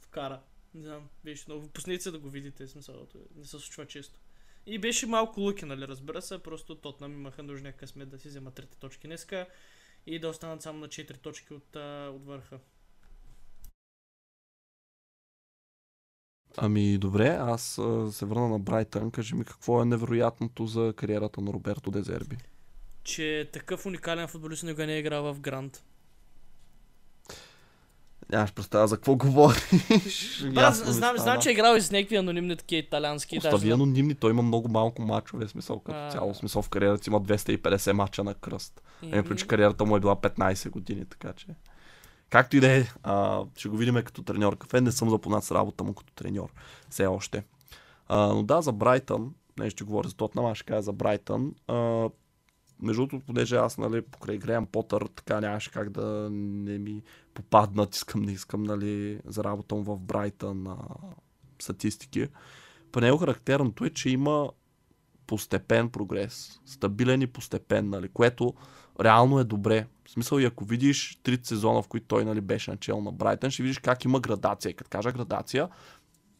вкара. 0.00 0.40
Не 0.74 0.82
знам, 0.82 1.08
беше 1.24 1.44
много. 1.48 1.68
Пуснете 1.68 2.02
се 2.02 2.10
да 2.10 2.18
го 2.18 2.30
видите, 2.30 2.68
смисъл, 2.68 3.06
не 3.36 3.44
се 3.44 3.50
случва 3.50 3.86
често. 3.86 4.20
И 4.66 4.78
беше 4.78 5.06
малко 5.06 5.40
луки, 5.40 5.64
нали, 5.64 5.88
разбира 5.88 6.22
се, 6.22 6.38
просто 6.38 6.74
Тотнам 6.74 7.12
имаха 7.12 7.42
нужния 7.42 7.72
късмет 7.72 8.08
да 8.08 8.18
си 8.18 8.28
вземат 8.28 8.54
трите 8.54 8.78
точки 8.78 9.06
днеска 9.06 9.46
и 10.06 10.18
да 10.18 10.28
останат 10.28 10.62
само 10.62 10.78
на 10.78 10.88
4 10.88 11.18
точки 11.18 11.54
от, 11.54 11.76
а, 11.76 12.10
от 12.14 12.26
върха. 12.26 12.58
Ами 16.56 16.98
добре, 16.98 17.28
аз 17.28 17.62
се 18.10 18.24
върна 18.26 18.48
на 18.48 18.58
Брайтън. 18.58 19.10
Кажи 19.10 19.34
ми 19.34 19.44
какво 19.44 19.82
е 19.82 19.84
невероятното 19.84 20.66
за 20.66 20.92
кариерата 20.96 21.40
на 21.40 21.52
Роберто 21.52 21.90
Дезерби. 21.90 22.36
Че 23.04 23.48
такъв 23.52 23.86
уникален 23.86 24.28
футболист 24.28 24.74
го 24.74 24.82
не 24.82 24.94
е 24.94 24.98
играл 24.98 25.22
в 25.24 25.40
Грант. 25.40 25.82
Нямаш 28.30 28.52
представа 28.52 28.88
за 28.88 28.96
какво 28.96 29.16
говориш. 29.16 29.62
Ми 30.42 30.50
знам, 30.82 31.16
знам, 31.16 31.40
че 31.40 31.48
е 31.48 31.52
играл 31.52 31.76
и 31.76 31.80
с 31.80 31.90
някакви 31.90 32.16
анонимни 32.16 32.56
такива 32.56 32.78
италиански. 32.78 33.36
даже 33.36 33.48
Остави 33.48 33.66
знам- 33.66 33.80
анонимни, 33.82 34.14
той 34.14 34.30
има 34.30 34.42
много 34.42 34.68
малко 34.68 35.02
мачове, 35.02 35.48
смисъл 35.48 35.80
като 35.80 35.98
А. 35.98 36.10
цяло. 36.10 36.34
Смисъл 36.34 36.62
в 36.62 36.68
кариерата 36.68 37.10
има 37.10 37.20
250 37.20 37.92
мача 37.92 38.24
на 38.24 38.34
кръст. 38.34 38.82
Еми, 39.02 39.18
Еми, 39.18 39.36
че 39.36 39.46
кариерата 39.46 39.84
му 39.84 39.96
е 39.96 40.00
била 40.00 40.16
15 40.16 40.70
години, 40.70 41.04
така 41.04 41.32
че. 41.32 41.46
Както 42.30 42.56
и 42.56 42.60
да 42.60 42.72
е, 42.72 42.84
ще 43.56 43.68
го 43.68 43.76
видим 43.76 43.94
като 43.94 44.22
треньор. 44.22 44.58
Кафе 44.58 44.80
не 44.80 44.92
съм 44.92 45.10
запознат 45.10 45.44
с 45.44 45.52
работа 45.52 45.84
му 45.84 45.94
като 45.94 46.12
треньор. 46.12 46.52
Все 46.90 47.06
още. 47.06 47.44
А, 48.08 48.26
но 48.26 48.42
да, 48.42 48.62
за 48.62 48.72
Брайтън, 48.72 49.34
не 49.58 49.70
ще 49.70 49.84
говоря 49.84 50.08
за 50.08 50.14
Тотнам, 50.14 50.44
аз 50.46 50.56
ще 50.56 50.64
кажа 50.64 50.82
за 50.82 50.92
Брайтън. 50.92 51.54
А, 51.68 52.08
между 52.84 53.06
другото, 53.06 53.26
понеже 53.26 53.56
аз, 53.56 53.78
нали, 53.78 54.02
покрай 54.02 54.38
Греъм 54.38 54.66
Потър, 54.66 55.08
така 55.16 55.40
нямаше 55.40 55.70
как 55.70 55.90
да 55.90 56.28
не 56.32 56.78
ми 56.78 57.02
попаднат, 57.34 57.94
искам, 57.94 58.22
не 58.22 58.32
искам, 58.32 58.62
нали, 58.62 59.20
за 59.24 59.44
работа 59.44 59.74
му 59.74 59.82
в 59.82 59.98
Брайтън 59.98 60.66
а, 60.66 60.76
статистики. 61.62 62.28
При 62.92 63.00
него 63.00 63.18
характерното 63.18 63.84
е, 63.84 63.90
че 63.90 64.10
има 64.10 64.50
постепен 65.26 65.88
прогрес. 65.88 66.60
Стабилен 66.66 67.22
и 67.22 67.26
постепен, 67.26 67.90
нали, 67.90 68.08
което 68.08 68.54
реално 69.00 69.38
е 69.38 69.44
добре. 69.44 69.86
В 70.04 70.10
смисъл 70.10 70.38
и 70.38 70.44
ако 70.44 70.64
видиш 70.64 71.18
трите 71.22 71.48
сезона, 71.48 71.82
в 71.82 71.88
които 71.88 72.06
той 72.06 72.24
нали, 72.24 72.40
беше 72.40 72.70
начал 72.70 73.00
на 73.00 73.12
Брайтън, 73.12 73.50
ще 73.50 73.62
видиш 73.62 73.78
как 73.78 74.04
има 74.04 74.20
градация. 74.20 74.70
И 74.70 74.74
като 74.74 74.90
кажа 74.90 75.12
градация, 75.12 75.68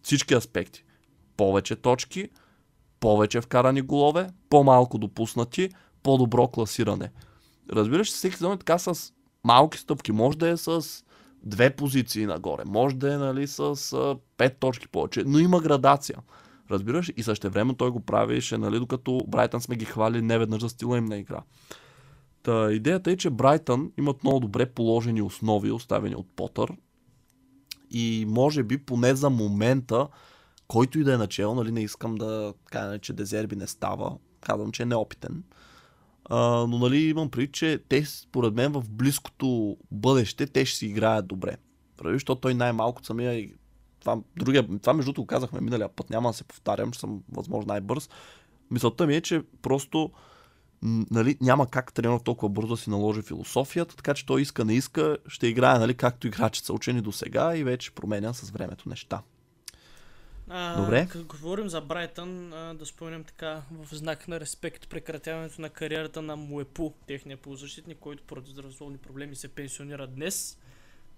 всички 0.02 0.34
аспекти. 0.34 0.84
Повече 1.36 1.76
точки, 1.76 2.28
повече 3.00 3.40
вкарани 3.40 3.82
голове, 3.82 4.30
по-малко 4.50 4.98
допуснати, 4.98 5.70
по-добро 6.04 6.48
класиране. 6.48 7.10
Разбираш, 7.72 8.08
всеки 8.08 8.36
сезон 8.36 8.52
е 8.52 8.58
така 8.58 8.78
с 8.78 9.12
малки 9.44 9.78
стъпки. 9.78 10.12
Може 10.12 10.38
да 10.38 10.48
е 10.48 10.56
с 10.56 10.82
две 11.42 11.76
позиции 11.76 12.26
нагоре, 12.26 12.62
може 12.66 12.96
да 12.96 13.14
е 13.14 13.16
нали, 13.16 13.46
с 13.46 14.16
пет 14.36 14.58
точки 14.58 14.88
повече, 14.88 15.22
но 15.26 15.38
има 15.38 15.60
градация. 15.60 16.18
Разбираш? 16.70 17.12
И 17.16 17.22
също 17.22 17.50
време 17.50 17.74
той 17.74 17.90
го 17.90 18.00
правеше, 18.00 18.58
нали, 18.58 18.78
докато 18.78 19.20
Брайтън 19.28 19.60
сме 19.60 19.76
ги 19.76 19.84
хвали 19.84 20.22
не 20.22 20.38
веднъж 20.38 20.60
за 20.60 20.68
стила 20.68 20.98
им 20.98 21.04
на 21.04 21.16
игра. 21.16 21.42
Та, 22.42 22.72
идеята 22.72 23.10
е, 23.10 23.16
че 23.16 23.30
Брайтън 23.30 23.92
имат 23.98 24.24
много 24.24 24.40
добре 24.40 24.66
положени 24.66 25.22
основи, 25.22 25.70
оставени 25.70 26.14
от 26.14 26.26
Потър. 26.36 26.72
И 27.90 28.26
може 28.28 28.62
би 28.62 28.78
поне 28.78 29.14
за 29.14 29.30
момента, 29.30 30.08
който 30.68 30.98
и 30.98 31.04
да 31.04 31.14
е 31.14 31.16
начал, 31.16 31.54
нали, 31.54 31.72
не 31.72 31.82
искам 31.82 32.14
да 32.14 32.54
кажа, 32.64 32.98
че 32.98 33.12
Дезерби 33.12 33.56
не 33.56 33.66
става. 33.66 34.16
Казвам, 34.40 34.72
че 34.72 34.82
е 34.82 34.86
неопитен. 34.86 35.44
А, 36.24 36.66
но 36.66 36.78
нали, 36.78 36.98
имам 36.98 37.30
предвид, 37.30 37.52
че 37.52 37.82
те, 37.88 38.04
според 38.04 38.54
мен, 38.54 38.72
в 38.72 38.84
близкото 38.90 39.76
бъдеще, 39.90 40.46
те 40.46 40.64
ще 40.64 40.78
си 40.78 40.86
играят 40.86 41.26
добре. 41.26 41.56
Прави, 41.96 42.14
защото 42.14 42.40
той 42.40 42.54
най-малко 42.54 43.04
самия 43.04 43.48
това, 44.00 44.18
другия, 44.36 44.78
това 44.78 44.94
между 44.94 45.12
другото 45.12 45.22
го 45.22 45.26
казахме 45.26 45.60
миналия 45.60 45.88
път, 45.88 46.10
няма 46.10 46.30
да 46.30 46.32
се 46.32 46.44
повтарям, 46.44 46.92
че 46.92 47.00
съм 47.00 47.22
възможно 47.32 47.68
най-бърз. 47.68 48.08
Мисълта 48.70 49.06
ми 49.06 49.16
е, 49.16 49.20
че 49.20 49.42
просто 49.62 50.10
нали, 51.10 51.36
няма 51.40 51.66
как 51.66 51.92
тренер 51.92 52.18
толкова 52.18 52.48
бързо 52.48 52.68
да 52.68 52.76
си 52.76 52.90
наложи 52.90 53.22
философията, 53.22 53.96
така 53.96 54.14
че 54.14 54.26
той 54.26 54.42
иска, 54.42 54.64
не 54.64 54.74
иска, 54.74 55.16
ще 55.26 55.46
играе, 55.46 55.78
нали, 55.78 55.94
както 55.94 56.26
играчите 56.26 56.66
са 56.66 56.72
учени 56.72 57.00
до 57.00 57.12
сега 57.12 57.56
и 57.56 57.64
вече 57.64 57.94
променя 57.94 58.32
с 58.32 58.50
времето 58.50 58.88
неща. 58.88 59.22
А, 60.48 60.80
Добре. 60.80 61.06
Като 61.10 61.24
говорим 61.24 61.68
за 61.68 61.80
Брайтън, 61.80 62.52
а, 62.52 62.74
да 62.74 62.86
спомням 62.86 63.24
така 63.24 63.62
в 63.70 63.94
знак 63.94 64.28
на 64.28 64.40
респект 64.40 64.88
прекратяването 64.88 65.60
на 65.60 65.70
кариерата 65.70 66.22
на 66.22 66.36
Муепу, 66.36 66.92
техния 67.06 67.36
полузащитник, 67.36 67.98
който 67.98 68.22
поради 68.22 68.50
здравословни 68.50 68.98
проблеми 68.98 69.36
се 69.36 69.48
пенсионира 69.48 70.06
днес. 70.06 70.58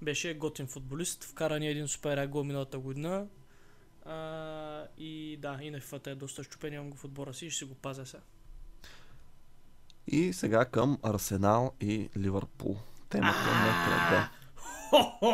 Беше 0.03 0.35
готин 0.35 0.67
футболист, 0.67 1.25
вкара 1.25 1.59
ни 1.59 1.69
един 1.69 1.89
супер 1.89 2.27
гол 2.27 2.45
миналата 2.45 2.79
година. 2.79 3.27
А, 4.05 4.85
и 4.99 5.39
да, 5.43 5.59
и 5.62 5.71
на 5.71 5.81
фата 5.81 6.11
е 6.11 6.15
доста 6.15 6.45
щупен, 6.45 6.73
имам 6.73 6.91
го 6.91 6.97
в 6.97 7.05
отбора 7.05 7.35
си 7.35 7.47
и 7.47 7.51
ще 7.51 7.59
си 7.59 7.65
го 7.65 7.75
пазя 7.75 8.07
сега. 8.07 8.23
И 10.07 10.33
сега 10.33 10.65
към 10.65 10.99
Арсенал 11.03 11.73
и 11.81 12.09
Ливърпул. 12.17 12.77
Темата 13.09 13.39
на. 13.39 14.31
Хо-хо! 14.91 15.33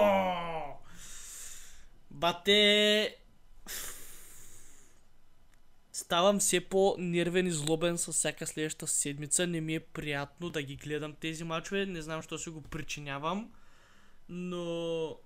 Бате... 2.10 3.21
Ставам 5.92 6.38
все 6.38 6.60
по-нервен 6.60 7.46
и 7.46 7.50
злобен 7.50 7.98
с 7.98 8.12
всяка 8.12 8.46
следваща 8.46 8.86
седмица. 8.86 9.46
Не 9.46 9.60
ми 9.60 9.74
е 9.74 9.80
приятно 9.80 10.50
да 10.50 10.62
ги 10.62 10.76
гледам 10.76 11.12
тези 11.12 11.44
мачове. 11.44 11.86
Не 11.86 12.02
знам, 12.02 12.22
що 12.22 12.38
си 12.38 12.50
го 12.50 12.62
причинявам. 12.62 13.52
Но... 14.28 15.16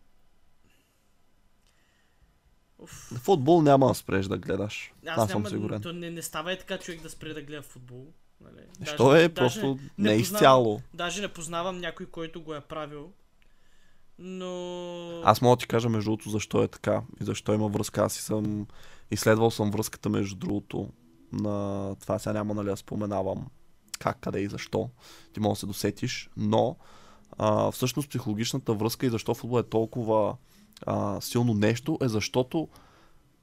Уф. 2.79 3.11
Футбол 3.23 3.63
няма 3.63 3.89
да 3.89 3.95
спреш 3.95 4.27
да 4.27 4.39
гледаш. 4.39 4.93
Аз, 5.07 5.19
Аз, 5.19 5.31
съм 5.31 5.43
няма, 5.43 5.51
сигурен. 5.51 5.83
То 5.83 5.93
не, 5.93 6.11
не 6.11 6.23
става 6.23 6.53
е 6.53 6.59
така 6.59 6.79
човек 6.79 7.03
да 7.03 7.11
спре 7.11 7.35
да 7.35 7.43
гледа 7.43 7.63
футбол. 7.63 8.07
Нали? 8.41 8.67
Що 8.95 9.17
е? 9.17 9.29
даже 9.29 9.35
Просто 9.35 9.67
не 9.99 10.11
не, 10.11 10.19
познавам- 10.19 10.21
изцяло. 10.21 10.81
Даже 10.95 11.21
не 11.21 11.29
познавам 11.29 11.79
някой, 11.79 12.07
който 12.07 12.43
го 12.43 12.55
е 12.55 12.61
правил. 12.61 13.13
Но... 14.19 15.21
Аз 15.25 15.43
мога 15.43 15.57
да 15.57 15.61
ти 15.61 15.67
кажа 15.67 15.89
между 15.89 16.11
другото 16.11 16.31
защо 16.31 16.63
е 16.63 16.69
така 16.69 17.03
и 17.21 17.25
защо 17.25 17.55
има 17.55 17.69
връзка. 17.69 18.03
Аз 18.03 18.19
и 18.19 18.23
съм 18.23 18.67
изследвал 19.11 19.51
съм 19.51 19.71
връзката 19.71 20.09
между 20.09 20.37
другото 20.37 20.89
на 21.33 21.95
това 22.01 22.19
сега 22.19 22.33
няма 22.33 22.55
нали 22.55 22.69
да 22.69 22.77
споменавам 22.77 23.47
как, 23.99 24.21
къде 24.21 24.41
и 24.41 24.49
защо. 24.49 24.91
Ти 25.33 25.41
може 25.41 25.53
да 25.53 25.61
се 25.61 25.67
досетиш, 25.67 26.31
но 26.37 26.77
а, 27.39 27.71
всъщност 27.71 28.09
психологичната 28.09 28.75
връзка 28.75 29.07
и 29.07 29.11
защо 29.11 29.35
футбол 29.35 29.59
е 29.59 29.63
толкова 29.63 30.37
а, 30.87 31.21
силно 31.21 31.55
нещо 31.55 31.99
е 32.03 32.09
защото 32.09 32.69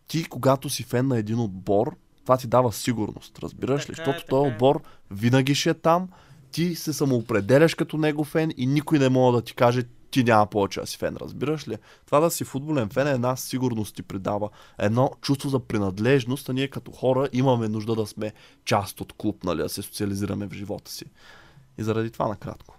ти 0.08 0.26
когато 0.26 0.70
си 0.70 0.84
фен 0.84 1.08
на 1.08 1.18
един 1.18 1.40
отбор, 1.40 1.96
това 2.24 2.38
ти 2.38 2.48
дава 2.48 2.74
сигурност, 2.74 3.40
разбираш 3.40 3.90
ли? 3.90 3.96
Така 3.96 4.02
е, 4.02 4.06
Защото 4.06 4.28
този 4.28 4.44
така 4.44 4.54
е. 4.54 4.56
отбор 4.56 4.82
винаги 5.12 5.56
ще 5.56 5.70
е 5.70 5.74
там, 5.74 6.10
ти 6.52 6.76
се 6.76 6.94
самоопределяш 6.94 7.76
като 7.76 7.98
него 7.98 8.24
фен 8.24 8.52
и 8.58 8.68
никой 8.68 9.00
не 9.00 9.10
може 9.10 9.36
да 9.36 9.42
ти 9.42 9.56
каже 9.56 9.84
ти 10.14 10.24
няма 10.24 10.46
повече 10.46 10.80
да 10.80 10.88
си 10.88 10.98
фен, 10.98 11.18
разбираш 11.22 11.68
ли? 11.68 11.78
Това 12.06 12.20
да 12.20 12.32
си 12.32 12.44
футболен 12.44 12.90
фен 12.90 13.08
е 13.08 13.12
една 13.12 13.36
сигурност 13.36 13.96
ти 13.96 14.04
придава, 14.04 14.50
едно 14.78 15.12
чувство 15.22 15.50
за 15.50 15.60
принадлежност, 15.60 16.50
а 16.50 16.54
ние 16.54 16.68
като 16.68 16.92
хора 16.92 17.30
имаме 17.34 17.68
нужда 17.68 17.96
да 17.96 18.08
сме 18.08 18.34
част 18.66 19.02
от 19.02 19.14
клуб, 19.14 19.44
нали, 19.44 19.58
да 19.58 19.70
се 19.70 19.82
социализираме 19.82 20.48
в 20.48 20.54
живота 20.54 20.92
си. 20.92 21.06
И 21.78 21.84
заради 21.84 22.12
това 22.12 22.28
накратко. 22.28 22.78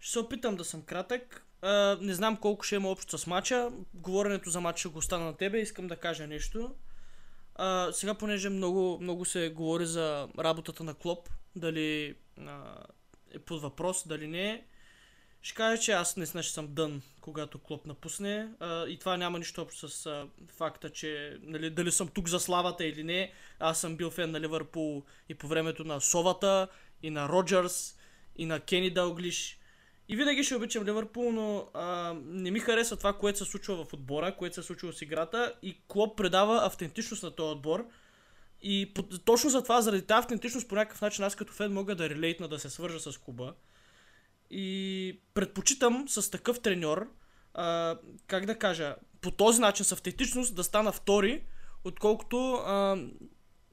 Ще 0.00 0.12
се 0.12 0.18
опитам 0.18 0.56
да 0.56 0.64
съм 0.64 0.82
кратък. 0.82 1.46
А, 1.62 1.98
не 2.00 2.14
знам 2.14 2.36
колко 2.36 2.64
ще 2.64 2.74
има 2.74 2.88
общо 2.88 3.18
с 3.18 3.26
матча. 3.26 3.70
Говоренето 3.94 4.50
за 4.50 4.60
матча 4.60 4.80
ще 4.80 4.88
го 4.88 4.98
остана 4.98 5.24
на 5.24 5.32
тебе. 5.32 5.58
Искам 5.58 5.86
да 5.86 5.96
кажа 5.96 6.26
нещо. 6.26 6.70
А, 7.54 7.92
сега, 7.92 8.14
понеже 8.14 8.48
много, 8.48 8.98
много 9.00 9.24
се 9.24 9.50
говори 9.50 9.86
за 9.86 10.28
работата 10.38 10.84
на 10.84 10.94
Клоп, 10.94 11.28
дали 11.56 12.14
а, 12.46 12.74
е 13.34 13.38
под 13.38 13.62
въпрос, 13.62 14.08
дали 14.08 14.26
не 14.26 14.50
е, 14.50 14.64
ще 15.42 15.54
кажа, 15.54 15.82
че 15.82 15.92
аз 15.92 16.16
наистина 16.16 16.42
ще 16.42 16.52
съм 16.52 16.74
дън, 16.74 17.02
когато 17.20 17.58
Клоп 17.58 17.86
напусне. 17.86 18.48
А, 18.60 18.86
и 18.86 18.98
това 18.98 19.16
няма 19.16 19.38
нищо 19.38 19.62
общо 19.62 19.88
с 19.88 20.06
а, 20.06 20.26
факта, 20.56 20.90
че 20.90 21.38
нали, 21.42 21.70
дали 21.70 21.92
съм 21.92 22.08
тук 22.08 22.28
за 22.28 22.40
славата 22.40 22.86
или 22.86 23.04
не. 23.04 23.32
Аз 23.58 23.80
съм 23.80 23.96
бил 23.96 24.10
фен 24.10 24.30
на 24.30 24.40
Ливърпул 24.40 25.02
и 25.28 25.34
по 25.34 25.48
времето 25.48 25.84
на 25.84 26.00
Совата, 26.00 26.68
и 27.02 27.10
на 27.10 27.28
Роджерс, 27.28 27.96
и 28.36 28.46
на 28.46 28.60
Кени 28.60 28.90
Далглиш. 28.90 29.58
И 30.08 30.16
винаги 30.16 30.44
ще 30.44 30.56
обичам 30.56 30.84
Ливърпул, 30.84 31.32
но 31.32 31.68
а, 31.74 32.14
не 32.24 32.50
ми 32.50 32.60
харесва 32.60 32.96
това, 32.96 33.12
което 33.12 33.38
се 33.38 33.44
случва 33.44 33.84
в 33.84 33.92
отбора, 33.92 34.36
което 34.36 34.54
се 34.54 34.62
случва 34.62 34.92
с 34.92 35.02
играта 35.02 35.54
и 35.62 35.76
Клоп 35.88 36.16
предава 36.16 36.66
автентичност 36.66 37.22
на 37.22 37.30
този 37.30 37.52
отбор. 37.52 37.86
И 38.62 38.92
по, 38.94 39.02
точно 39.02 39.50
за 39.50 39.62
това, 39.62 39.80
заради 39.80 40.02
тази 40.02 40.18
автентичност, 40.18 40.68
по 40.68 40.74
някакъв 40.74 41.00
начин 41.00 41.24
аз 41.24 41.36
като 41.36 41.52
фен 41.52 41.72
мога 41.72 41.94
да 41.94 42.10
релейтна, 42.10 42.48
да 42.48 42.58
се 42.58 42.70
свържа 42.70 43.00
с 43.00 43.18
клуба. 43.18 43.54
И 44.50 45.20
предпочитам 45.34 46.08
с 46.08 46.30
такъв 46.30 46.60
треньор, 46.60 47.08
а, 47.54 47.98
как 48.26 48.46
да 48.46 48.58
кажа, 48.58 48.96
по 49.20 49.30
този 49.30 49.60
начин 49.60 49.84
с 49.84 49.92
автентичност 49.92 50.54
да 50.54 50.64
стана 50.64 50.92
втори, 50.92 51.44
отколкото 51.84 52.52
а, 52.52 52.96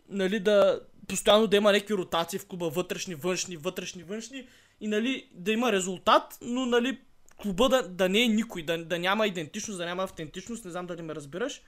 нали, 0.10 0.40
да 0.40 0.82
постоянно 1.08 1.48
да 1.48 1.58
има 1.58 1.72
някакви 1.72 1.94
ротации 1.94 2.40
в 2.40 2.46
клуба, 2.46 2.70
вътрешни, 2.70 3.16
външни, 3.16 3.58
вътрешни, 3.58 4.04
външни 4.04 4.48
и 4.82 4.88
нали, 4.88 5.30
да 5.34 5.52
има 5.52 5.72
резултат, 5.72 6.38
но 6.42 6.66
нали, 6.66 7.00
клуба 7.38 7.70
да, 7.70 7.90
да 7.90 8.10
не 8.10 8.24
е 8.24 8.28
никой, 8.28 8.64
да, 8.64 8.86
да 8.86 9.00
няма 9.00 9.28
идентичност, 9.28 9.78
да 9.78 9.86
няма 9.86 10.04
автентичност, 10.04 10.66
не 10.66 10.72
знам 10.72 10.86
дали 10.86 11.02
ме 11.02 11.16
разбираш. 11.16 11.62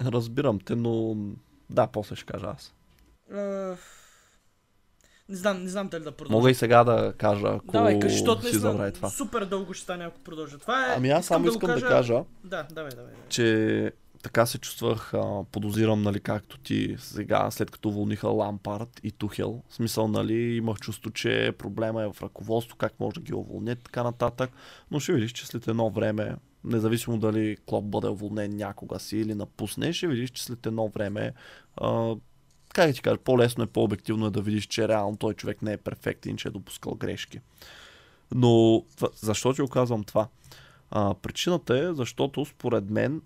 Разбирам 0.00 0.60
те, 0.60 0.76
но 0.76 1.16
да, 1.70 1.86
после 1.86 2.16
ще 2.16 2.24
кажа 2.24 2.46
аз. 2.46 2.74
А, 3.32 3.76
не 5.28 5.36
знам, 5.36 5.62
не 5.62 5.68
знам 5.68 5.88
дали 5.88 6.04
да 6.04 6.12
продължа. 6.12 6.32
Мога 6.38 6.50
и 6.50 6.54
сега 6.54 6.84
да 6.84 7.12
кажа, 7.18 7.46
ако 7.46 7.72
Давай, 7.72 7.98
кажи, 7.98 8.14
защото 8.14 8.48
си 8.48 8.56
забрави 8.56 8.92
това. 8.92 9.10
супер 9.10 9.44
дълго 9.44 9.74
ще 9.74 9.82
стане, 9.82 10.04
ако 10.04 10.20
продължа. 10.20 10.58
Това 10.58 10.92
е... 10.92 10.96
Ами 10.96 11.10
аз 11.10 11.26
само 11.26 11.48
искам 11.48 11.74
да 11.74 11.88
кажа, 11.88 12.24
Да, 12.44 12.66
давай, 12.72 12.90
давай. 12.90 12.90
давай. 12.90 13.14
че 13.28 13.92
така 14.22 14.46
се 14.46 14.58
чувствах, 14.58 15.14
а, 15.14 15.44
подозирам, 15.52 16.02
нали, 16.02 16.20
както 16.20 16.58
ти 16.58 16.96
сега, 16.98 17.50
след 17.50 17.70
като 17.70 17.88
уволниха 17.88 18.28
Лампард 18.28 19.00
и 19.02 19.10
Тухел. 19.10 19.62
В 19.68 19.74
смисъл, 19.74 20.08
нали, 20.08 20.34
имах 20.34 20.78
чувство, 20.78 21.10
че 21.10 21.52
проблема 21.58 22.02
е 22.02 22.12
в 22.12 22.22
ръководство, 22.22 22.76
как 22.76 23.00
може 23.00 23.14
да 23.14 23.20
ги 23.20 23.34
уволнят, 23.34 23.78
така 23.82 24.02
нататък. 24.02 24.50
Но 24.90 25.00
ще 25.00 25.12
видиш, 25.12 25.32
че 25.32 25.46
след 25.46 25.68
едно 25.68 25.90
време, 25.90 26.36
независимо 26.64 27.18
дали 27.18 27.56
Клоп 27.66 27.84
бъде 27.84 28.08
уволнен 28.08 28.56
някога 28.56 28.98
си 28.98 29.16
или 29.18 29.34
напусне, 29.34 29.92
ще 29.92 30.06
видиш, 30.06 30.30
че 30.30 30.44
след 30.44 30.66
едно 30.66 30.88
време, 30.88 31.32
а, 31.76 32.14
как 32.76 32.94
ти 32.94 33.02
кажа, 33.02 33.18
по-лесно 33.18 33.64
е, 33.64 33.66
по-обективно 33.66 34.26
е 34.26 34.30
да 34.30 34.40
видиш, 34.42 34.66
че 34.66 34.88
реално 34.88 35.16
той 35.16 35.34
човек 35.34 35.62
не 35.62 35.72
е 35.72 35.76
перфектен, 35.76 36.36
че 36.36 36.48
е 36.48 36.50
допускал 36.50 36.94
грешки. 36.94 37.40
Но 38.34 38.84
защо 39.20 39.54
ти 39.54 39.62
го 39.62 39.68
казвам 39.68 40.04
това? 40.04 40.28
А, 40.90 41.14
причината 41.14 41.78
е, 41.78 41.94
защото 41.94 42.44
според 42.44 42.90
мен 42.90 43.22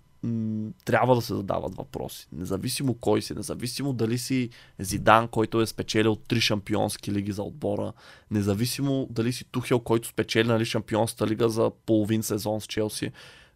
трябва 0.85 1.15
да 1.15 1.21
се 1.21 1.35
задават 1.35 1.75
въпроси. 1.75 2.27
Независимо 2.31 2.93
кой 2.93 3.21
си, 3.21 3.33
независимо 3.33 3.93
дали 3.93 4.17
си 4.17 4.49
Зидан, 4.79 5.27
който 5.27 5.61
е 5.61 5.65
спечелил 5.65 6.15
три 6.15 6.41
шампионски 6.41 7.11
лиги 7.11 7.31
за 7.31 7.43
отбора, 7.43 7.93
независимо 8.31 9.07
дали 9.09 9.33
си 9.33 9.45
Тухел, 9.45 9.79
който 9.79 10.07
спечели 10.07 10.47
нали, 10.47 10.65
шампионската 10.65 11.27
лига 11.27 11.49
за 11.49 11.71
половин 11.85 12.23
сезон 12.23 12.61
с 12.61 12.67
Челси. 12.67 13.11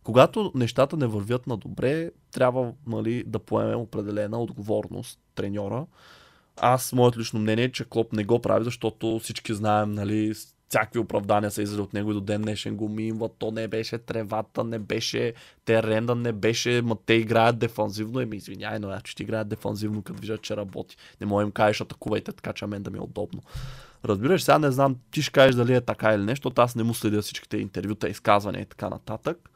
Когато 0.06 0.52
нещата 0.56 0.98
не 0.98 1.08
вървят 1.08 1.48
на 1.48 1.58
добре, 1.58 2.12
трябва 2.32 2.74
нали, 2.88 3.24
да 3.28 3.40
поемем 3.40 3.80
определена 3.80 4.42
отговорност 4.42 5.20
треньора. 5.36 5.86
Аз, 6.58 6.94
моето 6.94 7.20
лично 7.20 7.40
мнение 7.40 7.66
е, 7.66 7.72
че 7.72 7.86
Клоп 7.90 8.14
не 8.14 8.24
го 8.24 8.40
прави, 8.40 8.64
защото 8.64 9.20
всички 9.20 9.54
знаем, 9.54 9.92
нали, 9.92 10.34
всякакви 10.70 11.00
оправдания 11.00 11.52
са 11.52 11.62
излезли 11.62 11.82
от 11.82 11.94
него 11.94 12.12
и 12.12 12.14
до 12.14 12.22
ден 12.22 12.42
днешен 12.42 12.76
го 12.76 12.90
минва. 12.90 13.30
То 13.30 13.52
не 13.52 13.68
беше 13.68 13.98
тревата, 13.98 14.64
не 14.64 14.80
беше 14.80 15.34
терена, 15.66 16.16
не 16.16 16.32
беше, 16.32 16.82
ма 16.82 16.98
те 17.06 17.14
играят 17.14 17.60
дефанзивно. 17.60 18.20
Еми, 18.20 18.38
извиняй, 18.38 18.80
но 18.80 19.00
че 19.04 19.16
ти 19.16 19.24
играят 19.24 19.48
дефанзивно, 19.48 20.02
като 20.02 20.20
виждат, 20.20 20.42
че 20.42 20.58
работи. 20.58 20.98
Не 21.22 21.28
мога 21.28 21.44
им 21.44 21.52
кажеш, 21.52 21.82
атакувайте, 21.82 22.32
така 22.32 22.54
че 22.54 22.66
мен 22.66 22.84
да 22.84 22.92
ми 22.92 22.98
е 22.98 23.02
удобно. 23.02 23.42
Разбираш, 24.06 24.44
сега 24.44 24.60
не 24.60 24.72
знам, 24.72 24.96
ти 25.12 25.22
ще 25.22 25.32
кажеш 25.32 25.56
дали 25.56 25.76
е 25.76 25.82
така 25.82 26.14
или 26.14 26.24
нещо, 26.24 26.52
аз 26.56 26.76
не 26.76 26.84
му 26.84 26.94
следя 26.94 27.22
всичките 27.22 27.58
интервюта, 27.58 28.10
изказвания 28.10 28.62
и 28.62 28.66
така 28.66 28.90
нататък. 28.90 29.50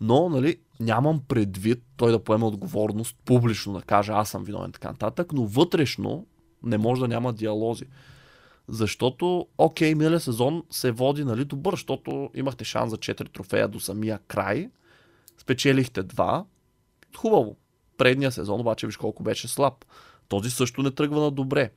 Но, 0.00 0.28
нали, 0.28 0.56
нямам 0.80 1.20
предвид 1.28 1.82
той 1.96 2.12
да 2.12 2.24
поеме 2.24 2.44
отговорност 2.44 3.16
публично, 3.24 3.72
да 3.72 3.82
каже 3.82 4.12
аз 4.12 4.28
съм 4.28 4.44
виновен 4.44 4.72
така 4.72 4.88
нататък, 4.88 5.32
но 5.32 5.46
вътрешно 5.46 6.26
не 6.62 6.78
може 6.78 7.00
да 7.00 7.08
няма 7.08 7.32
диалози. 7.32 7.84
Защото, 8.68 9.46
окей, 9.58 9.94
миналия 9.94 10.20
сезон 10.20 10.62
се 10.70 10.90
води 10.90 11.24
нали, 11.24 11.44
добър, 11.44 11.72
защото 11.72 12.30
имахте 12.34 12.64
шанс 12.64 12.90
за 12.90 12.96
4 12.96 13.32
трофея 13.32 13.68
до 13.68 13.80
самия 13.80 14.18
край, 14.18 14.70
спечелихте 15.38 16.02
два, 16.02 16.44
хубаво. 17.16 17.56
Предния 17.98 18.32
сезон 18.32 18.60
обаче 18.60 18.86
виж 18.86 18.96
колко 18.96 19.22
беше 19.22 19.48
слаб. 19.48 19.84
Този 20.28 20.50
също 20.50 20.82
не 20.82 20.90
тръгва 20.90 21.20
на 21.20 21.30
добре. 21.30 21.70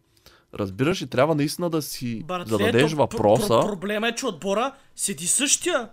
Разбираш 0.54 1.02
и 1.02 1.08
трябва 1.08 1.36
наистина 1.36 1.70
да 1.70 1.82
си 1.82 2.24
Братле, 2.24 2.50
зададеш 2.50 2.94
въпроса. 2.94 3.54
Про- 3.54 3.64
про- 3.64 3.70
проблема 3.70 4.08
е, 4.08 4.16
че 4.16 4.26
отбора 4.26 4.76
седи 4.96 5.28
същия. 5.28 5.90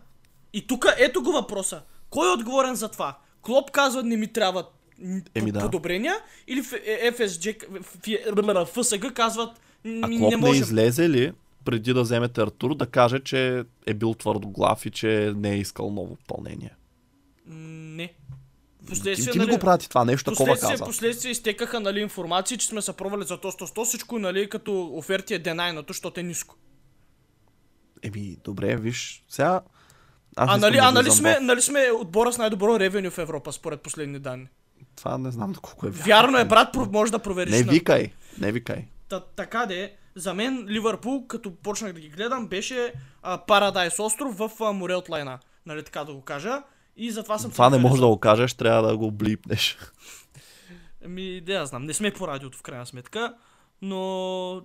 И 0.52 0.66
тук 0.66 0.86
ето 0.98 1.22
го 1.22 1.32
въпроса. 1.32 1.82
Кой 2.10 2.28
е 2.28 2.34
отговорен 2.34 2.74
за 2.74 2.88
това? 2.88 3.18
Клоп 3.42 3.70
казва 3.70 4.02
не 4.02 4.16
ми 4.16 4.32
трябва 4.32 4.64
Еми 5.34 5.52
да. 5.52 5.60
подобрения 5.60 6.14
или 6.46 6.62
Ф- 6.62 6.82
е, 6.84 7.12
ФСГ 8.66 9.12
казват 9.14 9.60
А 9.84 9.88
«М, 9.88 10.00
Клоп 10.00 10.10
не 10.10 10.28
не, 10.30 10.36
можем. 10.36 10.62
излезе 10.62 11.08
ли 11.08 11.32
преди 11.64 11.92
да 11.92 12.02
вземете 12.02 12.40
Артур 12.40 12.74
да 12.74 12.86
каже, 12.86 13.20
че 13.20 13.64
е 13.86 13.94
бил 13.94 14.14
твърдоглав 14.14 14.86
и 14.86 14.90
че 14.90 15.32
не 15.36 15.50
е 15.50 15.58
искал 15.58 15.90
ново 15.90 16.16
попълнение? 16.16 16.74
Не. 17.46 18.06
Ти, 18.06 18.86
Последствие, 18.86 19.32
ти 19.32 19.38
ми 19.38 19.44
нали, 19.44 19.54
го 19.54 19.60
прати 19.60 19.88
това 19.88 20.04
нещо, 20.04 20.30
такова 20.30 20.56
каза. 20.58 20.84
последствие 20.84 21.30
изтекаха 21.32 21.80
нали, 21.80 22.00
информации, 22.00 22.56
че 22.58 22.66
сме 22.66 22.82
се 22.82 22.92
пробвали 22.92 23.24
за 23.24 23.40
то 23.40 23.52
100 23.52 23.76
100 23.76 23.84
всичко, 23.84 24.18
нали, 24.18 24.48
като 24.48 24.90
оферти 24.94 25.34
е 25.34 25.38
денайното, 25.38 25.92
защото 25.92 26.20
е 26.20 26.22
ниско. 26.22 26.56
Еми, 28.02 28.36
добре, 28.44 28.76
виж, 28.76 29.24
сега... 29.28 29.60
Аз 30.36 30.50
А 30.50 30.56
нали, 30.56 30.78
а 30.82 30.92
нали 30.92 31.10
сме, 31.10 31.38
нали 31.40 31.62
сме 31.62 31.90
отбора 32.00 32.32
с 32.32 32.38
най-добро 32.38 32.80
ревеню 32.80 33.10
в 33.10 33.18
Европа, 33.18 33.52
според 33.52 33.80
последни 33.80 34.18
данни. 34.18 34.46
Това 34.96 35.18
не 35.18 35.30
знам 35.30 35.52
доколко 35.52 35.86
е 35.86 35.90
вярно. 35.90 36.06
Вярно 36.06 36.38
е, 36.38 36.44
брат, 36.44 36.76
може 36.92 37.12
да 37.12 37.18
провериш. 37.18 37.52
Не 37.52 37.62
викай, 37.62 38.12
не 38.38 38.52
викай. 38.52 38.84
Та, 39.08 39.20
така 39.20 39.66
де, 39.66 39.92
за 40.14 40.34
мен 40.34 40.66
Ливърпул, 40.68 41.26
като 41.26 41.54
почнах 41.54 41.92
да 41.92 42.00
ги 42.00 42.08
гледам, 42.08 42.46
беше 42.46 42.92
а, 43.22 43.38
Парадайс 43.38 43.98
остров 43.98 44.38
в 44.38 44.50
а, 44.60 44.72
море 44.72 44.94
от 44.94 45.08
лайна. 45.08 45.38
Нали 45.66 45.82
така 45.82 46.04
да 46.04 46.14
го 46.14 46.20
кажа. 46.20 46.62
И 46.96 47.10
затова 47.10 47.38
съм... 47.38 47.50
Това 47.50 47.70
не 47.70 47.78
можеш 47.78 48.00
да 48.00 48.06
го 48.06 48.20
кажеш, 48.20 48.54
трябва 48.54 48.88
да 48.88 48.96
го 48.96 49.10
блипнеш. 49.10 49.78
Ами, 51.04 51.40
да, 51.40 51.52
я 51.52 51.66
знам. 51.66 51.84
Не 51.84 51.94
сме 51.94 52.12
по 52.12 52.28
радиото 52.28 52.58
в 52.58 52.62
крайна 52.62 52.86
сметка. 52.86 53.34
Но... 53.82 54.62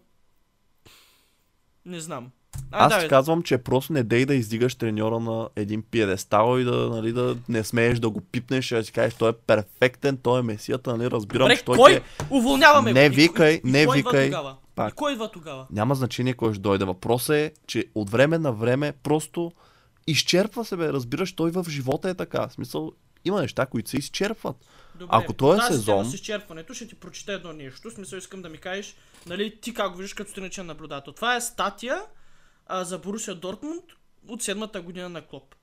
Не 1.86 2.00
знам. 2.00 2.32
А, 2.72 2.86
Аз 2.86 2.94
да, 2.94 3.00
ти 3.00 3.06
бе, 3.06 3.10
казвам, 3.10 3.44
че 3.44 3.58
просто 3.58 3.94
не 3.94 4.04
дей 4.04 4.26
да 4.26 4.34
издигаш 4.36 4.76
треньора 4.76 5.20
на 5.20 5.50
един 5.56 5.82
пиедестал 5.82 6.60
и 6.60 6.64
да, 6.64 6.90
нали, 6.90 7.12
да 7.12 7.38
не 7.50 7.64
смееш 7.64 8.00
да 8.00 8.10
го 8.10 8.22
пипнеш 8.22 8.72
и 8.72 8.76
да 8.76 8.84
си 8.84 8.92
кажеш, 8.92 9.14
той 9.14 9.30
е 9.30 9.34
перфектен, 9.34 10.18
той 10.18 10.40
е 10.40 10.44
месията, 10.44 10.98
нали, 10.98 11.12
разбирам, 11.12 11.44
Добре, 11.46 11.58
че 11.58 11.66
той 11.66 11.78
кой? 11.78 11.94
е... 11.94 12.02
Уволняваме 12.30 12.94
Не 12.94 13.10
го. 13.10 13.16
Викай, 13.16 13.54
и- 13.54 13.62
не 13.64 13.86
кой 13.86 13.98
идва 14.00 14.12
викай. 14.12 14.26
Тогава? 14.28 14.56
Пак. 14.76 14.94
И 14.94 14.96
кой 14.96 15.14
идва 15.14 15.32
тогава? 15.32 15.68
Няма 15.72 15.96
значение 15.96 16.34
кой 16.34 16.54
ще 16.54 16.62
дойде. 16.62 16.86
Въпросът 16.86 17.36
е, 17.36 17.52
че 17.68 17.86
от 17.96 18.10
време 18.10 18.38
на 18.38 18.52
време 18.54 18.94
просто 19.04 19.52
изчерпва 20.08 20.66
се, 20.66 20.78
бе. 20.78 20.94
Разбираш, 20.94 21.34
той 21.34 21.52
в 21.52 21.66
живота 21.70 22.10
е 22.10 22.14
така. 22.14 22.48
В 22.48 22.54
смисъл, 22.54 22.92
има 23.26 23.42
неща, 23.42 23.66
които 23.66 23.90
се 23.90 23.98
изчерпват. 23.98 24.56
Добре, 24.96 25.10
Ако 25.12 25.34
този 25.34 25.60
тази 25.60 25.74
сезон- 25.74 26.04
с 26.10 26.14
изчерпването 26.14 26.74
ще 26.74 26.88
ти 26.88 26.96
прочета 26.96 27.34
едно 27.34 27.54
нещо. 27.54 27.90
В 27.90 27.94
смисъл 27.94 28.18
искам 28.18 28.42
да 28.42 28.50
ми 28.50 28.58
кажеш, 28.58 28.96
нали, 29.28 29.56
ти 29.62 29.74
как 29.74 29.92
го 29.92 29.98
виждаш 29.98 30.14
като 30.14 30.32
страничен 30.32 30.66
наблюдател. 30.66 31.14
Това 31.14 31.36
е 31.36 31.42
статия 31.42 32.02
а, 32.68 32.84
за 32.84 32.98
Борусия 33.00 33.36
Дортмунд 33.36 33.84
от 34.28 34.44
седмата 34.44 34.82
година 34.82 35.10
на 35.10 35.22
Клоп. 35.22 35.56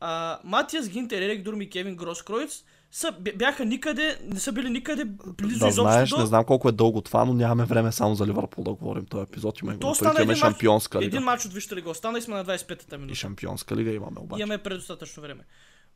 А, 0.00 0.38
Матиас 0.44 0.88
Гинтер, 0.88 1.22
Ерик 1.22 1.42
Дурм 1.42 1.60
и 1.60 1.70
Кевин 1.70 1.96
Гроскройц 1.96 2.64
са, 2.90 3.12
бя- 3.12 3.36
бяха 3.36 3.64
никъде, 3.64 4.18
не 4.24 4.40
са 4.40 4.52
били 4.52 4.70
никъде 4.70 5.04
близо 5.04 5.58
да 5.58 5.68
изобщо 5.68 5.82
знаеш, 5.82 6.10
до... 6.10 6.18
не 6.18 6.26
знам 6.26 6.44
колко 6.44 6.68
е 6.68 6.72
дълго 6.72 7.00
това, 7.00 7.24
но 7.24 7.34
нямаме 7.34 7.64
време 7.64 7.92
само 7.92 8.14
за 8.14 8.26
Ливърпул 8.26 8.64
да 8.64 8.72
говорим 8.72 9.06
този 9.06 9.22
епизод. 9.22 9.60
Имаме, 9.60 9.78
То 9.78 9.94
напред, 10.02 10.22
имаме 10.24 10.36
шампионска 10.36 10.98
лига. 10.98 11.06
Един 11.06 11.22
матч 11.22 11.44
от 11.44 11.52
Висшата 11.52 11.76
лига 11.76 11.90
остана 11.90 12.18
и 12.18 12.22
сме 12.22 12.34
на 12.34 12.44
25-та 12.44 12.96
И 12.96 12.98
минута. 12.98 13.14
шампионска 13.14 13.76
лига 13.76 13.90
имаме 13.90 14.20
обаче. 14.20 14.42
Имаме 14.42 14.58
предостатъчно 14.58 15.22
време. 15.22 15.44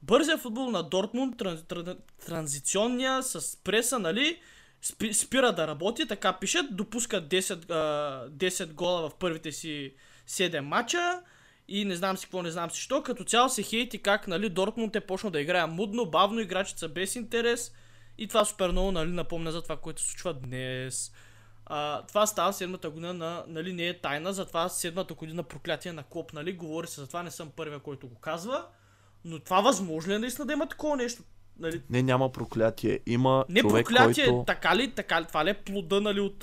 Бързия 0.02 0.38
футбол 0.38 0.70
на 0.70 0.82
Дортмунд, 0.82 1.38
тран, 1.38 1.58
тран, 1.68 1.96
транзиционния 2.26 3.22
с 3.22 3.56
преса, 3.64 3.98
нали, 3.98 4.38
спи, 4.82 5.14
спира 5.14 5.52
да 5.52 5.66
работи, 5.66 6.06
така 6.08 6.32
пишат, 6.32 6.76
допуска 6.76 7.28
10, 7.28 7.70
а, 7.70 8.28
10 8.30 8.72
гола 8.72 9.08
в 9.08 9.14
първите 9.14 9.52
си 9.52 9.94
7 10.32 10.60
мача 10.60 11.22
и 11.68 11.84
не 11.84 11.96
знам 11.96 12.16
си 12.16 12.26
какво, 12.26 12.42
не 12.42 12.50
знам 12.50 12.70
си 12.70 12.80
що. 12.80 13.02
Като 13.02 13.24
цяло 13.24 13.48
се 13.48 13.62
хейти 13.62 14.02
как, 14.02 14.28
нали, 14.28 14.48
Дортмунд 14.48 14.96
е 14.96 15.00
почнал 15.00 15.30
да 15.30 15.40
играе 15.40 15.66
мудно, 15.66 16.06
бавно, 16.06 16.40
играчите 16.40 16.88
без 16.88 17.16
интерес 17.16 17.72
и 18.18 18.28
това 18.28 18.44
супер 18.44 18.70
много, 18.70 18.92
нали, 18.92 19.10
напомня 19.10 19.52
за 19.52 19.62
това, 19.62 19.76
което 19.76 20.02
се 20.02 20.08
случва 20.08 20.34
днес. 20.34 21.12
А, 21.66 22.02
това 22.06 22.26
става 22.26 22.52
седмата 22.52 22.90
година 22.90 23.14
на, 23.14 23.44
нали, 23.48 23.72
не 23.72 23.88
е 23.88 24.00
тайна, 24.00 24.32
затова 24.32 24.68
седмата 24.68 25.14
година 25.14 25.42
проклятие 25.42 25.92
на 25.92 26.02
Клоп, 26.02 26.32
нали, 26.32 26.52
говори 26.52 26.86
се, 26.86 27.00
затова 27.00 27.22
не 27.22 27.30
съм 27.30 27.50
първия, 27.56 27.78
който 27.78 28.08
го 28.08 28.14
казва, 28.14 28.66
но 29.24 29.38
това 29.38 29.60
възможно 29.60 30.14
е 30.14 30.18
наистина 30.18 30.46
да 30.46 30.52
има 30.52 30.68
такова 30.68 30.96
нещо? 30.96 31.22
Нали, 31.58 31.82
Не, 31.90 32.02
няма 32.02 32.32
проклятие. 32.32 33.00
Има 33.06 33.44
не 33.48 33.60
човек, 33.60 33.86
проклятие, 33.86 34.26
който... 34.26 34.44
така 34.46 34.76
ли, 34.76 34.90
така 34.90 35.20
ли, 35.20 35.24
това 35.24 35.44
ли 35.44 35.50
е 35.50 35.54
плода, 35.54 36.00
нали, 36.00 36.20
от, 36.20 36.38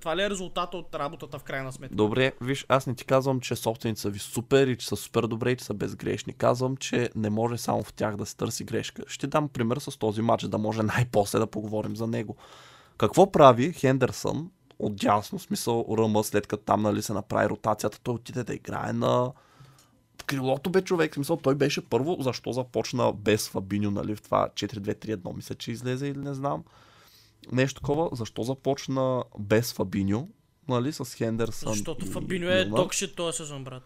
това 0.00 0.16
ли 0.16 0.22
е 0.22 0.30
резултата 0.30 0.76
от 0.76 0.94
работата 0.94 1.38
в 1.38 1.42
крайна 1.42 1.72
сметка? 1.72 1.96
Добре, 1.96 2.32
виж, 2.40 2.66
аз 2.68 2.86
не 2.86 2.94
ти 2.94 3.04
казвам, 3.04 3.40
че 3.40 3.56
собственици 3.56 4.02
са 4.02 4.10
ви 4.10 4.18
супер 4.18 4.66
и 4.66 4.76
че 4.76 4.86
са 4.86 4.96
супер 4.96 5.22
добре 5.22 5.50
и 5.50 5.56
че 5.56 5.64
са 5.64 5.74
безгрешни. 5.74 6.32
Казвам, 6.32 6.76
че 6.76 7.10
не 7.16 7.30
може 7.30 7.58
само 7.58 7.82
в 7.82 7.92
тях 7.92 8.16
да 8.16 8.26
се 8.26 8.36
търси 8.36 8.64
грешка. 8.64 9.02
Ще 9.06 9.26
дам 9.26 9.48
пример 9.48 9.76
с 9.76 9.98
този 9.98 10.22
матч, 10.22 10.42
да 10.42 10.58
може 10.58 10.82
най-после 10.82 11.38
да 11.38 11.46
поговорим 11.46 11.96
за 11.96 12.06
него. 12.06 12.36
Какво 12.98 13.32
прави 13.32 13.72
Хендерсън 13.72 14.50
от 14.78 14.96
дясно, 14.96 15.38
смисъл 15.38 15.86
Ръма, 15.98 16.22
след 16.22 16.46
като 16.46 16.62
там 16.62 16.82
нали, 16.82 17.02
се 17.02 17.12
направи 17.12 17.48
ротацията, 17.48 18.00
той 18.02 18.14
отиде 18.14 18.44
да 18.44 18.54
играе 18.54 18.92
на 18.92 19.32
крилото 20.26 20.70
бе 20.70 20.82
човек, 20.82 21.14
смисъл 21.14 21.36
той 21.36 21.54
беше 21.54 21.88
първо, 21.88 22.16
защо 22.20 22.52
започна 22.52 23.12
без 23.12 23.48
Фабиньо, 23.48 23.90
нали, 23.90 24.16
в 24.16 24.22
това 24.22 24.48
4-2-3-1, 24.54 25.36
мисля, 25.36 25.54
че 25.54 25.72
излезе 25.72 26.06
или 26.06 26.18
не 26.18 26.34
знам. 26.34 26.64
Нещо 27.52 27.80
такова, 27.80 28.08
защо 28.12 28.42
започна 28.42 29.24
без 29.38 29.72
Фабиньо, 29.72 30.28
нали, 30.68 30.92
с 30.92 31.14
Хендерсън 31.14 31.72
Защото 31.72 32.04
и 32.04 32.08
Фабиньо 32.08 32.48
е 32.48 32.70
токшит 32.70 33.16
този 33.16 33.36
сезон, 33.36 33.64
брат. 33.64 33.82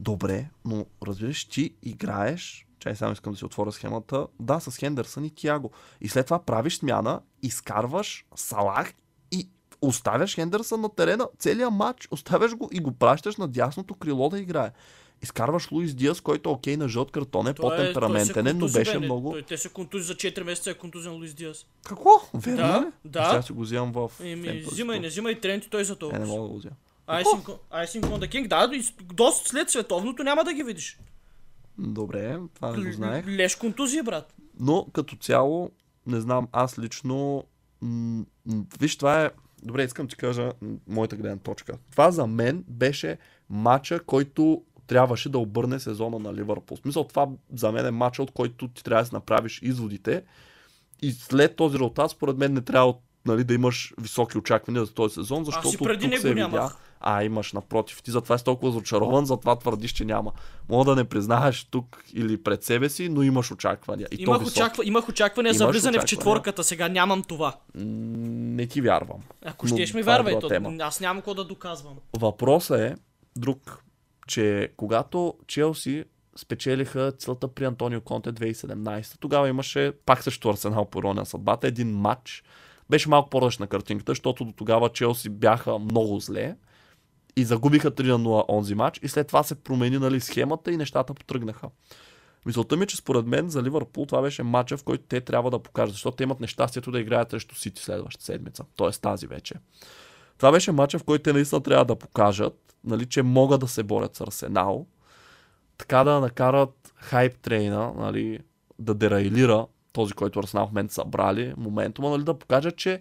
Добре, 0.00 0.50
но 0.64 0.86
разбираш, 1.06 1.44
ти 1.44 1.74
играеш, 1.82 2.66
чай 2.78 2.96
само 2.96 3.12
искам 3.12 3.32
да 3.32 3.38
си 3.38 3.44
отворя 3.44 3.72
схемата, 3.72 4.26
да, 4.40 4.60
с 4.60 4.76
Хендерсън 4.76 5.24
и 5.24 5.30
Тяго. 5.30 5.70
И 6.00 6.08
след 6.08 6.26
това 6.26 6.44
правиш 6.44 6.78
смяна, 6.78 7.20
изкарваш 7.42 8.26
Салах 8.34 8.94
и 9.32 9.48
оставяш 9.82 10.34
Хендерсън 10.34 10.80
на 10.80 10.94
терена 10.94 11.28
целият 11.38 11.72
матч, 11.72 12.08
оставяш 12.10 12.54
го 12.54 12.68
и 12.72 12.80
го 12.80 12.92
пращаш 12.92 13.36
на 13.36 13.48
дясното 13.48 13.94
крило 13.94 14.28
да 14.28 14.38
играе. 14.38 14.72
Изкарваш 15.22 15.70
Луис 15.70 15.94
Диас, 15.94 16.20
който 16.20 16.50
е 16.50 16.52
окей 16.52 16.76
на 16.76 16.88
жълт 16.88 17.10
картон, 17.10 17.46
е 17.46 17.50
е- 17.50 17.54
по-темпераментен, 17.54 18.46
е, 18.46 18.52
но 18.52 18.68
беше 18.68 18.92
бе, 18.92 19.04
много... 19.04 19.30
Той, 19.30 19.42
те 19.42 19.56
се 19.58 19.68
контузи 19.68 20.04
за 20.04 20.14
4 20.14 20.42
месеца 20.42 20.70
е 20.70 20.74
контузен 20.74 21.12
Луис 21.12 21.34
Диас. 21.34 21.66
Какво? 21.84 22.10
Верно 22.34 22.56
Да, 22.56 22.80
ли? 22.80 22.86
да. 23.04 23.32
Ще 23.32 23.42
си 23.42 23.52
го 23.52 23.62
взимам 23.62 23.92
в... 23.92 24.10
Еми, 24.22 24.62
взимай, 24.62 25.00
не 25.00 25.08
взимай 25.08 25.40
тренти, 25.40 25.70
той 25.70 25.84
за 25.84 25.92
Е, 25.92 25.94
не 25.94 25.98
толкова. 25.98 26.26
мога 26.26 26.42
да 26.42 26.48
го 26.48 26.58
взема. 26.58 26.74
Icing 27.08 28.00
on 28.00 28.18
the 28.18 28.28
King, 28.28 28.48
да, 28.48 28.70
доста 29.04 29.48
след 29.48 29.70
световното 29.70 30.22
няма 30.24 30.44
да 30.44 30.52
ги 30.52 30.62
видиш. 30.62 30.98
Добре, 31.78 32.38
това 32.54 32.76
не 32.76 32.84
го 32.84 32.92
знаех. 32.92 33.26
Леш 33.28 33.56
контузия, 33.56 34.02
брат. 34.04 34.34
Но 34.60 34.86
като 34.92 35.16
цяло, 35.16 35.70
не 36.06 36.20
знам, 36.20 36.48
аз 36.52 36.78
лично. 36.78 37.44
М- 37.80 38.24
м- 38.46 38.64
виж, 38.80 38.96
това 38.96 39.24
е. 39.24 39.30
Добре, 39.62 39.84
искам 39.84 40.08
ти 40.08 40.16
кажа 40.16 40.52
моята 40.88 41.16
гледна 41.16 41.36
точка. 41.36 41.78
Това 41.90 42.10
за 42.10 42.26
мен 42.26 42.64
беше 42.68 43.18
матча, 43.50 44.00
който 44.00 44.62
трябваше 44.90 45.28
да 45.28 45.38
обърне 45.38 45.80
сезона 45.80 46.18
на 46.18 46.34
Ливърпул. 46.34 46.76
В 46.76 46.80
смисъл, 46.80 47.04
това 47.04 47.28
за 47.54 47.72
мен 47.72 47.86
е 47.86 47.90
матча, 47.90 48.22
от 48.22 48.30
който 48.30 48.68
ти 48.68 48.84
трябва 48.84 49.02
да 49.02 49.06
си 49.06 49.14
направиш 49.14 49.60
изводите. 49.62 50.22
И 51.02 51.12
след 51.12 51.56
този 51.56 51.74
резултат, 51.74 52.10
според 52.10 52.36
мен, 52.36 52.52
не 52.52 52.60
трябва 52.60 52.94
нали, 53.26 53.44
да 53.44 53.54
имаш 53.54 53.94
високи 54.00 54.38
очаквания 54.38 54.84
за 54.84 54.94
този 54.94 55.14
сезон, 55.14 55.44
защото 55.44 55.68
Аз 55.68 55.76
преди 55.76 56.10
тук 56.10 56.18
се 56.18 56.34
видя. 56.34 56.72
А, 57.00 57.24
имаш 57.24 57.52
напротив. 57.52 58.02
Ти 58.02 58.10
затова 58.10 58.38
си 58.38 58.44
толкова 58.44 58.68
разочарован, 58.68 59.26
затова 59.26 59.56
твърдиш, 59.56 59.92
че 59.92 60.04
няма. 60.04 60.32
Мога 60.68 60.84
да 60.84 60.96
не 60.96 61.04
признаеш 61.04 61.64
тук 61.64 62.04
или 62.14 62.42
пред 62.42 62.64
себе 62.64 62.88
си, 62.88 63.08
но 63.08 63.22
имаш 63.22 63.50
очаквания. 63.50 64.08
И 64.12 64.22
Имах, 64.22 64.46
очаква, 64.46 64.84
имах 64.86 65.08
очаквания 65.08 65.54
за 65.54 65.64
Имаш 65.64 65.74
влизане 65.74 65.98
в 65.98 66.04
четворката, 66.04 66.64
сега 66.64 66.88
нямам 66.88 67.22
това. 67.22 67.56
Не 67.74 68.66
ти 68.66 68.80
вярвам. 68.80 69.20
Ако 69.44 69.66
щеш 69.66 69.94
ми 69.94 70.00
е 70.00 70.02
вярвай, 70.02 70.38
друга 70.40 70.60
то, 70.60 70.84
аз 70.84 71.00
нямам 71.00 71.16
какво 71.16 71.34
да 71.34 71.44
доказвам. 71.44 71.94
Въпросът 72.18 72.80
е 72.80 72.94
друг, 73.36 73.84
че 74.30 74.72
когато 74.76 75.34
Челси 75.46 76.04
спечелиха 76.36 77.12
целта 77.18 77.48
при 77.48 77.64
Антонио 77.64 78.00
Конте 78.00 78.32
2017, 78.32 79.18
тогава 79.20 79.48
имаше 79.48 79.92
пак 80.06 80.22
също 80.22 80.48
Арсенал 80.48 80.84
по 80.84 80.98
ирония 80.98 81.20
на 81.20 81.26
съдбата, 81.26 81.66
един 81.66 81.96
матч. 81.96 82.44
Беше 82.90 83.08
малко 83.08 83.30
по-различна 83.30 83.66
картинката, 83.66 84.10
защото 84.10 84.44
до 84.44 84.52
тогава 84.52 84.88
Челси 84.88 85.28
бяха 85.28 85.78
много 85.78 86.20
зле 86.20 86.56
и 87.36 87.44
загубиха 87.44 87.90
3 87.90 88.06
на 88.06 88.18
0 88.18 88.44
онзи 88.48 88.74
матч 88.74 89.00
и 89.02 89.08
след 89.08 89.26
това 89.26 89.42
се 89.42 89.54
промени 89.54 89.98
нали, 89.98 90.20
схемата 90.20 90.72
и 90.72 90.76
нещата 90.76 91.14
потръгнаха. 91.14 91.68
Мисълта 92.46 92.76
ми 92.76 92.82
е, 92.82 92.86
че 92.86 92.96
според 92.96 93.26
мен 93.26 93.48
за 93.48 93.62
Ливърпул 93.62 94.06
това 94.06 94.22
беше 94.22 94.42
матча, 94.42 94.76
в 94.76 94.84
който 94.84 95.04
те 95.08 95.20
трябва 95.20 95.50
да 95.50 95.58
покажат, 95.58 95.92
защото 95.92 96.16
те 96.16 96.22
имат 96.22 96.40
нещастието 96.40 96.90
да 96.90 97.00
играят 97.00 97.30
срещу 97.30 97.54
Сити 97.54 97.82
следващата 97.82 98.24
седмица, 98.24 98.64
т.е. 98.76 98.90
тази 98.90 99.26
вече. 99.26 99.54
Това 100.40 100.52
беше 100.52 100.72
матча, 100.72 100.98
в 100.98 101.04
който 101.04 101.22
те 101.22 101.32
наистина 101.32 101.60
трябва 101.60 101.84
да 101.84 101.96
покажат, 101.96 102.74
нали, 102.84 103.06
че 103.06 103.22
могат 103.22 103.60
да 103.60 103.68
се 103.68 103.82
борят 103.82 104.16
с 104.16 104.20
Арсенал, 104.20 104.86
така 105.78 106.04
да 106.04 106.20
накарат 106.20 106.92
хайп 106.96 107.38
трейна, 107.38 107.92
нали, 107.96 108.38
да 108.78 108.94
дерайлира 108.94 109.66
този, 109.92 110.12
който 110.12 110.38
Арсенал 110.38 110.66
в 110.66 110.70
момента 110.70 110.94
са 110.94 111.04
брали, 111.04 111.54
моментума, 111.56 112.10
нали, 112.10 112.24
да 112.24 112.38
покажат, 112.38 112.76
че 112.76 113.00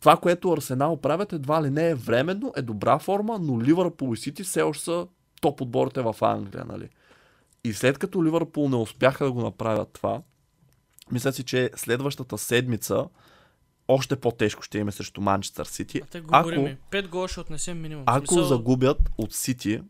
това, 0.00 0.16
което 0.16 0.52
Арсенал 0.52 0.96
правят, 0.96 1.32
едва 1.32 1.62
ли 1.62 1.70
не 1.70 1.90
е 1.90 1.94
временно, 1.94 2.52
е 2.56 2.62
добра 2.62 2.98
форма, 2.98 3.38
но 3.38 3.60
Ливърпул 3.60 4.14
и 4.14 4.16
Сити 4.16 4.42
все 4.42 4.62
още 4.62 4.84
са 4.84 5.06
топ 5.40 5.60
отборите 5.60 6.02
в 6.02 6.16
Англия. 6.20 6.64
Нали. 6.64 6.88
И 7.64 7.72
след 7.72 7.98
като 7.98 8.24
Ливърпул 8.24 8.68
не 8.68 8.76
успяха 8.76 9.24
да 9.24 9.32
го 9.32 9.40
направят 9.40 9.88
това, 9.92 10.22
мисля 11.10 11.32
си, 11.32 11.44
че 11.44 11.70
следващата 11.76 12.38
седмица 12.38 13.06
още 13.92 14.16
по-тежко 14.16 14.62
ще 14.62 14.78
има 14.78 14.92
срещу 14.92 15.20
Манчестър 15.20 15.64
Сити. 15.64 16.00
А 16.04 16.06
те 16.06 16.18
Ако, 16.18 16.48
говорим, 16.48 16.76
5 16.90 17.08
гола 17.08 17.28
ще 17.28 17.40
отнесем 17.40 17.80
минимум. 17.80 18.04
Ако 18.06 18.26
смисъл, 18.26 18.44
загубят 18.44 18.98
от 19.18 19.34
Сити 19.34 19.80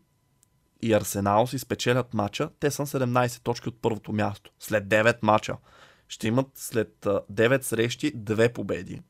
и 0.81 0.93
Арсенал 0.93 1.47
си 1.47 1.59
спечелят 1.59 2.13
матча, 2.13 2.49
те 2.59 2.71
са 2.71 2.81
на 2.81 2.87
17 2.87 3.41
точки 3.41 3.69
от 3.69 3.81
първото 3.81 4.13
място. 4.13 4.51
След 4.59 4.87
9 4.87 5.17
матча. 5.21 5.57
Ще 6.07 6.27
имат 6.27 6.47
след 6.55 7.05
а, 7.05 7.21
9 7.31 7.61
срещи 7.61 8.15
2 8.17 8.53
победи. 8.53 9.01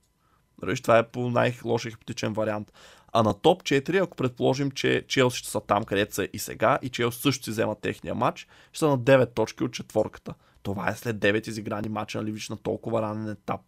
Виж, 0.64 0.82
това 0.82 0.98
е 0.98 1.08
по 1.08 1.30
най-лошия 1.30 1.92
хипотетичен 1.92 2.34
вариант. 2.34 2.74
А 3.14 3.24
на 3.24 3.34
топ 3.34 3.64
4, 3.64 4.04
ако 4.04 4.18
предположим, 4.18 4.72
че 4.72 5.06
Челси 5.08 5.38
ще 5.38 5.50
са 5.50 5.62
там, 5.62 5.84
където 5.84 6.16
са 6.16 6.28
и 6.34 6.40
сега, 6.40 6.80
и 6.82 6.90
Челси 6.90 7.22
също 7.22 7.44
си 7.44 7.50
вземат 7.50 7.82
техния 7.82 8.16
матч, 8.16 8.48
ще 8.72 8.80
са 8.80 8.88
на 8.88 9.00
9 9.00 9.34
точки 9.34 9.64
от 9.64 9.74
четворката. 9.74 10.34
Това 10.64 10.90
е 10.90 10.96
след 10.96 11.16
9 11.16 11.48
изиграни 11.48 11.90
матча, 11.90 12.18
нали, 12.18 12.32
виж, 12.32 12.50
на 12.50 12.58
толкова 12.58 13.02
ранен 13.02 13.30
етап. 13.30 13.62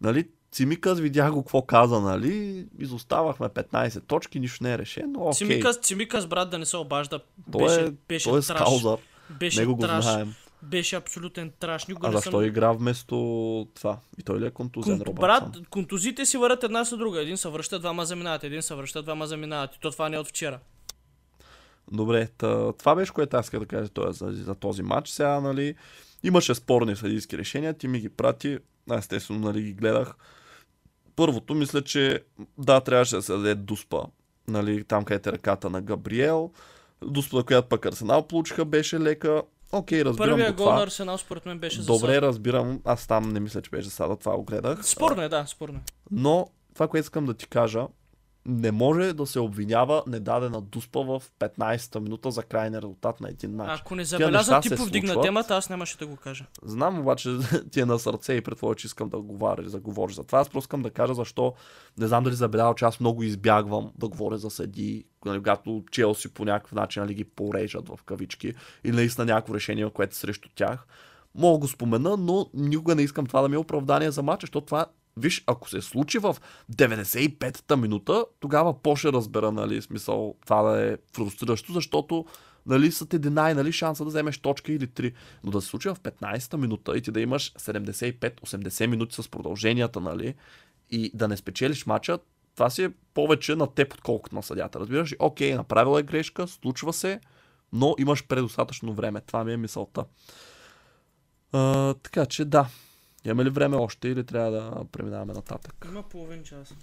Нали, 0.00 0.28
Цимикас 0.52 1.00
видях 1.00 1.32
го 1.32 1.42
какво 1.42 1.62
каза, 1.62 2.00
нали, 2.00 2.66
изоставахме 2.78 3.48
15 3.48 4.06
точки, 4.06 4.40
нищо 4.40 4.64
не 4.64 4.72
е 4.72 4.78
решено, 4.78 5.20
окей. 5.20 5.32
Цимикас, 5.32 5.78
Цимикас, 5.78 6.26
брат, 6.26 6.50
да 6.50 6.58
не 6.58 6.66
се 6.66 6.76
обажда. 6.76 7.20
Той 7.52 7.62
Беше, 7.62 7.80
е, 7.80 7.90
беше 8.08 8.28
той 8.30 8.38
е 8.38 8.42
траш. 8.42 8.58
скаузър, 8.58 8.98
Беше 9.30 9.60
него 9.60 9.76
го 9.76 9.82
траш. 9.82 10.04
знаем. 10.04 10.34
Беше 10.62 10.96
абсолютен 10.96 11.52
траш. 11.60 11.86
Никога 11.86 12.08
А 12.08 12.10
не 12.10 12.16
защо 12.16 12.30
съм... 12.30 12.44
игра 12.44 12.72
вместо 12.72 13.16
това? 13.74 13.98
И 14.18 14.22
той 14.22 14.40
ли 14.40 14.46
е 14.46 14.50
контузен, 14.50 14.98
Конт... 14.98 15.08
Робъртсън? 15.08 15.50
Брат, 15.52 15.68
контузите 15.70 16.26
си 16.26 16.36
върят 16.36 16.64
една 16.64 16.84
с 16.84 16.96
друга. 16.96 17.20
Един 17.22 17.36
се 17.36 17.48
връща, 17.48 17.78
двама 17.78 18.04
заминават. 18.06 18.44
Един 18.44 18.62
се 18.62 18.74
връща, 18.74 19.02
двама 19.02 19.26
заминават. 19.26 19.74
И 19.74 19.80
то 19.80 19.90
това 19.90 20.08
не 20.08 20.16
е 20.16 20.20
от 20.20 20.28
вчера. 20.28 20.58
Добре, 21.92 22.28
тъ, 22.28 22.72
това 22.78 22.94
беше 22.94 23.12
което 23.12 23.36
аз 23.36 23.46
исках 23.46 23.60
да 23.60 23.66
кажа 23.66 23.88
това, 23.88 24.12
за, 24.12 24.32
за 24.32 24.54
този 24.54 24.82
матч. 24.82 25.08
Сега, 25.08 25.40
нали, 25.40 25.74
имаше 26.22 26.54
спорни 26.54 26.96
съдийски 26.96 27.38
решения, 27.38 27.74
ти 27.74 27.88
ми 27.88 28.00
ги 28.00 28.08
прати, 28.08 28.58
аз 28.90 28.98
естествено, 28.98 29.40
нали, 29.40 29.62
ги 29.62 29.72
гледах. 29.72 30.14
Първото, 31.16 31.54
мисля, 31.54 31.82
че 31.82 32.24
да, 32.58 32.80
трябваше 32.80 33.16
да 33.16 33.22
се 33.22 33.32
даде 33.32 33.54
дуспа, 33.54 34.02
нали, 34.48 34.84
там 34.84 35.04
където 35.04 35.28
е 35.28 35.32
ръката 35.32 35.70
на 35.70 35.80
Габриел. 35.80 36.50
Дуспа, 37.04 37.42
която 37.42 37.68
пък 37.68 37.86
Арсенал 37.86 38.26
получиха, 38.26 38.64
беше 38.64 39.00
лека. 39.00 39.42
Окей, 39.72 40.04
разбирам 40.04 40.30
Първия 40.30 40.52
го 40.52 40.56
гол 40.56 40.64
това. 40.64 40.76
на 40.76 40.82
Арсенал 40.82 41.18
според 41.18 41.46
мен 41.46 41.58
беше 41.58 41.80
за 41.82 41.86
Добре, 41.86 42.22
разбирам. 42.22 42.80
Аз 42.84 43.06
там 43.06 43.32
не 43.32 43.40
мисля, 43.40 43.62
че 43.62 43.70
беше 43.70 43.88
засада, 43.88 44.16
това 44.16 44.36
го 44.36 44.44
гледах. 44.44 44.86
Спорно 44.86 45.22
е, 45.22 45.28
да, 45.28 45.46
спорно 45.46 45.78
е. 45.78 45.82
Но 46.10 46.46
това, 46.74 46.88
което 46.88 47.04
искам 47.04 47.26
да 47.26 47.34
ти 47.34 47.46
кажа, 47.46 47.86
не 48.46 48.72
може 48.72 49.12
да 49.12 49.26
се 49.26 49.40
обвинява 49.40 50.02
недадена 50.06 50.60
дуспа 50.60 51.00
в 51.00 51.22
15-та 51.40 52.00
минута 52.00 52.30
за 52.30 52.42
крайния 52.42 52.82
резултат 52.82 53.20
на 53.20 53.28
един 53.28 53.54
матч. 53.54 53.80
Ако 53.80 53.94
не 53.94 54.04
забеляза 54.04 54.60
ти 54.60 54.76
повдигна 54.76 55.08
случват. 55.08 55.24
темата, 55.24 55.54
аз 55.54 55.70
нямаше 55.70 55.98
да 55.98 56.06
го 56.06 56.16
кажа. 56.16 56.46
Знам 56.62 57.00
обаче 57.00 57.36
ти 57.70 57.80
е 57.80 57.84
на 57.84 57.98
сърце 57.98 58.32
и 58.32 58.40
предполагам, 58.40 58.76
че 58.76 58.86
искам 58.86 59.08
да 59.08 59.20
говоря, 59.20 59.62
да 59.62 59.80
говориш 59.80 60.16
за 60.16 60.24
това. 60.24 60.38
Аз 60.38 60.48
просто 60.48 60.66
искам 60.66 60.82
да 60.82 60.90
кажа 60.90 61.14
защо 61.14 61.54
не 61.98 62.06
знам 62.06 62.24
дали 62.24 62.34
забелязал, 62.34 62.74
че 62.74 62.84
аз 62.84 63.00
много 63.00 63.22
избягвам 63.22 63.92
да 63.98 64.08
говоря 64.08 64.38
за 64.38 64.50
съди, 64.50 65.04
нали, 65.24 65.38
когато 65.38 65.84
Челси 65.90 66.34
по 66.34 66.44
някакъв 66.44 66.72
начин 66.72 67.02
нали, 67.02 67.14
ги 67.14 67.24
порежат 67.24 67.88
в 67.88 67.98
кавички 68.06 68.54
или 68.84 68.96
наистина 68.96 69.24
някакво 69.24 69.54
решение, 69.54 69.90
което 69.90 70.12
е 70.12 70.14
срещу 70.14 70.48
тях. 70.54 70.86
Мога 71.34 71.58
го 71.58 71.68
спомена, 71.68 72.16
но 72.16 72.46
никога 72.54 72.94
не 72.94 73.02
искам 73.02 73.26
това 73.26 73.42
да 73.42 73.48
ми 73.48 73.54
е 73.54 73.58
оправдание 73.58 74.10
за 74.10 74.22
матча, 74.22 74.46
защото 74.46 74.66
това 74.66 74.86
Виж, 75.16 75.44
ако 75.46 75.70
се 75.70 75.80
случи 75.80 76.18
в 76.18 76.36
95-та 76.72 77.76
минута, 77.76 78.24
тогава 78.40 78.82
по-ще 78.82 79.12
разбера, 79.12 79.52
нали, 79.52 79.82
смисъл, 79.82 80.34
това 80.46 80.62
да 80.62 80.92
е 80.92 80.96
фрустриращо, 81.12 81.72
защото 81.72 82.24
нали, 82.66 82.92
са 82.92 83.06
те 83.06 83.18
динай, 83.18 83.54
нали, 83.54 83.72
шанса 83.72 84.04
да 84.04 84.08
вземеш 84.08 84.38
точка 84.38 84.72
или 84.72 84.86
3. 84.86 85.12
Но 85.44 85.50
да 85.50 85.60
се 85.60 85.68
случи 85.68 85.88
в 85.88 85.96
15-та 85.96 86.56
минута 86.56 86.96
и 86.96 87.02
ти 87.02 87.10
да 87.10 87.20
имаш 87.20 87.52
75-80 87.52 88.86
минути 88.86 89.22
с 89.22 89.28
продълженията, 89.28 90.00
нали, 90.00 90.34
и 90.90 91.10
да 91.14 91.28
не 91.28 91.36
спечелиш 91.36 91.86
матча, 91.86 92.18
това 92.54 92.70
си 92.70 92.84
е 92.84 92.90
повече 93.14 93.56
на 93.56 93.66
теб, 93.66 93.94
отколкото 93.94 94.34
на 94.34 94.42
съдята. 94.42 94.80
Разбираш 94.80 95.12
ли? 95.12 95.16
Окей, 95.18 95.54
направила 95.54 96.00
е 96.00 96.02
грешка, 96.02 96.48
случва 96.48 96.92
се, 96.92 97.20
но 97.72 97.94
имаш 97.98 98.26
предостатъчно 98.26 98.94
време. 98.94 99.20
Това 99.20 99.44
ми 99.44 99.52
е 99.52 99.56
мисълта. 99.56 100.04
А, 101.52 101.94
така 101.94 102.26
че 102.26 102.44
да. 102.44 102.68
Имаме 103.24 103.44
ли 103.44 103.50
време 103.50 103.76
още 103.76 104.08
или 104.08 104.24
трябва 104.24 104.50
да 104.50 104.84
преминаваме 104.92 105.32
нататък? 105.32 105.86
Има 105.88 106.02
половин 106.02 106.44
час. 106.44 106.74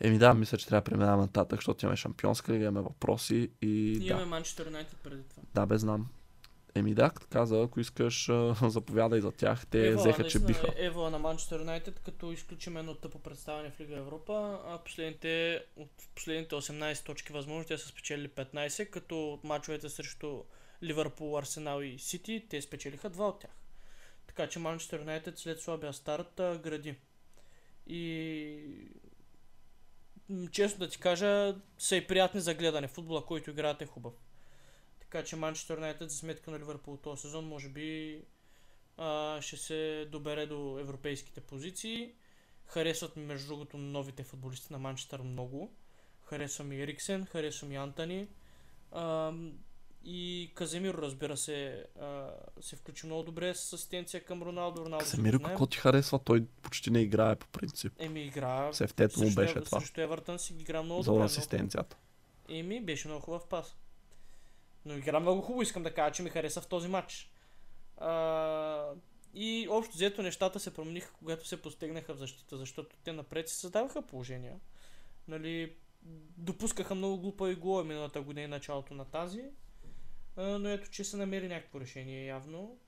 Еми 0.00 0.18
да, 0.18 0.34
мисля, 0.34 0.58
че 0.58 0.66
трябва 0.66 0.80
да 0.80 0.84
преминаваме 0.84 1.22
нататък, 1.22 1.58
защото 1.58 1.84
имаме 1.84 1.96
шампионска 1.96 2.52
лига, 2.52 2.64
имаме 2.64 2.80
въпроси 2.80 3.50
и 3.62 3.98
Имаме 4.02 4.24
да. 4.24 4.26
Манчестър 4.26 4.66
Юнайтед 4.66 4.98
преди 5.02 5.22
това. 5.22 5.42
Да, 5.54 5.66
бе, 5.66 5.78
знам. 5.78 6.08
Еми 6.74 6.94
да, 6.94 7.10
каза, 7.10 7.62
ако 7.62 7.80
искаш, 7.80 8.30
заповядай 8.62 9.20
за 9.20 9.32
тях. 9.32 9.66
Те 9.66 9.88
Евола, 9.88 10.02
взеха, 10.02 10.28
че 10.28 10.38
биха. 10.38 10.74
Евола 10.76 11.10
на 11.10 11.18
Манчестър 11.18 11.58
Юнайтед, 11.60 12.00
като 12.00 12.32
изключим 12.32 12.76
едно 12.76 12.94
тъпо 12.94 13.18
представяне 13.18 13.70
в 13.70 13.80
Лига 13.80 13.96
Европа, 13.96 14.60
а 14.66 14.78
последните, 14.78 15.64
от 15.76 15.90
последните 16.14 16.54
18 16.54 17.06
точки 17.06 17.32
възможно, 17.32 17.64
те 17.64 17.78
са 17.78 17.88
спечелили 17.88 18.28
15, 18.28 18.90
като 18.90 19.32
от 19.32 19.44
мачовете 19.44 19.88
срещу 19.88 20.42
Ливърпул, 20.82 21.38
Арсенал 21.38 21.82
и 21.82 21.98
Сити, 21.98 22.46
те 22.50 22.62
спечелиха 22.62 23.10
два 23.10 23.28
от 23.28 23.40
тях. 23.40 23.50
Така 24.38 24.50
че 24.50 24.58
Манчестър 24.58 24.98
Юнайтед 24.98 25.38
след 25.38 25.60
слабия 25.60 25.92
старт 25.92 26.32
гради. 26.36 26.96
И 27.86 28.90
честно 30.52 30.78
да 30.78 30.88
ти 30.88 30.98
кажа, 30.98 31.56
са 31.78 31.96
и 31.96 32.06
приятни 32.06 32.40
за 32.40 32.54
гледане. 32.54 32.88
Футбола, 32.88 33.26
който 33.26 33.50
играят 33.50 33.82
е 33.82 33.86
хубав. 33.86 34.14
Така 35.00 35.24
че 35.24 35.36
Манчестър 35.36 35.76
Юнайтед 35.76 36.10
за 36.10 36.16
сметка 36.16 36.50
на 36.50 36.58
Ливърпул 36.58 36.96
този 36.96 37.22
сезон 37.22 37.44
може 37.44 37.68
би 37.68 38.20
а, 38.96 39.38
ще 39.42 39.56
се 39.56 40.08
добере 40.10 40.46
до 40.46 40.78
европейските 40.78 41.40
позиции. 41.40 42.12
Харесват 42.66 43.16
ми 43.16 43.24
между 43.24 43.48
другото 43.48 43.76
новите 43.76 44.22
футболисти 44.22 44.72
на 44.72 44.78
Манчестър 44.78 45.22
много. 45.22 45.76
Харесвам 46.22 46.72
и 46.72 46.82
Ериксен, 46.82 47.26
харесвам 47.26 47.72
и 47.72 47.76
Антони. 47.76 48.28
И 50.04 50.50
Каземир, 50.54 50.94
разбира 50.94 51.36
се, 51.36 51.86
а, 52.00 52.30
се 52.60 52.76
включи 52.76 53.06
много 53.06 53.22
добре 53.22 53.54
с 53.54 53.72
асистенция 53.72 54.24
към 54.24 54.42
Роналдо. 54.42 54.84
Роналдо 54.84 55.04
се 55.04 55.16
познае. 55.16 55.32
какво 55.32 55.66
ти 55.66 55.78
харесва? 55.78 56.18
Той 56.18 56.44
почти 56.62 56.90
не 56.90 57.00
играе 57.00 57.36
по 57.36 57.46
принцип. 57.48 57.92
Еми 57.98 58.20
игра. 58.20 58.72
Сефтето 58.72 59.18
му 59.18 59.24
срещу 59.24 59.40
беше 59.40 59.54
Ев- 59.54 59.64
това. 59.64 59.80
Срещу 59.80 60.00
Евертън 60.00 60.38
си 60.38 60.54
игра 60.54 60.82
много 60.82 61.02
За 61.02 61.06
добре. 61.06 61.18
много 61.18 61.26
асистенцията. 61.26 61.96
Еми, 62.48 62.80
беше 62.80 63.08
много 63.08 63.20
хубав 63.22 63.46
пас. 63.46 63.76
Но 64.84 64.96
игра 64.96 65.20
много 65.20 65.40
хубаво, 65.40 65.62
искам 65.62 65.82
да 65.82 65.94
кажа, 65.94 66.12
че 66.12 66.22
ми 66.22 66.30
хареса 66.30 66.60
в 66.60 66.66
този 66.66 66.88
матч. 66.88 67.30
А, 67.96 68.90
и 69.34 69.68
общо 69.70 69.94
взето 69.94 70.22
нещата 70.22 70.60
се 70.60 70.74
промениха, 70.74 71.12
когато 71.12 71.48
се 71.48 71.62
постигнаха 71.62 72.14
в 72.14 72.18
защита, 72.18 72.56
защото 72.56 72.96
те 73.04 73.12
напред 73.12 73.48
си 73.48 73.54
създаваха 73.56 74.02
положения. 74.02 74.54
Нали, 75.28 75.72
допускаха 76.36 76.94
много 76.94 77.18
глупави 77.18 77.54
голове 77.54 77.88
миналата 77.88 78.22
година 78.22 78.42
и 78.42 78.48
началото 78.48 78.94
на 78.94 79.04
тази. 79.04 79.44
Но 80.38 80.68
ето, 80.68 80.90
че 80.90 81.04
се 81.04 81.16
намери 81.16 81.48
някакво 81.48 81.80
решение 81.80 82.26
явно. 82.26 82.78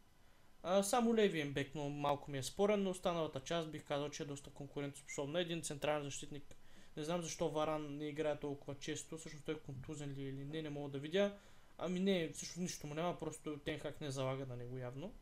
А, 0.62 0.82
само 0.82 1.16
левият 1.16 1.46
им 1.46 1.52
бек, 1.52 1.70
но 1.74 1.88
малко 1.88 2.30
ми 2.30 2.38
е 2.38 2.42
спорен, 2.42 2.82
но 2.82 2.90
останалата 2.90 3.40
част 3.40 3.70
бих 3.70 3.84
казал, 3.84 4.08
че 4.08 4.22
е 4.22 4.26
доста 4.26 4.50
конкурентоспособна. 4.50 5.40
Един 5.40 5.62
централен 5.62 6.02
защитник 6.02 6.56
не 6.96 7.04
знам 7.04 7.22
защо 7.22 7.48
Варан 7.48 7.96
не 7.96 8.08
играе 8.08 8.36
толкова 8.36 8.74
често, 8.74 9.18
всъщност 9.18 9.44
той 9.44 9.54
е 9.54 9.58
контузен 9.58 10.14
ли 10.18 10.22
или 10.22 10.44
не, 10.44 10.62
не 10.62 10.70
мога 10.70 10.90
да 10.90 10.98
видя. 10.98 11.34
Ами 11.78 12.00
не, 12.00 12.28
всъщност 12.28 12.58
нищо 12.58 12.86
му 12.86 12.94
няма, 12.94 13.18
просто 13.18 13.58
Тенхак 13.64 14.00
не 14.00 14.10
залага 14.10 14.46
на 14.46 14.56
него 14.56 14.78
явно. 14.78 15.12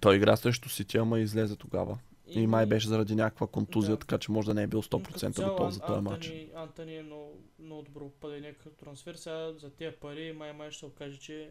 Той 0.00 0.16
игра 0.16 0.36
срещу 0.36 0.68
Сити, 0.68 0.98
ами 0.98 1.22
излезе 1.22 1.56
тогава. 1.56 1.98
И 2.26 2.46
май 2.46 2.66
беше 2.66 2.88
заради 2.88 3.14
някаква 3.14 3.46
контузия, 3.46 3.96
Да. 3.96 3.98
така 3.98 4.18
че 4.18 4.32
може 4.32 4.46
да 4.46 4.54
не 4.54 4.62
е 4.62 4.66
бил 4.66 4.82
Като 4.82 4.98
100% 4.98 5.34
цяло, 5.34 5.50
готов 5.50 5.72
за 5.72 5.80
този 5.80 6.00
матч. 6.00 6.26
Антони, 6.26 6.50
Антони 6.54 6.96
е 6.96 7.02
много, 7.02 7.40
много 7.58 7.82
добро 7.82 8.10
падение 8.20 8.52
като 8.52 8.76
трансфер. 8.76 9.14
Сега 9.14 9.52
за 9.52 9.70
тези 9.70 9.96
пари 9.96 10.32
май 10.32 10.52
май 10.52 10.70
ще 10.70 10.78
се 10.78 10.86
окаже, 10.86 11.18
че 11.18 11.50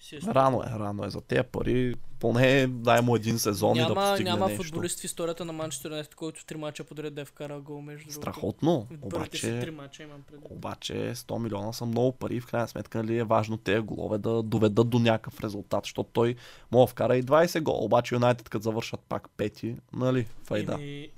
си 0.00 0.16
е 0.16 0.20
Рано 0.20 0.62
е, 0.62 0.78
рано 0.78 1.04
е. 1.04 1.10
За 1.10 1.20
тези 1.20 1.42
пари 1.42 1.94
поне 2.20 2.66
дай 2.66 3.00
му 3.00 3.16
един 3.16 3.38
сезон 3.38 3.76
и 3.76 3.80
да 3.80 3.88
Няма, 3.88 3.94
постигне 3.94 4.30
няма 4.30 4.48
нещо. 4.48 4.62
футболист 4.62 5.00
в 5.00 5.04
историята 5.04 5.44
на 5.44 5.52
Манчестър 5.52 5.90
Юнайтед, 5.90 6.14
който 6.14 6.40
в 6.40 6.44
три 6.44 6.56
мача 6.56 6.84
подред 6.84 7.14
да 7.14 7.20
е 7.20 7.24
вкарал 7.24 7.62
гол 7.62 7.80
между 7.80 8.04
другото. 8.04 8.20
Страхотно. 8.20 8.86
Първите 9.10 9.36
си 9.36 9.42
три 9.42 9.52
Обаче, 9.52 9.70
мача 9.70 10.02
имам 10.02 10.22
предвид. 10.22 10.50
обаче 10.50 10.92
100 11.14 11.38
милиона 11.38 11.72
са 11.72 11.86
много 11.86 12.12
пари. 12.12 12.34
и 12.36 12.40
В 12.40 12.46
крайна 12.46 12.68
сметка 12.68 13.02
нали, 13.02 13.18
е 13.18 13.24
важно 13.24 13.56
тези 13.56 13.80
голове 13.80 14.18
да 14.18 14.42
доведат 14.42 14.90
до 14.90 14.98
някакъв 14.98 15.40
резултат, 15.40 15.84
защото 15.84 16.10
той 16.12 16.34
може 16.70 16.86
да 16.86 16.90
вкара 16.90 17.16
и 17.16 17.22
20 17.22 17.60
гол. 17.60 17.84
Обаче 17.84 18.14
Юнайтед 18.14 18.48
като 18.48 18.62
завършат 18.62 19.00
пак 19.00 19.30
пети, 19.30 19.76
нали, 19.92 20.26
файда. 20.44 20.74
Еми, 20.74 21.08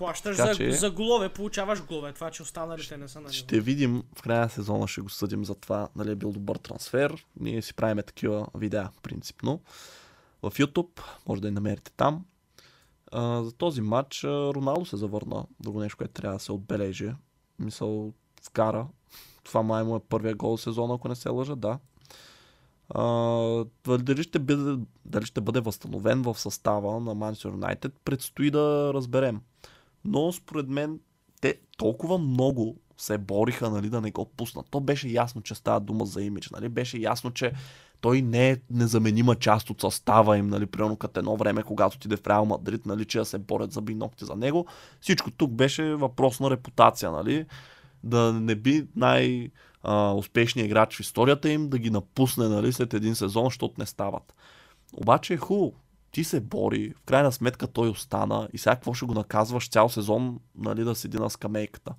плащаш 0.00 0.36
Така 0.36 0.52
за, 0.52 0.58
че- 0.58 0.72
за 0.72 0.90
голове, 0.90 1.28
получаваш 1.28 1.84
голове. 1.84 2.12
Това, 2.12 2.30
че 2.30 2.42
останалите 2.42 2.96
не 2.96 3.08
са 3.08 3.18
на 3.18 3.22
ниво. 3.22 3.32
Ще 3.32 3.60
видим 3.60 4.02
в 4.18 4.22
края 4.22 4.40
на 4.40 4.48
сезона, 4.48 4.88
ще 4.88 5.00
го 5.00 5.08
съдим 5.08 5.44
за 5.44 5.54
това, 5.54 5.88
нали 5.96 6.10
е 6.10 6.14
бил 6.14 6.32
добър 6.32 6.56
трансфер. 6.56 7.26
Ние 7.40 7.62
си 7.62 7.74
правиме 7.74 8.02
такива 8.02 8.46
видеа, 8.54 8.90
принципно. 9.02 9.60
В 10.42 10.50
YouTube, 10.50 11.00
може 11.28 11.42
да 11.42 11.48
я 11.48 11.52
намерите 11.52 11.92
там. 11.96 12.24
А, 13.12 13.42
за 13.42 13.52
този 13.52 13.80
матч 13.80 14.24
Роналдо 14.24 14.86
се 14.86 14.96
завърна. 14.96 15.44
Друго 15.60 15.80
нещо, 15.80 15.96
което 15.96 16.12
трябва 16.12 16.36
да 16.36 16.44
се 16.44 16.52
отбележи. 16.52 17.12
Мисъл, 17.58 18.12
вкара. 18.42 18.86
Това 19.44 19.62
май 19.62 19.84
му 19.84 19.96
е 19.96 20.00
първия 20.08 20.34
гол 20.34 20.56
в 20.56 20.60
сезона, 20.60 20.94
ако 20.94 21.08
не 21.08 21.14
се 21.16 21.28
лъжа, 21.28 21.56
да. 21.56 21.78
А, 22.94 22.98
дали, 23.98 24.22
ще 24.22 24.38
бъде, 24.38 24.82
дали 25.04 25.26
ще 25.26 25.40
бъде 25.40 25.60
възстановен 25.60 26.22
в 26.22 26.38
състава 26.38 27.00
на 27.00 27.16
Manchester 27.16 27.50
United, 27.50 27.92
предстои 28.04 28.50
да 28.50 28.90
разберем. 28.94 29.40
Но 30.04 30.32
според 30.32 30.68
мен 30.68 31.00
те 31.40 31.54
толкова 31.76 32.18
много 32.18 32.76
се 32.98 33.18
бориха 33.18 33.70
нали, 33.70 33.90
да 33.90 34.00
не 34.00 34.10
го 34.10 34.24
пуснат. 34.24 34.66
То 34.70 34.80
беше 34.80 35.08
ясно, 35.08 35.42
че 35.42 35.54
става 35.54 35.80
дума 35.80 36.06
за 36.06 36.22
имидж. 36.22 36.50
Нали? 36.50 36.68
Беше 36.68 36.98
ясно, 36.98 37.30
че 37.30 37.52
той 38.00 38.22
не 38.22 38.50
е 38.50 38.56
незаменима 38.70 39.34
част 39.34 39.70
от 39.70 39.80
състава 39.80 40.38
им, 40.38 40.48
нали, 40.48 40.66
примерно 40.66 40.96
като 40.96 41.20
едно 41.20 41.36
време, 41.36 41.62
когато 41.62 41.96
отиде 41.96 42.16
в 42.16 42.26
Реал 42.26 42.44
Мадрид, 42.44 42.86
нали, 42.86 43.04
че 43.04 43.18
да 43.18 43.24
се 43.24 43.38
борят 43.38 43.72
за 43.72 43.80
ногти 43.80 44.24
за 44.24 44.36
него. 44.36 44.66
Всичко 45.00 45.30
тук 45.30 45.50
беше 45.50 45.94
въпрос 45.94 46.40
на 46.40 46.50
репутация, 46.50 47.10
нали? 47.10 47.46
Да 48.04 48.32
не 48.32 48.54
би 48.54 48.86
най- 48.96 49.50
а, 49.82 50.12
успешният 50.12 50.66
играч 50.66 50.96
в 50.96 51.00
историята 51.00 51.50
им 51.50 51.68
да 51.68 51.78
ги 51.78 51.90
напусне 51.90 52.48
нали, 52.48 52.72
след 52.72 52.94
един 52.94 53.14
сезон, 53.14 53.44
защото 53.44 53.74
не 53.78 53.86
стават. 53.86 54.34
Обаче 54.94 55.34
е 55.34 55.36
хубаво. 55.36 55.72
Ти 56.12 56.24
се 56.24 56.40
бори, 56.40 56.94
в 56.96 57.02
крайна 57.02 57.32
сметка 57.32 57.66
той 57.66 57.88
остана 57.88 58.48
и 58.52 58.58
сега 58.58 58.74
какво 58.74 58.94
ще 58.94 59.06
го 59.06 59.14
наказваш 59.14 59.68
цял 59.68 59.88
сезон 59.88 60.40
нали, 60.58 60.84
да 60.84 60.94
седи 60.94 61.18
на 61.18 61.30
скамейката. 61.30 61.94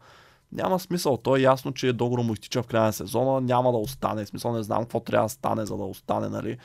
Няма 0.52 0.80
смисъл. 0.80 1.18
То 1.18 1.36
е 1.36 1.42
ясно, 1.42 1.74
че 1.74 1.94
договор 1.94 2.24
му 2.24 2.34
изтича 2.34 2.64
в 2.64 2.68
края 2.68 2.84
на 2.84 2.94
сезона, 2.94 3.42
няма 3.42 3.72
да 3.72 3.78
остане. 3.78 4.26
В 4.26 4.28
смисъл 4.28 4.54
не 4.54 4.64
знам 4.64 4.84
какво 4.84 5.00
трябва 5.00 5.26
да 5.26 5.30
стане, 5.30 5.66
за 5.66 5.78
да 5.78 5.84
остане. 5.84 6.30
Нали. 6.30 6.58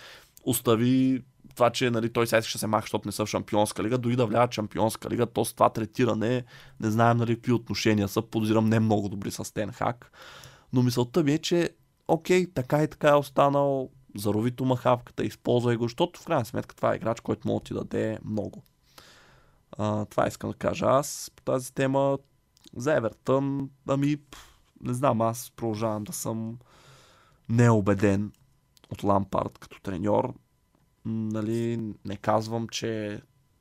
Остави 0.44 1.22
това, 1.54 1.70
че 1.70 1.90
нали, 1.90 2.12
той 2.12 2.26
сега 2.26 2.42
ще 2.42 2.58
се 2.58 2.66
маха, 2.66 2.82
защото 2.82 3.08
не 3.08 3.12
са 3.12 3.26
в 3.26 3.28
Шампионска 3.28 3.82
лига, 3.82 3.98
дори 3.98 4.16
да 4.16 4.26
влязат 4.26 4.50
в 4.50 4.54
Шампионска 4.54 5.10
лига, 5.10 5.26
то 5.26 5.44
с 5.44 5.52
това 5.52 5.70
третиране, 5.70 6.44
не 6.80 6.90
знаем 6.90 7.16
нали, 7.16 7.34
какви 7.34 7.52
отношения 7.52 8.08
са, 8.08 8.22
подозирам 8.22 8.68
не 8.68 8.80
много 8.80 9.08
добри 9.08 9.30
с 9.30 9.54
Тенхак. 9.54 10.12
Но 10.72 10.82
мисълта 10.82 11.22
ми 11.22 11.32
е, 11.32 11.38
че 11.38 11.70
окей, 12.08 12.46
така 12.54 12.82
и 12.82 12.88
така 12.88 13.08
е 13.08 13.14
останал, 13.14 13.90
зарови 14.16 14.52
махавката, 14.60 15.24
използвай 15.24 15.76
го, 15.76 15.84
защото 15.84 16.20
в 16.20 16.24
крайна 16.24 16.44
сметка 16.44 16.74
това 16.74 16.92
е 16.92 16.96
играч, 16.96 17.20
който 17.20 17.48
може 17.48 17.58
да 17.58 17.64
ти 17.64 17.74
даде 17.74 18.18
много. 18.24 18.62
А, 19.78 20.04
това 20.04 20.26
искам 20.26 20.50
да 20.50 20.56
кажа 20.56 20.86
аз 20.86 21.30
по 21.36 21.42
тази 21.42 21.74
тема. 21.74 22.18
За 22.76 22.96
Евертън, 22.96 23.70
ами, 23.88 24.16
не 24.80 24.94
знам, 24.94 25.20
аз 25.20 25.52
продължавам 25.56 26.04
да 26.04 26.12
съм 26.12 26.58
неубеден 27.48 28.32
от 28.90 29.02
Лампард 29.02 29.58
като 29.58 29.80
треньор. 29.80 30.34
Нали, 31.04 31.94
не 32.04 32.16
казвам, 32.16 32.68
че 32.68 33.20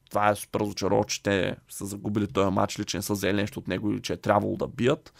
това 0.09 0.29
е 0.29 0.35
супер 0.35 0.59
разочаровано, 0.59 1.03
че 1.03 1.23
те 1.23 1.55
са 1.69 1.85
загубили 1.85 2.27
този 2.27 2.51
матч 2.51 2.75
или 2.75 2.85
че 2.85 2.97
не 2.97 3.03
са 3.03 3.13
взели 3.13 3.35
нещо 3.35 3.59
от 3.59 3.67
него 3.67 3.91
или 3.91 4.01
че 4.01 4.13
е 4.13 4.17
трябвало 4.17 4.57
да 4.57 4.67
бият. 4.67 5.13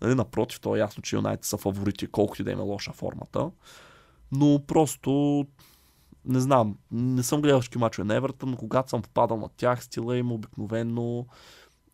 Нали, 0.00 0.14
напротив, 0.14 0.60
то 0.60 0.76
е 0.76 0.78
ясно, 0.78 1.02
че 1.02 1.16
Юнайтед 1.16 1.44
са 1.44 1.56
фаворити, 1.56 2.06
колкото 2.06 2.42
и 2.42 2.44
да 2.44 2.50
има 2.50 2.62
лоша 2.62 2.92
формата. 2.92 3.50
Но 4.32 4.60
просто 4.66 5.46
не 6.24 6.40
знам, 6.40 6.76
не 6.92 7.22
съм 7.22 7.42
гледал 7.42 7.60
всички 7.60 7.78
мачове 7.78 8.04
на 8.04 8.14
Евертън, 8.14 8.50
но 8.50 8.56
когато 8.56 8.90
съм 8.90 9.02
попадал 9.02 9.36
на 9.36 9.48
тях, 9.56 9.84
стила 9.84 10.16
им 10.16 10.32
обикновено 10.32 11.26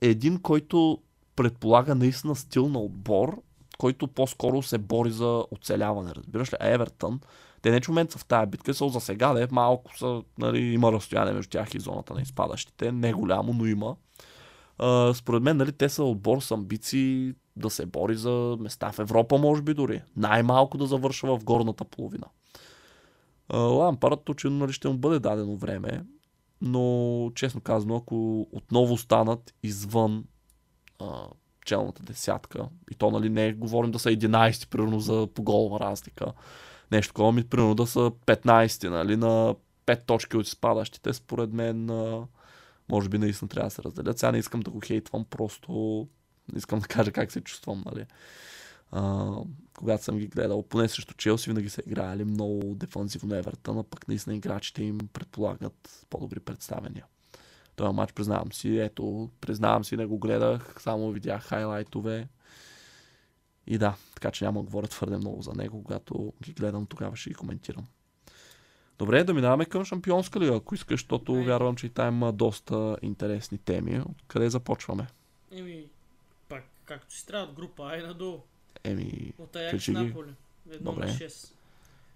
е 0.01 0.07
един, 0.07 0.39
който 0.39 0.99
предполага 1.37 1.95
наистина 1.95 2.37
стил 2.37 2.69
на 2.69 2.79
отбор, 2.79 3.43
който 3.79 4.09
по-скоро 4.09 4.63
се 4.63 4.79
бори 4.79 5.11
за 5.11 5.45
оцеляване, 5.51 6.13
разбираш 6.15 6.53
ли? 6.53 6.57
А 6.61 6.69
Евертън, 6.69 7.21
те 7.63 7.71
не 7.71 7.81
че 7.81 7.91
момент 7.91 8.11
са 8.11 8.19
в 8.19 8.25
тази 8.25 8.51
битка, 8.51 8.75
са 8.75 8.89
за 8.89 9.01
сега, 9.01 9.33
да 9.33 9.43
е 9.43 9.49
малко 9.51 9.99
са, 9.99 10.23
нали, 10.39 10.59
има 10.59 10.93
разстояние 10.93 11.33
между 11.33 11.51
тях 11.51 11.75
и 11.75 11.81
зоната 11.81 12.15
на 12.15 12.23
изпадащите, 12.23 12.93
не 12.93 13.13
голямо, 13.13 13.53
но 13.53 13.67
има. 13.67 13.97
Според 15.15 15.43
мен, 15.43 15.57
нали, 15.57 15.73
те 15.73 15.89
са 15.89 16.05
отбор 16.05 16.41
с 16.41 16.51
амбиции 16.51 17.35
да 17.57 17.71
се 17.71 17.87
бори 17.87 18.17
за 18.17 18.57
места 18.61 18.93
в 18.93 18.99
Европа, 18.99 19.39
може 19.39 19.63
би 19.63 19.75
дори. 19.75 20.03
Най-малко 20.17 20.79
да 20.79 20.87
завършва 20.87 21.39
в 21.39 21.45
горната 21.45 21.85
половина. 21.85 22.27
Лампард 23.53 24.29
очевидно 24.29 24.59
нали, 24.59 24.73
ще 24.73 24.89
му 24.89 24.95
бъде 24.95 25.19
дадено 25.19 25.57
време, 25.57 26.05
но 26.61 27.31
честно 27.35 27.61
казано, 27.61 27.97
ако 27.97 28.47
отново 28.53 28.99
станат 28.99 29.55
извън 29.63 30.25
а, 31.01 31.27
челната 31.65 32.03
десятка, 32.03 32.69
и 32.91 32.95
то 32.95 33.11
нали 33.11 33.29
не 33.29 33.53
говорим 33.53 33.91
да 33.91 33.99
са 33.99 34.11
11 34.11 34.69
примерно 34.69 35.01
за 35.01 35.29
поголова 35.35 35.81
разлика, 35.81 36.33
нещо 36.93 37.13
такова, 37.13 37.33
ми 37.33 37.45
примерно 37.45 37.75
да 37.75 37.87
са 37.87 38.01
15 38.01 38.89
нали, 38.89 39.17
на 39.17 39.55
5 39.87 40.07
точки 40.07 40.37
от 40.37 40.47
изпадащите, 40.47 41.13
според 41.13 41.53
мен 41.53 41.91
а, 41.91 42.27
може 42.89 43.09
би 43.09 43.19
наистина 43.19 43.49
трябва 43.49 43.67
да 43.67 43.75
се 43.75 43.83
разделят. 43.83 44.19
Сега 44.19 44.33
не 44.33 44.39
искам 44.39 44.61
да 44.61 44.71
го 44.71 44.81
хейтвам, 44.85 45.25
просто 45.25 46.09
искам 46.57 46.79
да 46.79 46.87
кажа 46.87 47.13
как 47.13 47.33
се 47.33 47.41
чувствам. 47.41 47.83
Нали 47.87 48.07
а, 48.91 49.35
когато 49.79 50.05
съм 50.05 50.19
ги 50.19 50.27
гледал, 50.27 50.63
поне 50.63 50.89
срещу 50.89 51.15
Челси, 51.15 51.51
винаги 51.51 51.69
са 51.69 51.83
играли 51.87 52.25
много 52.25 52.75
дефанзивно 52.75 53.35
Евертън, 53.35 53.79
а 53.79 53.83
пък 53.83 54.09
наистина 54.09 54.37
играчите 54.37 54.83
им 54.83 54.99
предполагат 55.13 56.07
по-добри 56.11 56.41
представения. 56.41 57.05
Този 57.77 57.95
матч 57.95 58.13
признавам 58.13 58.53
си, 58.53 58.79
ето, 58.79 59.31
признавам 59.41 59.85
си, 59.85 59.97
не 59.97 60.07
го 60.07 60.19
гледах, 60.19 60.75
само 60.79 61.11
видях 61.11 61.43
хайлайтове. 61.43 62.29
И 63.67 63.79
да, 63.79 63.97
така 64.15 64.31
че 64.31 64.45
няма 64.45 64.61
да 64.61 64.65
говоря 64.65 64.87
твърде 64.87 65.17
много 65.17 65.43
за 65.43 65.53
него, 65.53 65.85
когато 65.85 66.33
ги 66.43 66.53
гледам, 66.53 66.87
тогава 66.87 67.17
ще 67.17 67.31
ги 67.31 67.35
коментирам. 67.35 67.87
Добре, 68.99 69.25
да 69.25 69.35
минаваме 69.35 69.65
към 69.65 69.85
Шампионска 69.85 70.41
лига, 70.41 70.57
ако 70.57 70.75
искаш, 70.75 71.01
защото 71.01 71.35
вярвам, 71.35 71.77
че 71.77 71.87
и 71.87 71.91
там 71.91 72.15
има 72.15 72.33
доста 72.33 72.97
интересни 73.03 73.59
теми. 73.59 74.01
Откъде 74.03 74.51
започваме? 74.51 75.07
Еми, 75.53 75.85
пак, 76.49 76.65
както 76.85 77.15
си 77.15 77.27
трябва 77.27 77.47
от 77.47 77.53
група, 77.53 77.83
ай 77.85 78.03
надолу. 78.03 78.39
Еми, 78.85 79.33
От 79.39 79.57
Аякс 79.57 79.89
Наполи. 79.89 80.31
Едно 80.71 80.93
Добре. 80.93 81.07
на 81.07 81.13
6. 81.13 81.53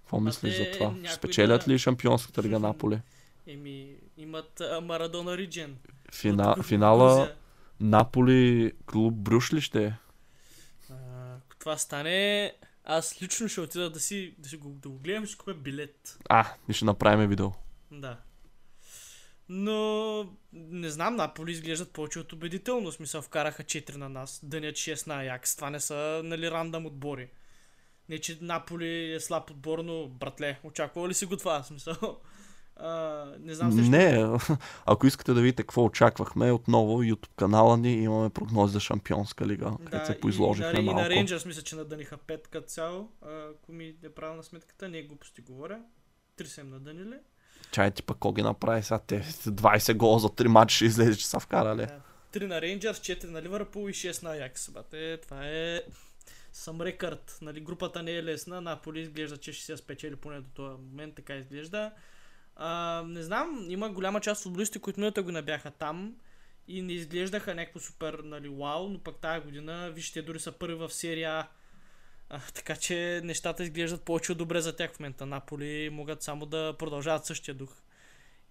какво 0.00 0.20
мислиш 0.20 0.56
те 0.56 0.64
за 0.64 0.70
това? 0.70 0.86
някой 0.86 1.08
Спечелят 1.08 1.64
да- 1.66 1.72
ли 1.72 1.78
Шампионската 1.78 2.42
лига 2.42 2.58
Наполи? 2.58 3.00
Еми, 3.46 3.86
имат 4.18 4.60
а, 4.60 4.80
Марадона 4.80 5.36
Риджен. 5.36 5.76
Фина, 6.12 6.54
От 6.58 6.66
финала 6.66 7.14
Грузия. 7.16 7.34
Наполи 7.80 8.72
клуб 8.86 9.14
Брюш 9.14 9.52
ли 9.52 9.60
ще 9.60 9.84
е? 9.84 9.92
А, 10.90 10.94
ако 11.36 11.56
това 11.58 11.76
стане, 11.76 12.52
аз 12.84 13.22
лично 13.22 13.48
ще 13.48 13.60
отида 13.60 13.90
да 13.90 14.00
си, 14.00 14.34
да 14.38 14.48
си 14.48 14.56
го, 14.56 14.68
да 14.68 14.88
го 14.88 14.98
гледам, 14.98 15.24
ще 15.24 15.32
си 15.32 15.38
купя 15.38 15.54
билет. 15.54 16.18
А, 16.28 16.54
и 16.68 16.72
ще 16.72 16.84
направим 16.84 17.28
видео. 17.28 17.50
Да. 17.90 18.16
Но 19.48 20.36
не 20.52 20.90
знам, 20.90 21.16
Наполи 21.16 21.52
изглеждат 21.52 21.90
повече 21.90 22.20
от 22.20 22.32
убедително. 22.32 22.90
В 22.90 22.94
смисъл, 22.94 23.22
вкараха 23.22 23.64
4 23.64 23.96
на 23.96 24.08
нас, 24.08 24.40
дънят 24.42 24.74
6 24.74 25.06
на 25.06 25.14
Аякс. 25.14 25.56
Това 25.56 25.70
не 25.70 25.80
са, 25.80 26.20
нали, 26.24 26.50
рандъм 26.50 26.86
отбори. 26.86 27.28
Не, 28.08 28.18
че 28.18 28.38
Наполи 28.40 29.14
е 29.14 29.20
слаб 29.20 29.50
отбор, 29.50 29.78
но, 29.78 30.08
братле, 30.08 30.60
очаквал 30.64 31.08
ли 31.08 31.14
си 31.14 31.26
го 31.26 31.36
това? 31.36 31.62
Смисъл, 31.62 32.20
а, 32.76 33.24
не 33.40 33.54
знам 33.54 33.72
също. 33.72 33.90
Не, 33.90 34.38
ако 34.86 35.06
искате 35.06 35.32
да 35.32 35.40
видите 35.40 35.62
какво 35.62 35.84
очаквахме, 35.84 36.52
отново 36.52 37.02
YouTube 37.02 37.34
канала 37.36 37.76
ни 37.76 37.92
имаме 37.92 38.30
прогнози 38.30 38.72
за 38.72 38.80
Шампионска 38.80 39.46
лига, 39.46 39.72
където 39.84 40.06
се 40.06 40.20
поизложихме 40.20 40.70
и, 40.70 40.74
на, 40.74 40.80
и 40.80 40.84
малко. 40.84 41.00
на 41.00 41.08
Рейнджърс 41.08 41.44
мисля, 41.46 41.62
че 41.62 41.76
надъниха 41.76 42.16
5 42.16 42.48
като 42.48 42.66
цяло, 42.66 43.08
ако 43.22 43.72
ми 43.72 43.94
е 44.04 44.08
правилна 44.08 44.42
сметката, 44.42 44.88
не 44.88 44.98
е 44.98 45.02
глупости 45.02 45.42
говоря. 45.42 45.78
Три 46.36 46.46
са 46.46 46.60
им 46.60 46.70
надънили. 46.70 47.14
Чай 47.70 47.90
ти 47.90 48.02
пък 48.02 48.16
какво 48.16 48.32
ги 48.32 48.42
направи 48.42 48.82
сега? 48.82 48.98
Те 48.98 49.22
20 49.22 49.94
гола 49.94 50.18
за 50.18 50.28
3 50.28 50.46
мача 50.46 50.76
ще 50.76 50.84
излезе, 50.84 51.16
че 51.16 51.26
са 51.26 51.40
вкарали. 51.40 51.86
Да. 51.86 52.00
3 52.32 52.46
на 52.46 52.60
Рейнджърс, 52.60 52.98
4 52.98 53.24
на 53.24 53.42
Ливърпул 53.42 53.88
и 53.88 53.92
6 53.92 54.22
на 54.22 54.30
Аякс. 54.30 54.70
Бате, 54.70 55.16
това 55.22 55.46
е 55.46 55.82
сам 56.52 56.80
рекърд. 56.80 57.38
Нали, 57.42 57.60
групата 57.60 58.02
не 58.02 58.12
е 58.12 58.24
лесна. 58.24 58.60
Наполи 58.60 59.00
изглежда, 59.00 59.36
че 59.36 59.52
ще 59.52 59.64
се 59.64 59.76
спечели 59.76 60.16
поне 60.16 60.40
до 60.40 60.48
този 60.54 60.82
момент. 60.82 61.14
Така 61.14 61.34
изглежда. 61.34 61.92
А, 62.56 63.02
не 63.06 63.22
знам, 63.22 63.66
има 63.68 63.90
голяма 63.90 64.20
част 64.20 64.40
от 64.40 64.42
футболисти, 64.42 64.78
които 64.78 65.00
миналата 65.00 65.22
година 65.22 65.42
бяха 65.42 65.70
там 65.70 66.14
и 66.68 66.82
не 66.82 66.92
изглеждаха 66.92 67.54
някакво 67.54 67.80
супер, 67.80 68.14
нали, 68.24 68.48
вау, 68.48 68.88
но 68.88 68.98
пък 68.98 69.16
тази 69.16 69.44
година, 69.44 69.90
вижте, 69.94 70.22
дори 70.22 70.40
са 70.40 70.52
първи 70.52 70.74
в 70.74 70.90
серия 70.90 71.30
А. 71.32 71.48
А, 72.32 72.40
така 72.54 72.76
че 72.76 73.20
нещата 73.24 73.62
изглеждат 73.62 74.02
повече 74.02 74.34
добре 74.34 74.60
за 74.60 74.76
тях 74.76 74.92
в 74.92 75.00
момента. 75.00 75.26
Наполи 75.26 75.90
могат 75.90 76.22
само 76.22 76.46
да 76.46 76.74
продължават 76.78 77.26
същия 77.26 77.54
дух. 77.54 77.70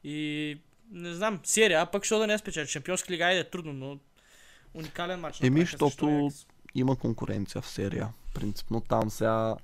И 0.03 0.57
не 0.91 1.13
знам, 1.13 1.39
серия, 1.43 1.81
а 1.81 1.85
пък 1.85 2.05
що 2.05 2.19
да 2.19 2.27
не 2.27 2.37
спечели. 2.37 2.67
Шампионска 2.67 3.13
лига 3.13 3.31
е 3.33 3.49
трудно, 3.49 3.73
но 3.73 3.99
уникален 4.73 5.19
матч. 5.19 5.41
Еми, 5.41 5.61
защото 5.61 6.31
има 6.75 6.95
конкуренция 6.95 7.61
в 7.61 7.67
серия. 7.67 8.09
Принципно 8.33 8.81
там 8.81 9.09
сега, 9.09 9.55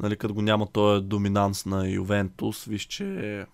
нали, 0.00 0.16
като 0.16 0.34
го 0.34 0.42
няма 0.42 0.66
този 0.66 1.04
доминанс 1.04 1.66
на 1.66 1.88
Ювентус, 1.88 2.64
виж, 2.64 2.82
че 2.82 3.46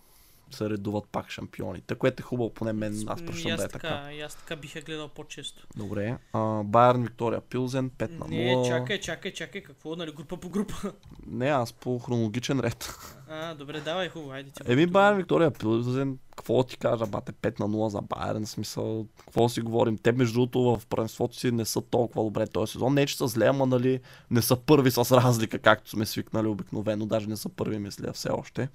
се 0.57 0.71
редуват 0.71 1.05
пак 1.13 1.31
шампионите, 1.31 1.95
което 1.95 2.21
е 2.21 2.25
хубаво, 2.25 2.55
поне 2.55 2.73
мен, 2.73 3.05
аз 3.07 3.21
М, 3.21 3.25
и 3.25 3.27
пръщам 3.27 3.53
аз 3.53 3.59
да 3.59 3.65
е 3.65 3.69
така, 3.69 3.89
така. 3.89 4.13
И 4.13 4.21
аз 4.21 4.35
така 4.35 4.57
бих 4.57 4.77
я 4.77 4.83
гледал 4.83 5.09
по-често. 5.09 5.67
Добре. 5.77 6.19
А, 6.33 6.63
Байерн 6.63 7.03
Виктория 7.03 7.41
Пилзен 7.41 7.91
5 7.91 8.19
на 8.19 8.27
0. 8.27 8.31
Не, 8.31 8.69
чакай, 8.69 9.01
чакай, 9.01 9.33
чакай, 9.33 9.63
какво, 9.63 9.97
нали, 9.97 10.13
група 10.13 10.37
по 10.37 10.49
група. 10.49 10.75
Не, 11.27 11.49
аз 11.49 11.73
по 11.73 11.99
хронологичен 11.99 12.61
ред. 12.61 12.95
А, 13.29 13.55
добре, 13.55 13.81
давай, 13.81 14.09
хубаво, 14.09 14.33
айде 14.33 14.51
ти. 14.51 14.73
Еми 14.73 14.87
Байерн 14.87 15.17
Виктория 15.17 15.51
Пилзен, 15.51 16.19
какво 16.37 16.63
ти 16.63 16.77
кажа, 16.77 17.07
бате, 17.07 17.33
5 17.33 17.61
на 17.61 17.69
0 17.69 17.89
за 17.89 18.01
Байерн, 18.01 18.47
смисъл, 18.47 19.07
какво 19.19 19.49
си 19.49 19.61
говорим. 19.61 19.99
Те 19.99 20.13
между 20.13 20.35
другото 20.35 20.61
в 20.61 20.87
първенството 20.87 21.37
си 21.37 21.51
не 21.51 21.65
са 21.65 21.81
толкова 21.81 22.25
добре 22.25 22.47
този 22.47 22.73
сезон. 22.73 22.95
Не, 22.95 23.07
че 23.07 23.17
са 23.17 23.29
зле, 23.29 23.47
ама 23.47 23.67
нали, 23.67 24.01
не 24.31 24.43
са 24.43 24.57
първи 24.57 24.91
с 24.91 24.97
разлика, 24.99 25.59
както 25.59 25.91
сме 25.91 26.07
свикнали 26.07 26.47
обикновено, 26.47 27.07
даже 27.07 27.29
не 27.29 27.37
са 27.37 27.49
първи, 27.49 27.79
мисля, 27.79 28.13
все 28.13 28.29
още. 28.31 28.69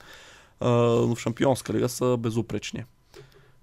А, 0.59 0.69
но 1.01 1.15
в 1.15 1.19
Шампионска 1.19 1.73
лига 1.73 1.89
са 1.89 2.17
безупречни. 2.17 2.83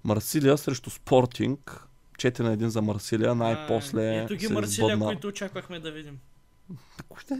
Марсилия 0.03 0.57
срещу 0.57 0.89
Спортинг, 0.89 1.87
4 2.15 2.39
на 2.39 2.57
1 2.57 2.65
за 2.65 2.81
Марсилия, 2.81 3.35
най-после 3.35 4.01
А, 4.01 4.15
Ето 4.15 4.35
ги 4.35 4.47
Марсилия, 4.47 4.85
избъдна. 4.85 5.05
които 5.05 5.27
очаквахме 5.27 5.79
да 5.79 5.91
видим. 5.91 6.19
Не, 7.31 7.37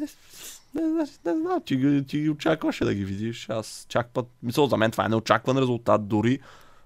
не, 0.78 0.82
не, 0.86 0.94
не 1.26 1.40
знам, 1.40 1.62
ти, 1.66 1.78
ги- 1.78 2.06
ти 2.06 2.20
ги 2.20 2.30
очакваше 2.30 2.86
да 2.86 2.94
ги 2.94 3.06
видиш. 3.06 3.50
Аз 3.50 3.86
чак 3.90 4.10
път, 4.10 4.28
мисъл, 4.44 4.68
за 4.68 4.78
мен 4.78 4.92
това 4.92 5.06
е 5.06 5.10
неочакван 5.10 5.58
резултат, 5.58 6.08
дори 6.08 6.40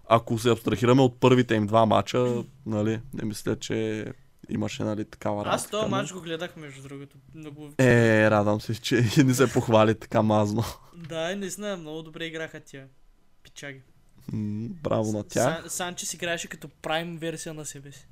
ако 0.07 0.39
се 0.39 0.49
абстрахираме 0.49 1.01
от 1.01 1.19
първите 1.19 1.55
им 1.55 1.67
два 1.67 1.85
мача, 1.85 2.43
нали, 2.65 2.99
не 3.13 3.25
мисля, 3.25 3.55
че 3.55 4.05
имаше 4.49 4.83
нали, 4.83 5.05
такава 5.05 5.41
Аз 5.41 5.47
разлика. 5.47 5.71
този 5.71 5.89
матч 5.89 6.13
го 6.13 6.21
гледах, 6.21 6.55
между 6.55 6.81
другото. 6.81 7.17
Много... 7.35 7.69
Е, 7.77 8.31
радвам 8.31 8.61
се, 8.61 8.81
че 8.81 8.95
не 9.25 9.33
се 9.33 9.53
похвали 9.53 9.95
така 9.95 10.21
мазно. 10.21 10.63
Да, 10.95 11.35
наистина, 11.35 11.77
много 11.77 12.01
добре 12.01 12.25
играха 12.25 12.59
тия 12.59 12.87
пичаги. 13.43 13.81
М, 14.33 14.69
Браво 14.83 15.11
на 15.11 15.23
тях. 15.23 15.59
Сан, 15.61 15.69
Санчес 15.69 16.13
играеше 16.13 16.47
като 16.47 16.69
прайм 16.81 17.17
версия 17.17 17.53
на 17.53 17.65
себе 17.65 17.91
си. 17.91 18.07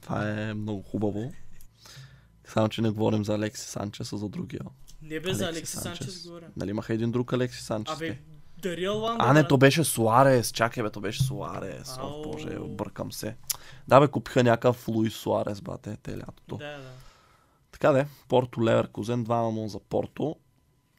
Това 0.00 0.30
е 0.30 0.54
много 0.54 0.82
хубаво. 0.82 1.32
Само, 2.46 2.68
че 2.68 2.82
не 2.82 2.90
говорим 2.90 3.24
за 3.24 3.34
Алекси 3.34 3.68
Санчес, 3.68 4.12
а 4.12 4.16
за 4.16 4.28
другия. 4.28 4.60
Не 5.02 5.20
бе 5.20 5.34
за 5.34 5.44
Алекси 5.44 5.58
Алекси 5.58 5.76
Санчес. 5.76 6.06
Санчес 6.06 6.26
говоря. 6.26 6.48
Нали 6.56 6.70
имаха 6.70 6.94
един 6.94 7.10
друг 7.10 7.32
Алекси 7.32 7.62
Санчес? 7.62 7.96
Абе, 7.96 8.18
Дарил 8.62 8.98
Ланда. 8.98 9.24
А, 9.24 9.32
не, 9.32 9.48
то 9.48 9.58
беше 9.58 9.84
Суарес. 9.84 10.52
Чакай, 10.52 10.82
бе, 10.82 10.90
то 10.90 11.00
беше 11.00 11.22
Суарес. 11.22 11.98
О, 12.00 12.22
боже, 12.22 12.58
бъркам 12.58 13.12
се. 13.12 13.36
Да, 13.88 14.00
бе, 14.00 14.08
купиха 14.08 14.44
някакъв 14.44 14.88
Луис 14.88 15.14
Суарес, 15.14 15.60
бате, 15.60 15.96
те 16.02 16.18
лятото. 16.18 16.56
Да, 16.56 16.78
да. 16.78 16.90
Така 17.72 17.92
де, 17.92 18.06
Порто 18.28 18.64
Леверкузен 18.64 19.24
2 19.24 19.28
на 19.28 19.62
0 19.62 19.66
за 19.66 19.80
Порто. 19.80 20.36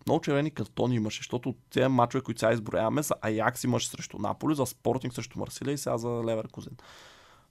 Много 0.08 0.22
червени 0.22 0.52
картони 0.52 0.96
имаше, 0.96 1.20
защото 1.20 1.56
тези 1.70 1.88
мачове, 1.88 2.22
които 2.22 2.40
сега 2.40 2.54
изброяваме, 2.54 3.04
за 3.04 3.14
Аякс 3.22 3.64
имаше 3.64 3.88
срещу 3.88 4.18
Наполи, 4.18 4.56
за 4.56 4.66
Спортинг 4.66 5.14
срещу 5.14 5.40
Марсилия 5.40 5.74
и 5.74 5.78
сега 5.78 5.98
за 5.98 6.10
Леверкузен. 6.10 6.78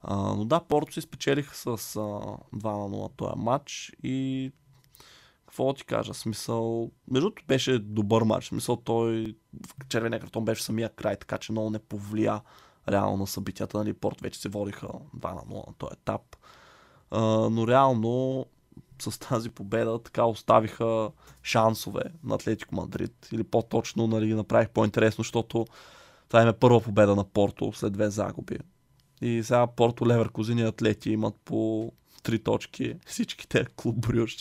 А, 0.03 0.17
но 0.17 0.45
да, 0.45 0.61
Порто 0.61 0.93
си 0.93 1.01
спечелиха 1.01 1.57
с 1.57 1.67
а, 1.67 1.69
2 1.71 2.39
на 2.55 2.63
0 2.63 3.11
този 3.17 3.33
матч 3.37 3.93
и 4.03 4.53
какво 5.53 5.72
ти 5.72 5.84
кажа, 5.84 6.14
смисъл, 6.14 6.90
между 7.11 7.26
другото 7.26 7.44
беше 7.48 7.78
добър 7.78 8.22
матч, 8.22 8.48
смисъл 8.48 8.76
той 8.76 9.36
червения 9.88 10.20
картон 10.20 10.44
беше 10.44 10.62
самия 10.62 10.88
край, 10.88 11.16
така 11.16 11.38
че 11.38 11.53
много 11.53 11.70
не 11.70 11.78
повлия 11.78 12.40
реално 12.88 13.16
на 13.16 13.26
събитията, 13.26 13.78
нали, 13.78 13.92
Порт 13.92 14.20
вече 14.20 14.40
се 14.40 14.48
водиха 14.48 14.86
2 14.86 15.34
на 15.34 15.40
0 15.40 15.66
на 15.66 15.74
този 15.78 15.92
етап. 15.92 16.36
А, 17.11 17.20
но 17.50 17.68
реално 17.68 18.46
с 19.03 19.18
тази 19.18 19.50
победа 19.50 19.98
така 20.03 20.24
оставиха 20.24 21.11
шансове 21.42 22.03
на 22.24 22.34
Атлетико 22.34 22.74
Мадрид. 22.74 23.28
Или 23.32 23.44
по-точно 23.44 24.07
нали, 24.07 24.26
ги 24.26 24.34
направих 24.34 24.70
по-интересно, 24.70 25.22
защото 25.22 25.66
това 26.28 26.42
е 26.42 26.53
първа 26.53 26.80
победа 26.80 27.16
на 27.16 27.24
Порто 27.24 27.72
след 27.72 27.92
две 27.92 28.11
загуби. 28.11 28.59
И 29.20 29.42
сега 29.42 29.66
Порто, 29.66 30.07
Леверкузин 30.07 30.59
и 30.59 30.62
Атлети 30.62 31.11
имат 31.11 31.34
по 31.44 31.92
три 32.23 32.39
точки. 32.39 32.95
Всички 33.07 33.49
те 33.49 33.66
клуб 33.77 33.97
Брюш 33.97 34.37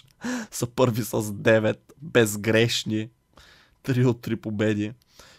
са 0.52 0.68
първи 0.68 1.04
с 1.04 1.12
9, 1.12 1.78
безгрешни. 2.02 3.10
Три 3.84 4.06
от 4.06 4.22
три 4.22 4.36
победи. 4.36 4.92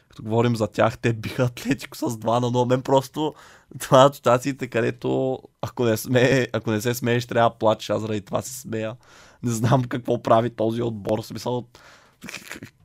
Като 0.08 0.22
говорим 0.22 0.56
за 0.56 0.66
тях, 0.66 0.98
те 0.98 1.12
биха 1.12 1.42
Атлетико 1.42 1.96
с 1.96 2.00
2 2.00 2.40
на 2.40 2.46
0. 2.46 2.68
Мен 2.68 2.82
просто 2.82 3.34
това 3.80 4.08
са 4.08 4.14
ситуациите, 4.14 4.66
където 4.66 5.38
ако 5.62 5.84
не, 5.84 5.96
сме, 5.96 6.46
ако 6.52 6.70
не 6.70 6.80
се 6.80 6.94
смееш, 6.94 7.26
трябва 7.26 7.50
да 7.50 7.58
плачеш. 7.58 7.90
Аз 7.90 8.00
заради 8.00 8.20
това 8.20 8.42
се 8.42 8.60
смея. 8.60 8.96
Не 9.42 9.50
знам 9.50 9.84
какво 9.84 10.22
прави 10.22 10.50
този 10.50 10.82
отбор. 10.82 11.22
В 11.22 11.26
смисъл, 11.26 11.64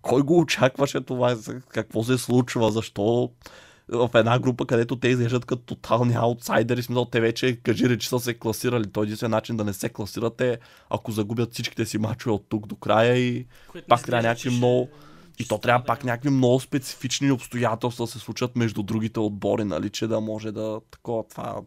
кой 0.02 0.22
го 0.22 0.40
очакваше 0.40 1.02
това? 1.02 1.38
Какво 1.70 2.04
се 2.04 2.18
случва? 2.18 2.72
Защо 2.72 3.32
в 3.90 4.10
една 4.14 4.40
група, 4.40 4.66
където 4.66 4.96
те 4.96 5.08
изглеждат 5.08 5.46
като 5.46 5.64
тотални 5.64 6.14
аутсайдери, 6.16 6.84
смисъл, 6.84 7.06
те 7.06 7.20
вече 7.20 7.56
кажи 7.56 7.90
речи 7.90 8.08
са 8.08 8.20
се 8.20 8.34
класирали. 8.34 8.92
Той 8.92 9.04
единствен 9.04 9.32
начин 9.32 9.58
да 9.58 9.64
не 9.64 9.74
се 9.74 9.90
класират 9.90 10.42
е, 10.42 10.58
ако 10.90 11.12
загубят 11.12 11.54
всичките 11.54 11.86
си 11.86 11.98
мачове 11.98 12.34
от 12.34 12.46
тук 12.50 12.68
до 12.68 12.76
края 12.76 13.18
и 13.18 13.46
Което 13.68 13.88
Пак 13.88 14.06
трябва 14.06 14.24
някакви 14.24 14.42
че 14.42 14.50
ще- 14.50 14.58
много- 14.58 14.90
и 15.40 15.48
то 15.48 15.58
трябва 15.58 15.86
пак 15.86 16.04
някакви 16.04 16.30
много 16.30 16.60
специфични 16.60 17.32
обстоятелства 17.32 18.06
да 18.06 18.12
се 18.12 18.20
случат 18.20 18.56
между 18.56 18.84
другите 18.84 19.20
отбори, 19.20 19.64
нали, 19.64 19.90
че 19.90 20.08
да 20.08 20.22
може 20.22 20.52
да 20.52 20.82
такова 20.92 21.24
това. 21.24 21.62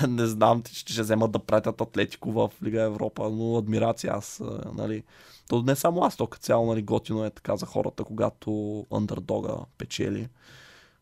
Не 0.08 0.26
знам, 0.26 0.62
че 0.62 0.74
ще 0.74 1.02
вземат 1.02 1.30
да 1.30 1.38
пратят 1.38 1.80
Атлетико 1.80 2.32
в 2.32 2.50
Лига 2.64 2.82
Европа, 2.82 3.30
но 3.30 3.56
адмирация 3.56 4.12
аз, 4.12 4.42
нали. 4.74 5.02
То 5.48 5.62
не 5.62 5.76
само 5.76 6.04
аз, 6.04 6.16
то 6.16 6.26
като 6.26 6.42
цяло, 6.42 6.66
нали, 6.66 6.82
готино 6.82 7.24
е 7.24 7.30
така 7.30 7.56
за 7.56 7.66
хората, 7.66 8.04
когато 8.04 8.86
андердога 8.90 9.54
печели. 9.78 10.28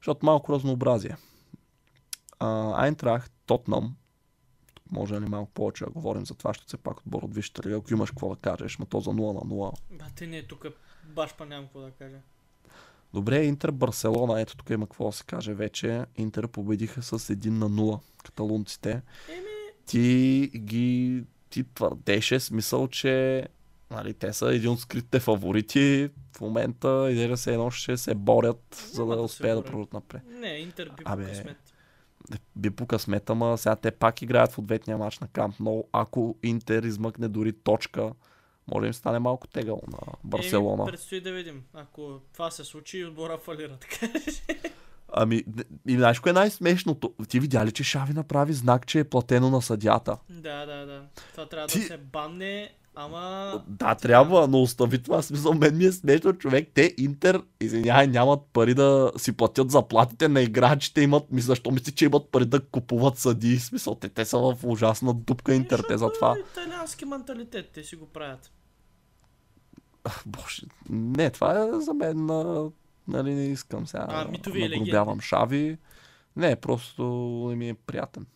Защото 0.01 0.27
малко 0.27 0.53
разнообразие. 0.53 1.17
А, 2.39 2.73
Айнтрах, 2.85 3.31
Тотнам, 3.47 3.97
може 4.91 5.21
ли 5.21 5.29
малко 5.29 5.51
повече 5.51 5.85
да 5.85 5.91
говорим 5.91 6.27
за 6.27 6.35
това, 6.35 6.55
ще 6.55 6.71
се 6.71 6.77
пак 6.77 6.99
отбор 6.99 7.23
от 7.23 7.35
Висшата 7.35 7.69
лига, 7.69 7.77
ако 7.77 7.93
имаш 7.93 8.11
какво 8.11 8.29
да 8.29 8.37
кажеш, 8.37 8.79
ма 8.79 8.87
то 8.87 9.01
за 9.01 9.11
0 9.11 9.15
на 9.15 9.41
0 9.41 9.73
Бате, 9.91 10.27
не, 10.27 10.43
тук 10.43 10.67
баш 11.05 11.35
па 11.39 11.47
нямам 11.47 11.65
какво 11.65 11.81
да 11.81 11.91
кажа. 11.91 12.17
Добре, 13.15 13.45
Интер 13.45 13.71
Барселона, 13.71 14.41
ето 14.41 14.57
тук 14.57 14.71
има 14.71 14.87
какво 14.87 15.07
да 15.07 15.13
се 15.13 15.25
каже 15.25 15.55
вече. 15.55 16.05
Интер 16.17 16.49
победиха 16.49 17.03
с 17.03 17.19
1 17.19 17.49
на 17.49 17.71
0 17.71 18.01
каталунците. 18.25 18.91
Еми, 18.91 19.47
Ти 19.87 20.51
ги 20.57 21.25
ти 21.51 21.65
твърдеше 21.75 22.41
смисъл, 22.41 22.89
че 22.89 23.47
нали, 23.91 24.15
те 24.15 24.33
са 24.33 24.55
един 24.55 24.71
от 24.71 24.81
скритите 24.81 25.21
фаворити. 25.21 26.11
В 26.37 26.41
момента 26.41 27.09
идея 27.11 27.37
се 27.37 27.53
едно 27.53 27.71
ще 27.71 27.97
се 27.97 28.15
борят, 28.15 28.91
за 28.93 29.07
да 29.07 29.17
да 29.17 29.23
успеят 29.23 29.59
да 29.59 29.65
продължат 29.65 29.93
напред. 29.93 30.23
не, 30.27 30.49
Интер 30.49 30.89
би 30.97 31.03
Абе, 31.05 31.25
късмет. 31.29 31.57
Би 32.57 32.71
по 32.71 32.87
късмет, 32.87 33.31
ама 33.31 33.59
сега 33.59 33.77
те 33.77 33.91
пак 33.91 34.23
играят 34.23 34.53
в 34.53 34.59
ответния 34.59 34.99
матч 34.99 35.19
на 35.19 35.29
Камп 35.29 35.55
Но 35.61 35.85
Ако 35.93 36.37
Интер 36.43 36.83
измъкне 36.83 37.29
дори 37.29 37.53
точка, 37.53 38.13
може 38.71 38.81
да 38.81 38.87
им 38.87 38.95
стане 38.95 39.19
малко 39.19 39.47
тегъл 39.47 39.81
на 39.93 39.99
Барселона. 40.25 40.83
Еми, 40.83 40.91
предстои 40.91 41.21
да 41.21 41.33
видим. 41.33 41.63
Ако 41.75 42.21
това 42.33 42.51
се 42.51 42.65
случи, 42.65 43.05
отбора 43.05 43.39
фалира, 43.39 43.77
така. 43.77 44.09
Ами, 45.13 45.45
и 45.89 45.97
знаеш 45.97 46.21
кое 46.21 46.31
е 46.31 46.33
най-смешното? 46.33 47.15
Ти 47.29 47.41
видя 47.41 47.67
ли, 47.67 47.73
че 47.73 47.85
Шави 47.85 48.13
направи 48.13 48.53
знак, 48.53 48.87
че 48.87 48.99
е 48.99 49.05
платено 49.05 49.51
на 49.51 49.63
съдята? 49.63 50.19
да, 50.31 50.67
да, 50.67 50.87
да. 50.87 51.05
Това 51.33 51.49
трябва 51.49 51.67
Ти- 51.67 51.79
да 51.81 51.87
се 51.87 51.97
банне, 51.99 52.71
ама... 52.95 53.65
Да, 53.69 53.95
трябва, 53.95 54.49
но 54.49 54.63
остави 54.63 55.03
това. 55.03 55.23
Смисъл, 55.23 55.55
мен 55.55 55.77
ми 55.77 55.85
е 55.85 55.93
смешно, 55.93 56.33
човек. 56.33 56.69
Те, 56.75 56.95
Интер, 56.99 57.43
извинявай, 57.61 58.07
нямат 58.07 58.41
пари 58.53 58.75
да 58.75 59.13
си 59.17 59.33
платят 59.33 59.71
заплатите 59.71 60.29
на 60.29 60.41
играчите, 60.41 61.01
имат, 61.01 61.33
ми 61.33 61.41
защо 61.41 61.71
мисли, 61.71 61.93
че 61.93 62.05
имат 62.05 62.29
пари 62.29 62.45
да 62.45 62.61
купуват 62.61 63.19
съди? 63.19 63.59
Смисъл, 63.59 63.95
те, 63.95 64.09
те 64.09 64.25
са 64.25 64.39
в 64.39 64.57
ужасна 64.65 65.15
дупка 65.15 65.55
Интер, 65.55 65.83
те 65.89 65.99
за 65.99 66.13
това. 66.13 66.37
Е 66.37 66.41
Италиански 66.41 67.05
менталитет, 67.05 67.71
те 67.75 67.85
си 67.85 67.97
го 67.97 68.07
правят. 68.07 68.53
Боже, 70.27 70.63
не, 70.91 71.31
това 71.31 71.63
е 71.63 71.81
за 71.81 71.95
мен, 71.95 72.27
нали, 73.09 73.35
не 73.35 73.47
искам 73.47 73.87
сега 73.87 74.07
А, 74.09 74.29
митови 74.29 74.69
нагрубявам 74.69 75.21
Шави. 75.21 75.79
Не, 76.37 76.57
просто 76.57 77.03
ми 77.57 77.69
е 77.69 77.75
приятен. 77.75 78.27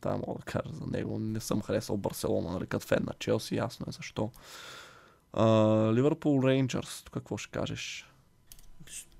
Това 0.00 0.16
мога 0.16 0.38
да 0.38 0.44
кажа 0.44 0.74
за 0.74 0.86
него. 0.86 1.18
Не 1.18 1.40
съм 1.40 1.62
харесал 1.62 1.96
Барселона, 1.96 2.52
нали, 2.52 2.66
като 2.66 2.86
фен 2.86 3.04
на 3.06 3.12
Челси, 3.18 3.56
ясно 3.56 3.86
е 3.88 3.92
защо. 3.92 4.30
Ливърпул 5.94 6.42
Рейнджърс, 6.44 7.04
какво 7.12 7.36
ще 7.36 7.50
кажеш? 7.50 8.10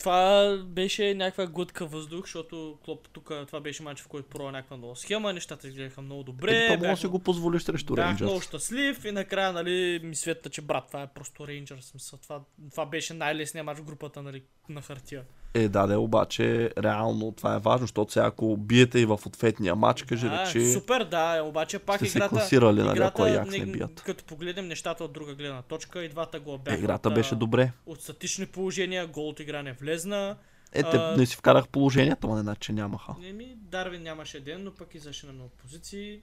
Това 0.01 0.57
беше 0.67 1.15
някаква 1.15 1.47
глътка 1.47 1.87
въздух, 1.87 2.25
защото 2.25 2.79
Клоп 2.85 3.09
тук, 3.09 3.33
това 3.47 3.61
беше 3.61 3.83
матч, 3.83 4.01
в 4.01 4.09
който 4.09 4.29
пробва 4.29 4.53
някаква 4.53 4.77
нова 4.77 4.97
схема, 4.97 5.33
нещата 5.33 5.69
изгледаха 5.69 6.03
много 6.03 6.23
добре. 6.23 6.57
Е, 6.57 6.69
да 6.69 6.79
бях 6.79 6.99
си 6.99 7.07
го 7.07 7.19
позволиш 7.19 7.63
срещу 7.63 7.95
Бях 7.95 8.07
Рейнджърс. 8.07 8.29
много 8.29 8.41
щастлив 8.41 9.05
и 9.05 9.13
накрая, 9.13 9.53
нали, 9.53 10.01
ми 10.03 10.17
светна, 10.17 10.51
че 10.51 10.61
брат, 10.63 10.85
това 10.87 11.03
е 11.03 11.07
просто 11.07 11.49
Рейнджърс. 11.49 11.85
Смисъл, 11.85 12.19
това, 12.19 12.41
това 12.71 12.87
беше 12.87 13.15
най-лесният 13.15 13.67
матч 13.67 13.81
в 13.81 13.85
групата, 13.85 14.23
нали, 14.23 14.43
на 14.69 14.83
хартия. 14.83 15.23
Е, 15.55 15.69
да, 15.69 15.87
да, 15.87 15.99
обаче 15.99 16.71
реално 16.79 17.33
това 17.33 17.55
е 17.55 17.59
важно, 17.59 17.85
защото 17.85 18.13
сега 18.13 18.27
ако 18.27 18.57
биете 18.57 18.99
и 18.99 19.05
в 19.05 19.21
ответния 19.27 19.75
матч, 19.75 20.03
кажи 20.03 20.29
Да, 20.29 20.47
речи, 20.47 20.73
супер, 20.73 21.05
да, 21.05 21.43
обаче 21.45 21.79
пак 21.79 21.97
сте 21.97 22.09
се 22.09 22.19
играта... 22.19 22.29
класирали, 22.35 22.83
нали, 22.83 23.01
ако 23.01 23.23
Аякс 23.23 23.51
не 23.51 23.59
не- 23.59 23.73
бият. 23.73 24.03
Като 24.03 24.25
погледнем 24.25 24.69
нещата 24.69 25.05
от 25.05 25.13
друга 25.13 25.35
гледна 25.35 25.63
точка, 25.63 26.05
и 26.05 26.09
двата 26.09 26.41
гола 26.41 26.57
Е, 26.57 26.59
бяха 26.59 26.79
играта 26.79 27.09
от, 27.09 27.15
беше 27.15 27.35
добре. 27.35 27.73
от 27.87 28.03
статични 28.03 28.47
положения, 28.47 29.07
гол 29.07 29.29
от 29.29 29.41
игра 29.41 29.63
не 29.63 29.73
влезна. 29.91 30.37
Е, 30.73 30.83
те 30.83 30.97
а- 30.97 31.17
не 31.17 31.27
си 31.27 31.37
вкарах 31.37 31.69
положението, 31.69 32.27
но 32.27 32.35
не 32.35 32.41
значи, 32.41 32.73
нямаха. 32.73 33.15
Еми, 33.25 33.55
Дарвин 33.57 34.03
нямаше 34.03 34.41
ден, 34.41 34.65
но 34.65 34.75
пък 34.75 34.95
изаше 34.95 35.27
на 35.27 35.33
много 35.33 35.49
позиции. 35.49 36.21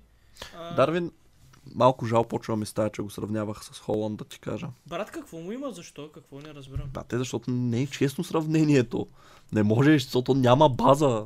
А, 0.55 0.76
Дарвин, 0.76 1.11
малко 1.76 2.05
жал 2.05 2.24
почва 2.24 2.57
ми 2.57 2.65
става, 2.65 2.89
че 2.89 3.01
го 3.01 3.09
сравнявах 3.09 3.65
с 3.65 3.80
Холанд, 3.80 4.18
да 4.18 4.26
ти 4.26 4.39
кажа. 4.39 4.68
Брат, 4.88 5.11
какво 5.11 5.38
му 5.38 5.51
има? 5.51 5.72
Защо? 5.72 6.11
Какво 6.11 6.39
не 6.39 6.53
разбирам? 6.53 6.89
Да, 6.93 7.03
те, 7.03 7.18
защото 7.18 7.51
не 7.51 7.82
е 7.82 7.88
честно 7.88 8.24
сравнението. 8.24 9.07
Не 9.51 9.63
можеш, 9.63 10.03
защото 10.03 10.34
няма 10.34 10.70
база. 10.70 11.26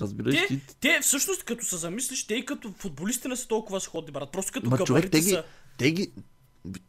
Разбираш 0.00 0.34
Те, 0.34 0.46
ти? 0.46 0.60
те 0.80 0.98
всъщност, 1.02 1.44
като 1.44 1.64
се 1.64 1.76
замислиш, 1.76 2.26
те 2.26 2.34
и 2.34 2.44
като 2.44 2.72
футболисти 2.72 3.28
не 3.28 3.36
са 3.36 3.48
толкова 3.48 3.80
сходни, 3.80 4.12
брат. 4.12 4.32
Просто 4.32 4.52
като 4.52 4.70
Ма 4.70 4.78
човек, 4.78 5.10
те 5.10 5.20
ги, 5.20 5.30
са... 5.30 5.44
те 5.76 5.92
ги... 5.92 6.12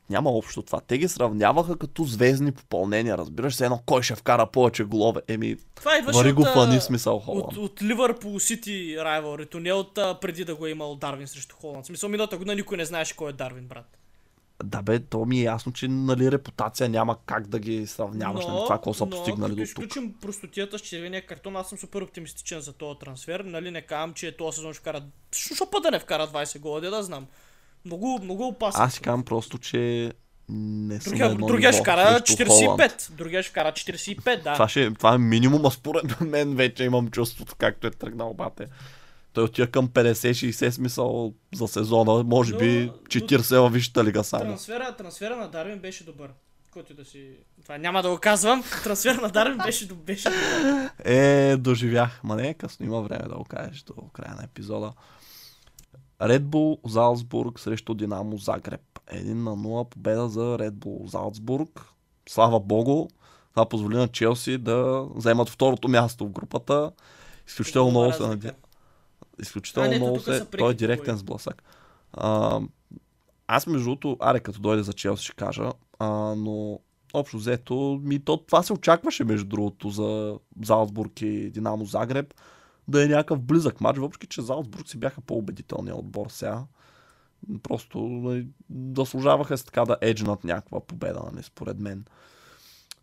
Няма 0.09 0.30
общо 0.30 0.61
това. 0.61 0.80
Те 0.80 0.97
ги 0.97 1.07
сравняваха 1.07 1.78
като 1.78 2.03
звездни 2.03 2.51
попълнения, 2.51 3.17
разбираш 3.17 3.55
се 3.55 3.65
едно 3.65 3.80
кой 3.86 4.03
ще 4.03 4.15
вкара 4.15 4.45
повече 4.45 4.84
голове. 4.84 5.22
Еми, 5.28 5.55
Това 5.76 5.97
идваше 5.97 6.19
вари 6.19 6.34
го 6.34 6.41
от, 6.41 6.47
фани 6.47 6.82
смисъл 6.82 7.15
от, 7.15 7.24
Холанд. 7.24 7.57
от 7.57 7.82
Ливърпул 7.82 8.39
Сити 8.39 8.95
райвалрито, 8.99 9.59
не 9.59 9.74
от 9.74 9.97
а, 9.97 10.19
преди 10.19 10.45
да 10.45 10.55
го 10.55 10.65
е 10.65 10.69
имал 10.69 10.95
Дарвин 10.95 11.28
срещу 11.28 11.55
Холанд. 11.55 11.86
Смисъл, 11.86 12.09
миналата 12.09 12.38
година 12.38 12.55
никой 12.55 12.78
не 12.78 12.86
знаеше 12.86 13.15
кой 13.15 13.30
е 13.30 13.34
Дарвин, 13.34 13.67
брат. 13.67 13.97
Да 14.63 14.82
бе, 14.82 14.99
то 14.99 15.26
ми 15.26 15.39
е 15.39 15.43
ясно, 15.43 15.74
че 15.74 15.88
нали, 15.88 16.32
репутация 16.32 16.89
няма 16.89 17.17
как 17.26 17.47
да 17.47 17.59
ги 17.59 17.88
сравняваш, 17.88 18.45
нали, 18.45 18.57
това, 18.57 18.76
какво 18.76 18.93
са 18.93 19.05
но, 19.05 19.09
постигнали 19.09 19.51
до 19.51 19.55
тук. 19.55 19.65
изключим 19.65 20.13
простотията 20.22 20.80
с 20.80 20.82
червения 20.82 21.26
картон, 21.26 21.55
аз 21.55 21.69
съм 21.69 21.78
супер 21.78 22.01
оптимистичен 22.01 22.59
за 22.59 22.74
този 22.74 22.99
трансфер. 22.99 23.39
Нали, 23.39 23.72
не 23.72 23.82
казвам, 23.82 24.13
че 24.13 24.38
този 24.38 24.55
сезон 24.55 24.74
ще 24.74 24.80
вкара... 24.80 25.03
Що 25.32 25.69
път 25.72 25.84
да 25.84 25.91
не 25.91 25.99
вкара 25.99 26.28
20 26.28 26.59
гола, 26.59 26.82
да 26.82 27.03
знам. 27.03 27.28
Много, 27.86 28.19
много 28.23 28.47
опасно. 28.47 28.84
Аз 28.84 28.93
си 28.93 28.99
казвам 29.01 29.23
просто, 29.23 29.57
че 29.57 30.11
не 30.49 30.99
съм 31.01 31.11
Другия, 31.11 31.25
едно 31.32 31.47
другия 31.47 31.73
ще 31.73 31.82
вкара 31.82 32.21
срещу 32.27 32.45
Холанд. 32.45 32.82
45. 32.82 33.11
Другия 33.11 33.43
ще 33.43 33.49
вкара 33.51 33.71
45, 33.71 34.43
да. 34.43 34.53
Това, 34.53 34.67
ще, 34.69 34.93
това 34.93 35.13
е 35.13 35.17
минимум, 35.17 35.65
а 35.65 35.71
според 35.71 36.21
мен 36.21 36.55
вече 36.55 36.84
имам 36.84 37.07
чувството, 37.07 37.55
както 37.57 37.88
е 37.88 37.91
тръгнал 37.91 38.34
бате. 38.34 38.65
Той 39.34 39.43
отива 39.43 39.67
към 39.67 39.89
50-60 39.89 40.69
смисъл 40.69 41.34
за 41.55 41.67
сезона, 41.67 42.23
може 42.23 42.53
Но- 42.53 42.59
би 42.59 42.86
но- 42.86 42.93
40 42.93 43.59
във 43.61 43.73
висшата 43.73 44.03
лига 44.03 44.23
само. 44.23 44.43
Трансфера, 44.43 44.95
трансфера 44.97 45.36
на 45.36 45.47
Дарвин 45.47 45.79
беше 45.79 46.03
добър. 46.03 46.29
Който 46.73 46.93
да 46.93 47.05
си... 47.05 47.27
Това 47.63 47.77
няма 47.77 48.01
да 48.03 48.09
го 48.09 48.17
казвам. 48.17 48.63
Трансфер 48.84 49.15
на 49.15 49.29
Дарвин 49.29 49.57
беше, 49.57 49.88
беше 49.88 50.29
добър. 50.29 50.89
Е, 51.03 51.57
доживях. 51.57 52.19
Ма 52.23 52.36
не 52.36 52.49
е 52.49 52.53
късно, 52.53 52.86
има 52.86 53.01
време 53.01 53.23
да 53.29 53.36
го 53.36 53.43
кажеш 53.43 53.82
до 53.82 53.93
края 53.93 54.36
на 54.36 54.43
епизода. 54.43 54.93
Red 56.22 56.41
Bull 56.41 56.88
Залцбург 56.88 57.59
срещу 57.59 57.93
Динамо 57.93 58.38
Загреб. 58.38 58.82
1 59.13 59.34
на 59.34 59.57
0 59.57 59.89
победа 59.89 60.30
за 60.30 60.41
Red 60.41 60.72
Bull 60.72 61.07
Залцбург. 61.07 61.86
Слава 62.30 62.59
Богу, 62.59 63.07
това 63.51 63.69
позволи 63.69 63.95
на 63.95 64.07
Челси 64.07 64.57
да 64.57 65.07
вземат 65.15 65.49
второто 65.49 65.88
място 65.88 66.26
в 66.26 66.32
групата. 66.32 66.91
Изключително 67.47 67.91
много 67.91 68.13
се 68.13 68.19
разлика. 68.19 68.47
надя... 68.47 68.53
Изключително 69.41 69.88
А, 69.88 69.91
не, 69.91 69.99
то 69.99 70.05
много 70.05 70.19
се... 70.19 70.45
Той 70.45 70.72
е 70.72 70.76
директен 70.76 71.15
двои. 71.15 71.19
сблъсък. 71.19 71.63
А, 72.13 72.59
аз 73.47 73.67
между 73.67 73.86
другото, 73.86 74.17
аре 74.19 74.39
като 74.39 74.59
дойде 74.59 74.84
за 74.84 74.93
Челси 74.93 75.24
ще 75.24 75.34
кажа, 75.36 75.72
а, 75.99 76.07
но 76.38 76.80
общо 77.13 77.38
взето, 77.38 77.99
ми, 78.03 78.19
то, 78.19 78.38
това 78.38 78.63
се 78.63 78.74
очакваше 78.74 79.24
между 79.24 79.45
другото 79.45 79.89
за 79.89 80.38
Залцбург 80.61 81.22
и 81.22 81.49
Динамо 81.49 81.86
Загреб 81.86 82.34
да 82.91 83.03
е 83.03 83.07
някакъв 83.07 83.41
близък 83.41 83.81
матч, 83.81 83.99
въпреки 83.99 84.27
че 84.27 84.41
Залцбург 84.41 84.87
си 84.87 84.97
бяха 84.97 85.21
по-убедителният 85.21 85.99
отбор 85.99 86.27
сега. 86.29 86.63
Просто 87.63 87.99
нали, 87.99 88.47
заслужаваха 88.95 89.57
се 89.57 89.65
така 89.65 89.85
да 89.85 89.97
еджнат 90.01 90.43
някаква 90.43 90.79
победа, 90.79 91.21
нали, 91.31 91.43
според 91.43 91.79
мен. 91.79 92.05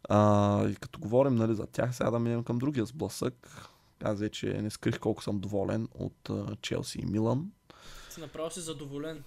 А, 0.09 0.69
и 0.69 0.75
като 0.75 0.99
говорим 0.99 1.35
нали, 1.35 1.55
за 1.55 1.67
тях, 1.67 1.97
сега 1.97 2.11
да 2.11 2.19
минем 2.19 2.45
към 2.45 2.59
другия 2.59 2.87
сблъсък. 2.87 3.69
Аз 4.05 4.21
вече 4.21 4.63
не 4.63 4.71
скрих 4.71 4.99
колко 4.99 5.23
съм 5.23 5.41
доволен 5.41 5.89
от 5.95 6.31
а, 6.31 6.57
Челси 6.63 6.99
и 6.99 7.07
Милан. 7.07 7.51
Си 8.11 8.21
направо 8.21 8.51
си 8.51 8.61
задоволен. 8.61 9.23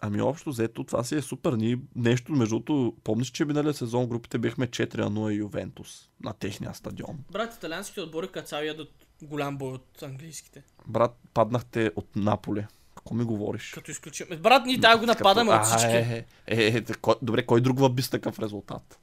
Ами 0.00 0.20
общо 0.20 0.50
взето, 0.50 0.84
това 0.84 1.04
си 1.04 1.16
е 1.16 1.22
супер. 1.22 1.52
Ние 1.52 1.78
нещо, 1.96 2.32
между 2.32 2.54
другото, 2.54 2.96
помниш, 3.04 3.30
че 3.30 3.44
миналия 3.44 3.74
сезон 3.74 4.06
групите 4.06 4.38
бяхме 4.38 4.66
4 4.66 4.98
на 4.98 5.10
0 5.10 5.36
Ювентус 5.36 6.08
на 6.20 6.32
техния 6.32 6.74
стадион. 6.74 7.18
Брат, 7.30 7.54
италианските 7.54 8.00
отбори 8.00 8.28
като 8.28 8.48
цяло 8.48 8.62
ядат 8.62 9.05
голям 9.22 9.56
бой 9.58 9.72
от 9.72 10.02
английските. 10.02 10.62
Брат, 10.86 11.16
паднахте 11.34 11.90
от 11.96 12.16
Наполе. 12.16 12.66
Какво 12.96 13.14
ми 13.14 13.24
говориш? 13.24 13.70
Като 13.74 13.90
изключим. 13.90 14.26
Е, 14.30 14.36
Брат, 14.36 14.66
ние 14.66 14.80
тази 14.80 15.00
го 15.00 15.06
нападаме 15.06 15.50
Като- 15.50 15.62
от 15.62 15.68
всички. 15.68 15.96
А, 15.96 15.98
Е, 15.98 16.24
е, 16.46 16.66
е, 16.66 16.76
е, 16.76 16.82
кой, 17.00 17.14
добре, 17.22 17.46
кой 17.46 17.60
друг 17.60 17.78
въби 17.78 18.02
с 18.02 18.10
такъв 18.10 18.38
резултат? 18.38 18.98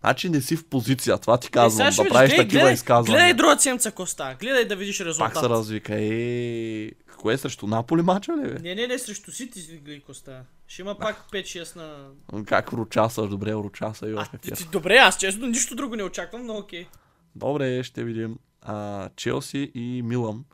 Значи 0.00 0.28
не 0.28 0.40
си 0.40 0.56
в 0.56 0.66
позиция, 0.66 1.18
това 1.18 1.38
ти 1.38 1.46
Е, 1.46 1.50
казвам, 1.50 1.92
ще 1.92 2.02
да 2.02 2.08
правиш 2.08 2.30
гледай, 2.30 2.44
такива 2.44 2.60
гледай, 2.60 2.74
изказвания. 2.74 3.18
Гледай 3.18 3.34
друга 3.34 3.58
седмица 3.58 3.92
Коста. 3.92 4.36
Гледай 4.40 4.64
да 4.64 4.76
видиш 4.76 5.00
резултат. 5.00 5.34
Пак 5.34 5.42
се 5.42 5.48
развика. 5.48 5.94
Е, 5.94 6.90
кое 7.18 7.34
е 7.34 7.38
срещу 7.38 7.66
Наполи 7.66 8.02
мача 8.02 8.32
ли 8.32 8.40
бе? 8.40 8.58
Не, 8.62 8.74
не, 8.74 8.86
не, 8.86 8.98
срещу 8.98 9.32
Сити 9.32 9.60
си 9.60 9.76
гледай 9.76 10.00
Коста. 10.00 10.44
Ще 10.66 10.82
има 10.82 10.98
пак 10.98 11.24
5-6 11.32 11.76
на... 11.76 12.08
Как 12.46 12.72
ручаса, 12.72 13.26
добре, 13.26 13.52
ручаса 13.52 14.08
и 14.08 14.38
ти, 14.54 14.64
добре, 14.72 14.96
аз 14.96 15.18
честно 15.18 15.46
нищо 15.46 15.74
друго 15.74 15.96
не 15.96 16.02
очаквам, 16.02 16.46
но 16.46 16.56
окей. 16.56 16.86
Добре, 17.36 17.82
ще 17.82 18.04
видим. 18.04 18.38
А, 18.64 19.08
Челси 19.16 19.70
и 19.74 20.02
Милан. 20.02 20.44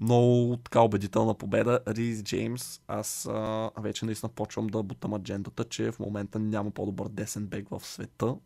Много 0.00 0.56
така 0.56 0.80
убедителна 0.80 1.34
победа. 1.34 1.80
Рис 1.88 2.22
Джеймс. 2.22 2.80
Аз 2.88 3.26
а, 3.26 3.70
вече 3.78 4.04
наистина 4.04 4.28
почвам 4.28 4.66
да 4.66 4.82
бутам 4.82 5.14
аджендата, 5.14 5.64
че 5.64 5.92
в 5.92 5.98
момента 5.98 6.38
няма 6.38 6.70
по-добър 6.70 7.08
десен 7.08 7.46
бек 7.46 7.68
в 7.68 7.86
света. 7.86 8.36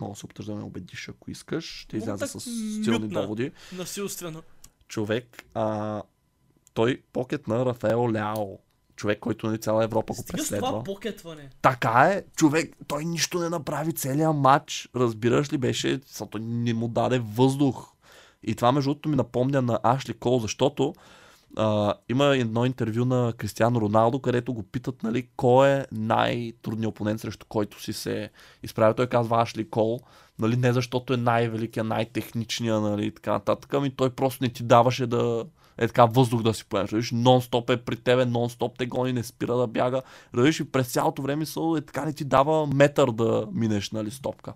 Мога 0.00 0.12
да 0.12 0.18
се 0.18 0.26
опиташ 0.26 0.44
да 0.46 0.54
ме 0.54 0.62
убедиш, 0.62 1.08
ако 1.08 1.30
искаш. 1.30 1.64
Ще 1.64 1.96
изляза 1.96 2.28
с 2.28 2.40
силни 2.40 2.98
мютна. 2.98 3.22
доводи. 3.22 3.52
Насилствено. 3.76 4.42
Човек, 4.88 5.44
а, 5.54 6.02
той 6.74 7.02
покет 7.12 7.48
на 7.48 7.66
Рафаел 7.66 8.12
Ляо. 8.12 8.58
Човек, 8.96 9.18
който 9.18 9.46
нали, 9.46 9.58
цяла 9.58 9.84
Европа 9.84 10.12
го 10.12 10.22
Стига 10.22 10.38
с 10.38 10.40
преследва. 10.40 10.68
това 10.68 10.84
покетване. 10.84 11.50
Така 11.62 12.12
е, 12.14 12.24
човек, 12.36 12.76
той 12.86 13.04
нищо 13.04 13.38
не 13.38 13.48
направи 13.48 13.92
целият 13.92 14.36
матч. 14.36 14.88
Разбираш 14.96 15.52
ли, 15.52 15.58
беше, 15.58 16.00
защото 16.06 16.38
не 16.38 16.74
му 16.74 16.88
даде 16.88 17.18
въздух. 17.18 17.88
И 18.42 18.54
това, 18.54 18.72
между 18.72 18.90
другото, 18.90 19.08
ми 19.08 19.16
напомня 19.16 19.62
на 19.62 19.78
Ашли 19.82 20.14
Кол, 20.14 20.38
защото 20.38 20.94
а, 21.56 21.94
има 22.08 22.36
едно 22.36 22.64
интервю 22.64 23.04
на 23.04 23.32
Кристиано 23.36 23.80
Роналдо, 23.80 24.18
където 24.18 24.54
го 24.54 24.62
питат, 24.62 25.02
нали, 25.02 25.28
кой 25.36 25.68
е 25.68 25.84
най-трудният 25.92 26.90
опонент, 26.90 27.20
срещу 27.20 27.46
който 27.48 27.82
си 27.82 27.92
се 27.92 28.30
изправя. 28.62 28.94
Той 28.94 29.06
казва 29.06 29.42
Ашли 29.42 29.70
Кол, 29.70 30.00
нали, 30.38 30.56
не 30.56 30.72
защото 30.72 31.14
е 31.14 31.16
най-великия, 31.16 31.84
най-техничния, 31.84 32.80
нали, 32.80 33.14
така 33.14 33.32
нататък, 33.32 33.74
ами 33.74 33.90
той 33.90 34.10
просто 34.10 34.44
не 34.44 34.50
ти 34.50 34.62
даваше 34.62 35.06
да 35.06 35.44
е 35.78 35.86
така 35.86 36.04
въздух 36.04 36.42
да 36.42 36.54
си 36.54 36.64
поемеш. 36.64 36.90
Виж, 36.90 37.12
нон-стоп 37.12 37.72
е 37.72 37.76
при 37.76 37.96
тебе, 37.96 38.24
нон-стоп 38.24 38.72
те 38.78 38.86
гони, 38.86 39.12
не 39.12 39.22
спира 39.22 39.56
да 39.56 39.66
бяга. 39.66 40.02
Радиш 40.34 40.60
и 40.60 40.64
през 40.64 40.92
цялото 40.92 41.22
време 41.22 41.46
са, 41.46 41.60
е 41.78 41.80
така 41.80 42.04
не 42.04 42.12
ти 42.12 42.24
дава 42.24 42.66
метър 42.66 43.10
да 43.10 43.48
минеш, 43.52 43.90
нали, 43.90 44.10
стопка. 44.10 44.52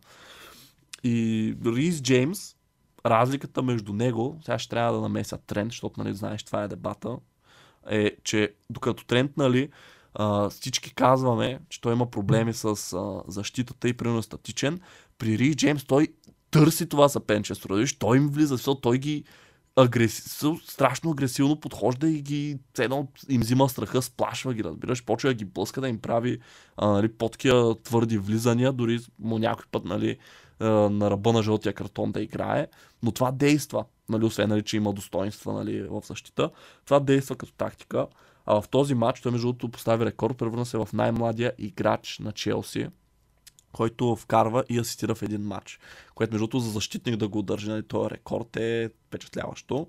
И 1.04 1.54
Рис 1.66 2.02
Джеймс, 2.02 2.54
разликата 3.06 3.62
между 3.62 3.92
него, 3.92 4.38
сега 4.44 4.58
ще 4.58 4.70
трябва 4.70 4.92
да 4.92 5.00
намеся 5.00 5.38
тренд, 5.38 5.72
защото, 5.72 6.02
нали, 6.02 6.14
знаеш, 6.14 6.42
това 6.42 6.62
е 6.62 6.68
дебата, 6.68 7.16
е, 7.90 8.16
че 8.24 8.54
докато 8.70 9.04
тренд, 9.06 9.36
нали, 9.36 9.68
а, 10.14 10.50
всички 10.50 10.94
казваме, 10.94 11.58
че 11.68 11.80
той 11.80 11.92
има 11.92 12.10
проблеми 12.10 12.52
с 12.52 12.64
а, 12.64 13.22
защитата 13.28 13.88
и 13.88 13.92
примерно 13.92 14.22
статичен, 14.22 14.80
при 15.18 15.38
Рис 15.38 15.56
Джеймс 15.56 15.84
той 15.84 16.08
търси 16.50 16.88
това 16.88 17.08
съпенчество. 17.08 17.68
Той 17.98 18.16
им 18.16 18.28
влиза, 18.28 18.56
защото 18.56 18.80
той 18.80 18.98
ги 18.98 19.24
агреси... 19.76 20.22
страшно 20.66 21.10
агресивно 21.10 21.60
подхожда 21.60 22.08
и 22.08 22.22
ги 22.22 22.58
цено 22.74 23.08
им 23.28 23.40
взима 23.40 23.68
страха, 23.68 24.02
сплашва 24.02 24.54
ги, 24.54 24.64
разбираш, 24.64 25.04
почва 25.04 25.30
да 25.30 25.34
ги 25.34 25.44
блъска, 25.44 25.80
да 25.80 25.88
им 25.88 26.00
прави 26.00 26.38
а, 26.76 26.88
нали, 26.88 27.08
по-такива 27.08 27.82
твърди 27.82 28.18
влизания, 28.18 28.72
дори 28.72 28.98
му 29.18 29.38
някой 29.38 29.64
път 29.70 29.84
нали, 29.84 30.18
на 30.60 31.10
ръба 31.10 31.32
на 31.32 31.42
жълтия 31.42 31.72
картон 31.72 32.12
да 32.12 32.20
играе, 32.20 32.66
но 33.02 33.12
това 33.12 33.30
действа, 33.30 33.84
нали, 34.08 34.24
освен 34.24 34.48
нали, 34.48 34.62
че 34.62 34.76
има 34.76 34.92
достоинства 34.92 35.52
нали, 35.52 35.82
в 35.82 36.02
защита, 36.04 36.50
това 36.84 37.00
действа 37.00 37.36
като 37.36 37.52
тактика. 37.52 38.06
А 38.46 38.60
в 38.60 38.68
този 38.68 38.94
матч 38.94 39.20
той 39.20 39.32
между 39.32 39.46
другото 39.46 39.68
постави 39.68 40.04
рекорд, 40.04 40.38
превърна 40.38 40.66
се 40.66 40.78
в 40.78 40.88
най-младия 40.92 41.52
играч 41.58 42.18
на 42.18 42.32
Челси, 42.32 42.88
който 43.72 44.16
вкарва 44.16 44.64
и 44.68 44.78
асистира 44.78 45.14
в 45.14 45.22
един 45.22 45.42
матч. 45.42 45.80
Което 46.14 46.32
между 46.32 46.46
другото 46.46 46.60
за 46.60 46.70
защитник 46.70 47.16
да 47.16 47.28
го 47.28 47.42
държи, 47.42 47.68
нали, 47.68 47.82
този 47.82 48.10
рекорд 48.10 48.56
е 48.56 48.90
впечатляващо. 49.06 49.86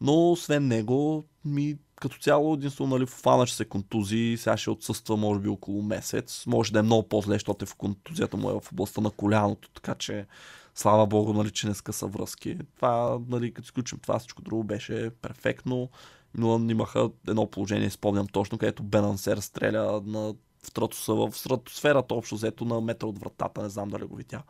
Но 0.00 0.30
освен 0.30 0.68
него, 0.68 1.24
ми 1.44 1.76
като 2.00 2.18
цяло 2.18 2.54
единствено 2.54 2.96
нали, 2.96 3.06
фана, 3.06 3.46
че 3.46 3.56
се 3.56 3.64
контузи, 3.64 4.36
сега 4.38 4.56
ще 4.56 4.70
отсъства 4.70 5.16
може 5.16 5.40
би 5.40 5.48
около 5.48 5.82
месец. 5.82 6.46
Може 6.46 6.72
да 6.72 6.78
е 6.78 6.82
много 6.82 7.08
по-зле, 7.08 7.34
защото 7.34 7.64
е 7.64 7.68
в 7.68 7.74
контузията 7.74 8.36
му 8.36 8.50
е 8.50 8.60
в 8.60 8.72
областта 8.72 9.00
на 9.00 9.10
коляното, 9.10 9.70
така 9.70 9.94
че 9.94 10.26
слава 10.74 11.06
богу, 11.06 11.32
нали, 11.32 11.50
че 11.50 11.68
не 11.68 11.74
скъса 11.74 12.06
връзки. 12.06 12.58
Това, 12.76 13.18
нали, 13.28 13.54
като 13.54 13.66
изключим 13.66 13.98
това, 13.98 14.18
всичко 14.18 14.42
друго 14.42 14.64
беше 14.64 15.10
перфектно. 15.22 15.88
Милан 16.34 16.70
имаха 16.70 17.10
едно 17.28 17.50
положение, 17.50 17.90
спомням 17.90 18.26
точно, 18.26 18.58
където 18.58 18.82
Бенансер 18.82 19.38
стреля 19.38 20.02
на 20.06 20.34
в, 20.62 20.66
стратоса, 20.66 21.14
в 21.14 21.32
стратосферата 21.34 22.14
общо 22.14 22.34
взето 22.34 22.64
на 22.64 22.80
метър 22.80 23.06
от 23.06 23.18
вратата, 23.18 23.62
не 23.62 23.68
знам 23.68 23.88
дали 23.88 24.04
го 24.04 24.16
видя. 24.16 24.42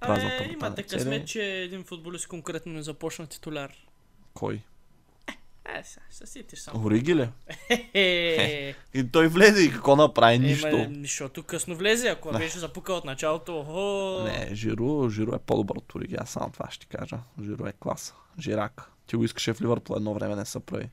Празната 0.00 0.36
врата 0.36 0.52
имате 0.52 0.82
късмет, 0.82 1.28
че 1.28 1.42
един 1.42 1.84
футболист 1.84 2.28
конкретно 2.28 2.72
не 2.72 2.82
започна 2.82 3.26
титуляр. 3.26 3.72
Кой? 4.34 4.62
Е, 5.76 5.82
се 6.10 6.26
сетиш 6.26 6.58
само. 6.58 6.86
Ориги 6.86 7.14
ли? 7.14 7.28
Е, 7.94 8.74
И 8.94 9.10
той 9.12 9.28
влезе 9.28 9.62
и 9.62 9.72
какво 9.72 9.96
направи? 9.96 10.38
Нищо. 10.38 10.66
Ема, 10.66 10.94
защото 11.00 11.42
късно 11.42 11.76
влезе, 11.76 12.08
ако 12.08 12.32
беше 12.32 12.58
запукал 12.58 12.96
от 12.96 13.04
началото, 13.04 13.58
охо. 13.58 14.22
Не, 14.24 14.54
Жиро, 14.54 15.08
Жиро 15.10 15.34
е 15.34 15.38
по-добър 15.38 15.76
от 15.76 15.94
Ориги, 15.94 16.16
аз 16.18 16.30
само 16.30 16.50
това 16.50 16.70
ще 16.70 16.86
ти 16.86 16.96
кажа. 16.96 17.18
Жиро 17.42 17.66
е 17.66 17.72
класа. 17.72 18.14
Жирак. 18.40 18.90
Ти 19.06 19.16
го 19.16 19.24
искаше 19.24 19.54
в 19.54 19.60
Ливърпул 19.60 19.96
едно 19.96 20.14
време, 20.14 20.36
не 20.36 20.44
се 20.44 20.60
прави. 20.60 20.90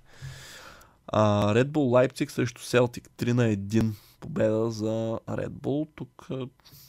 А, 1.08 1.54
Red 1.54 1.66
Bull 1.66 2.08
Leipzig 2.08 2.30
срещу 2.30 2.62
Celtic 2.62 3.08
3 3.18 3.32
на 3.32 3.44
1 3.44 3.92
победа 4.26 4.72
за 4.72 5.20
Red 5.28 5.50
Bull. 5.50 5.88
Тук 5.96 6.28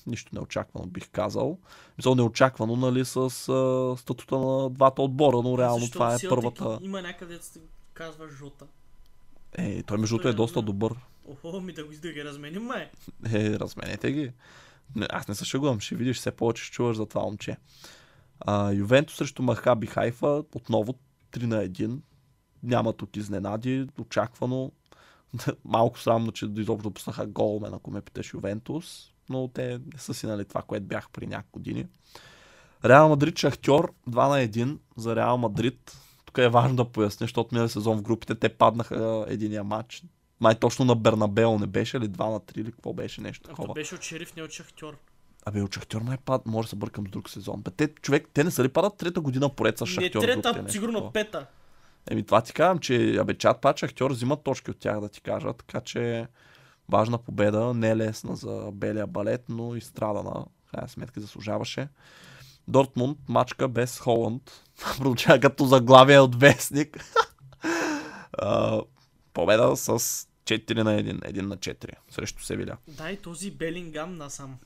нищо 0.07 0.34
неочаквано 0.34 0.87
бих 0.87 1.11
казал. 1.11 1.59
Мисъл 1.99 2.14
неочаквано, 2.14 2.76
нали, 2.76 3.05
с 3.05 3.30
статута 3.99 4.39
на 4.39 4.70
двата 4.70 5.03
отбора, 5.03 5.43
но 5.43 5.59
реално 5.59 5.80
Защо 5.80 5.93
това 5.93 6.14
е 6.14 6.18
първата. 6.28 6.78
Има 6.82 7.03
някъде 7.03 7.37
да 7.37 7.43
се 7.43 7.61
казва 7.95 8.28
Жота. 8.28 8.66
Е, 9.53 9.82
той 9.82 9.99
между 9.99 10.16
другото 10.16 10.28
е 10.28 10.30
е 10.30 10.34
доста 10.34 10.62
добър. 10.62 10.95
Охо, 11.28 11.61
ми 11.61 11.72
да 11.72 11.84
го 11.84 11.93
да 12.03 12.12
ги 12.12 12.24
разменим, 12.24 12.62
май. 12.62 12.91
Е, 13.32 13.59
разменете 13.59 14.12
ги. 14.12 14.32
Аз 15.09 15.28
не 15.28 15.34
се 15.34 15.45
шегувам, 15.45 15.80
ще 15.80 15.95
видиш 15.95 16.16
все 16.16 16.30
повече, 16.30 16.64
ще 16.64 16.72
чуваш 16.72 16.97
за 16.97 17.07
това 17.07 17.22
момче. 17.22 17.57
А, 18.41 18.72
Ювенто 18.72 19.14
срещу 19.14 19.43
Махаби 19.43 19.87
Хайфа, 19.87 20.45
отново 20.55 20.95
3 21.32 21.45
на 21.45 21.68
1. 21.68 21.99
Няма 22.62 22.93
тук 22.93 23.16
изненади, 23.16 23.87
очаквано. 24.01 24.72
Малко 25.64 25.99
срамно, 25.99 26.32
че 26.32 26.49
изобщо 26.57 26.91
пуснаха 26.91 27.26
гол, 27.26 27.61
мен, 27.61 27.74
ако 27.74 27.91
ме 27.91 28.01
питаш 28.01 28.34
Ювентус, 28.34 29.12
но 29.28 29.49
те 29.49 29.68
не 29.68 29.99
са 29.99 30.14
си 30.14 30.26
нали, 30.26 30.45
това, 30.45 30.62
което 30.62 30.87
бях 30.87 31.09
при 31.12 31.26
няколко 31.26 31.59
години. 31.59 31.87
Реал 32.84 33.09
Мадрид 33.09 33.39
Шахтьор 33.39 33.93
2 34.11 34.28
на 34.28 34.49
1 34.49 34.78
за 34.97 35.16
Реал 35.16 35.39
Мадрид. 35.39 35.97
Тук 36.24 36.39
е 36.39 36.49
важно 36.49 36.76
да 36.76 36.84
поясня, 36.84 37.24
защото 37.24 37.49
миналия 37.53 37.68
сезон 37.68 37.99
в 37.99 38.03
групите 38.03 38.34
те 38.34 38.49
паднаха 38.49 39.24
единия 39.28 39.64
матч. 39.64 40.03
Май 40.41 40.55
точно 40.55 40.84
на 40.84 40.95
Бернабел 40.97 41.59
не 41.59 41.66
беше 41.66 42.01
ли 42.01 42.09
2 42.09 42.30
на 42.32 42.41
3 42.41 42.59
или 42.59 42.72
какво 42.72 42.93
беше 42.93 43.20
нещо 43.20 43.51
Ако 43.51 43.57
такова. 43.57 43.74
беше 43.74 43.95
от 43.95 44.03
шериф, 44.03 44.37
не 44.37 44.43
от 44.43 44.51
шахтьор. 44.51 44.97
Абе, 45.49 45.62
от 45.62 45.74
Шахтьор 45.74 46.03
май 46.03 46.16
пад, 46.16 46.47
може 46.47 46.66
да 46.66 46.70
се 46.70 46.76
бъркам 46.76 47.07
с 47.07 47.11
друг 47.11 47.30
сезон. 47.30 47.61
Бе, 47.62 47.70
те, 47.70 47.89
човек, 47.89 48.28
те 48.34 48.45
не 48.45 48.51
са 48.51 48.64
ли 48.64 48.68
падат 48.68 48.97
трета 48.97 49.20
година 49.20 49.49
поред 49.49 49.78
с 49.78 49.80
Не 49.80 49.87
Шахтьор? 49.87 50.20
трета, 50.20 50.53
те 50.53 50.59
нещо 50.59 50.72
сигурно 50.72 51.12
пета. 51.12 51.47
Еми 52.11 52.27
това 52.27 52.41
ти 52.41 52.53
казвам, 52.53 52.79
че 52.79 53.17
абе, 53.17 53.35
чат 53.35 53.61
пат 53.61 53.79
Шахтьор 53.79 54.11
взимат 54.11 54.43
точки 54.43 54.71
от 54.71 54.79
тях 54.79 55.01
да 55.01 55.09
ти 55.09 55.21
кажа, 55.21 55.53
така 55.53 55.81
че 55.81 56.27
важна 56.89 57.19
победа, 57.19 57.75
не 57.75 57.97
лесна 57.97 58.37
за 58.37 58.71
белия 58.73 59.07
балет, 59.07 59.45
но 59.49 59.77
и 59.77 59.81
страдана, 59.81 60.47
крайна 60.71 60.89
сметка 60.89 61.21
заслужаваше. 61.21 61.89
Дортмунд, 62.69 63.19
мачка 63.29 63.69
без 63.69 63.99
Холанд, 63.99 64.65
прозвучава 64.99 65.41
като 65.41 65.65
заглавие 65.65 66.19
от 66.19 66.41
вестник. 66.41 67.05
Победа 69.33 69.77
с 69.77 69.99
4 70.45 70.83
на 70.83 71.03
1, 71.03 71.33
1 71.33 71.41
на 71.41 71.57
4 71.57 71.91
срещу 72.11 72.43
Севиля. 72.43 72.77
Дай 72.89 73.17
този 73.17 73.51
Белингам 73.51 74.17
насам. 74.17 74.59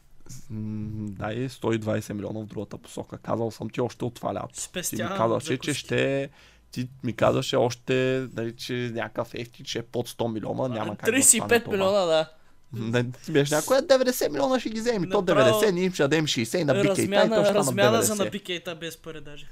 Дай 0.51 1.49
120 1.49 2.12
милиона 2.12 2.41
в 2.41 2.47
другата 2.47 2.78
посока. 2.78 3.18
Казал 3.18 3.51
съм 3.51 3.70
ти 3.70 3.80
още 3.80 4.05
от 4.05 4.14
това 4.14 4.34
лято. 4.34 4.70
Ти 4.82 5.03
ми 5.03 5.09
казваше, 5.09 5.47
че 5.47 5.72
закуски. 5.72 5.74
ще... 5.74 6.30
Ти 6.72 6.88
ми 7.04 7.12
казваше 7.12 7.56
още, 7.56 8.26
дали, 8.32 8.56
че 8.56 8.90
някакъв 8.94 9.34
ефти, 9.34 9.64
че 9.64 9.78
е 9.78 9.82
под 9.82 10.08
100 10.08 10.32
милиона, 10.32 10.68
няма 10.68 10.96
как 10.96 11.14
да 11.14 11.22
стане 11.22 11.42
35 11.42 11.64
това. 11.64 11.72
милиона, 11.72 12.04
да. 12.04 12.30
Не, 12.72 13.10
ти 13.10 13.32
беше 13.32 13.54
някой 13.54 13.76
90 13.76 14.28
милиона 14.28 14.60
ще 14.60 14.70
ги 14.70 14.80
вземи. 14.80 15.10
То 15.10 15.22
Направо 15.22 15.60
90, 15.60 15.70
ние 15.70 15.90
ще 15.90 16.02
дадем 16.02 16.26
60 16.26 16.58
и 16.58 16.64
на 16.64 16.74
бикейта 16.74 17.02
и 17.02 17.06
то 17.06 17.12
Размяна, 17.12 17.44
ще 17.44 17.54
размяна 17.54 18.02
за 18.02 18.04
стана 18.04 18.20
90. 18.20 18.24
набикейта 18.24 18.74
без 18.74 18.96
пари 18.96 19.20
даже. 19.20 19.46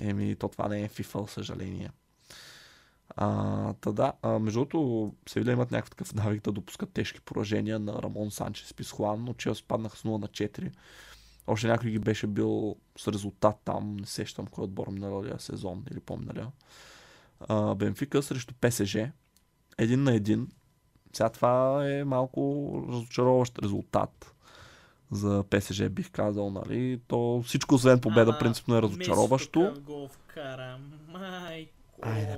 Еми, 0.00 0.36
то 0.36 0.48
това 0.48 0.68
не 0.68 0.82
е 0.82 0.88
FIFA, 0.88 1.26
за 1.26 1.32
съжаление. 1.32 1.90
А, 3.16 3.72
та 3.80 3.92
да, 3.92 4.12
а, 4.22 4.38
между 4.38 4.60
другото, 4.60 5.12
Севиля 5.28 5.52
имат 5.52 5.70
някакъв 5.70 5.90
такъв 5.90 6.14
навик 6.14 6.42
да 6.42 6.52
допускат 6.52 6.92
тежки 6.92 7.20
поражения 7.20 7.78
на 7.78 8.02
Рамон 8.02 8.30
Санчес 8.30 8.74
Писхуан, 8.74 9.24
но 9.24 9.34
Челси 9.34 9.64
паднаха 9.68 9.96
с 9.96 10.02
0 10.02 10.20
на 10.20 10.28
4. 10.28 10.70
Още 11.46 11.66
някой 11.66 11.90
ги 11.90 11.98
беше 11.98 12.26
бил 12.26 12.76
с 12.98 13.08
резултат 13.08 13.56
там, 13.64 13.96
не 13.96 14.06
сещам 14.06 14.46
кой 14.46 14.64
отбор 14.64 14.88
миналия 14.88 15.40
сезон 15.40 15.84
или 15.90 16.00
по-миналия. 16.00 16.48
А, 17.40 17.74
Бенфика 17.74 18.22
срещу 18.22 18.54
ПСЖ. 18.60 18.96
Един 19.78 20.02
на 20.02 20.14
един. 20.14 20.48
Сега 21.12 21.28
това 21.28 21.86
е 21.88 22.04
малко 22.04 22.72
разочароващ 22.88 23.58
резултат 23.58 24.34
за 25.10 25.44
ПСЖ, 25.50 25.88
бих 25.90 26.10
казал, 26.10 26.50
нали? 26.50 27.00
То 27.08 27.42
всичко 27.46 27.74
освен 27.74 28.00
победа 28.00 28.38
принципно 28.38 28.76
е 28.76 28.82
разочароващо. 28.82 29.74
Гол 29.80 30.08
вкара. 30.08 30.78
Майко. 31.08 31.72
Айде. 32.02 32.36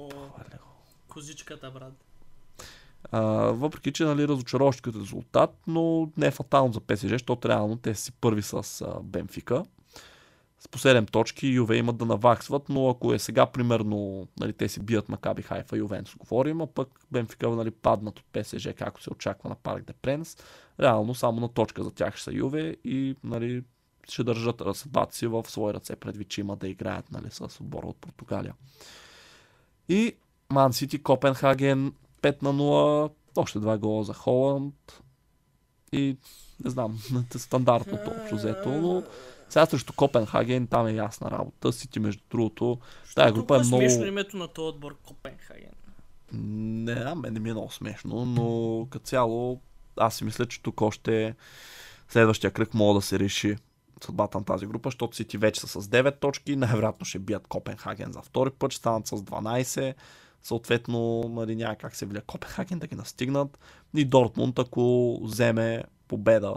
Козичката, 1.09 1.71
брат. 1.71 2.04
А, 3.11 3.21
въпреки, 3.53 3.93
че 3.93 4.05
нали, 4.05 4.29
разочароващ 4.29 4.81
като 4.81 5.01
резултат, 5.01 5.51
но 5.67 6.11
не 6.17 6.27
е 6.27 6.31
фатално 6.31 6.73
за 6.73 6.81
ПСЖ, 6.81 7.09
защото 7.09 7.49
реално 7.49 7.77
те 7.77 7.95
си 7.95 8.13
първи 8.13 8.43
с 8.43 8.81
а, 8.81 9.03
Бенфика. 9.03 9.65
С 10.59 10.69
по 10.69 10.79
7 10.79 11.11
точки 11.11 11.47
Юве 11.47 11.77
имат 11.77 11.97
да 11.97 12.05
наваксват, 12.05 12.69
но 12.69 12.89
ако 12.89 13.15
е 13.15 13.19
сега 13.19 13.47
примерно 13.47 14.29
нали, 14.41 14.53
те 14.53 14.69
си 14.69 14.81
бият 14.81 15.09
Макаби 15.09 15.43
Хайфа 15.43 15.77
и 15.77 15.79
Ювентус 15.79 16.17
говорим, 16.17 16.61
а 16.61 16.67
пък 16.67 16.89
Бенфика 17.13 17.49
нали, 17.49 17.71
паднат 17.71 18.19
от 18.19 18.25
ПСЖ, 18.33 18.69
както 18.79 19.03
се 19.03 19.13
очаква 19.13 19.49
на 19.49 19.55
Парк 19.55 19.85
де 19.85 19.93
Пренс, 19.93 20.37
реално 20.81 21.15
само 21.15 21.41
на 21.41 21.49
точка 21.49 21.85
за 21.85 21.91
тях 21.91 22.15
ще 22.15 22.25
са 22.25 22.33
Юве 22.33 22.77
и 22.85 23.17
нали, 23.25 23.65
ще 24.09 24.25
държат 24.25 24.63
съдбата 24.75 25.17
си 25.17 25.27
в 25.27 25.45
свои 25.49 25.75
ръце, 25.75 25.97
предвид, 25.97 26.29
че 26.29 26.41
има 26.41 26.57
да 26.57 26.69
играят 26.69 27.13
нали, 27.13 27.27
с 27.31 27.61
отбора 27.61 27.87
от 27.87 27.97
Португалия. 27.97 28.55
И 29.89 30.13
Ман 30.51 30.73
Сити, 30.73 31.03
Копенхаген 31.03 31.93
5 32.25 32.43
на 32.43 32.55
0, 32.55 33.11
още 33.37 33.59
два 33.59 33.79
гола 33.79 34.05
за 34.05 34.15
Холанд 34.15 35.03
и 35.93 36.17
не 36.65 36.71
знам, 36.71 36.99
стандартното 37.37 38.11
общо 38.21 38.37
взето, 38.37 38.69
но 38.69 39.03
сега 39.49 39.67
срещу 39.67 39.93
Копенхаген 39.93 40.67
там 40.67 40.87
е 40.87 40.93
ясна 40.93 41.31
работа. 41.31 41.73
Сити, 41.73 42.01
между 42.01 42.23
другото, 42.31 42.79
тая 43.15 43.33
група 43.33 43.57
е 43.57 43.65
смешно 43.65 43.99
много... 43.99 44.09
името 44.09 44.37
на 44.37 44.49
този 44.49 44.69
отбор 44.69 44.97
Копенхаген. 45.07 45.73
Не, 46.33 46.93
а 46.93 47.15
мен 47.15 47.33
не 47.33 47.41
ми 47.41 47.51
е 47.51 47.53
много 47.53 47.71
смешно, 47.71 48.25
но 48.25 48.87
като 48.91 49.05
цяло 49.05 49.61
аз 49.97 50.15
си 50.15 50.25
мисля, 50.25 50.47
че 50.47 50.63
тук 50.63 50.81
още 50.81 51.35
следващия 52.09 52.51
кръг 52.51 52.75
мога 52.75 52.95
да 52.95 53.03
се 53.03 53.19
реши 53.19 53.57
съдбата 54.05 54.39
на 54.39 54.45
тази 54.45 54.67
група, 54.67 54.89
защото 54.89 55.17
Сити 55.17 55.39
вече 55.39 55.61
са 55.61 55.83
с 55.83 55.87
9 55.87 56.21
точки, 56.21 56.57
най-вероятно 56.57 57.07
ще 57.07 57.19
бият 57.19 57.47
Копенхаген 57.47 58.13
за 58.13 58.23
втори 58.23 58.51
път, 58.51 58.73
ще 58.73 58.79
станат 58.79 59.07
с 59.07 59.17
12, 59.17 59.95
съответно 60.45 61.21
нали, 61.29 61.57
няма 61.57 61.77
как 61.77 61.97
се 61.97 62.07
влия 62.07 62.23
Копенхаген 62.23 62.79
да 62.79 62.87
ги 62.87 62.95
настигнат 62.95 63.59
и 63.97 64.05
Дортмунд, 64.05 64.59
ако 64.59 65.19
вземе 65.23 65.85
победа, 66.09 66.57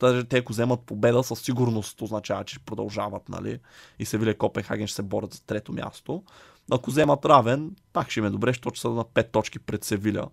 даже 0.00 0.24
те 0.24 0.38
ако 0.38 0.52
вземат 0.52 0.80
победа, 0.80 1.22
със 1.22 1.40
сигурност 1.40 2.02
означава, 2.02 2.44
че 2.44 2.58
продължават, 2.58 3.28
нали, 3.28 3.60
и 3.98 4.04
се 4.04 4.18
виле 4.18 4.34
Копенхаген 4.34 4.86
ще 4.86 4.96
се 4.96 5.02
борят 5.02 5.34
за 5.34 5.42
трето 5.42 5.72
място. 5.72 6.22
Ако 6.70 6.90
вземат 6.90 7.24
равен, 7.24 7.76
пак 7.92 8.10
ще 8.10 8.20
им 8.20 8.26
е 8.26 8.30
добре, 8.30 8.50
защото 8.50 8.80
са 8.80 8.90
на 8.90 9.04
5 9.04 9.30
точки 9.30 9.58
пред 9.58 9.84
Севиля. 9.84 10.28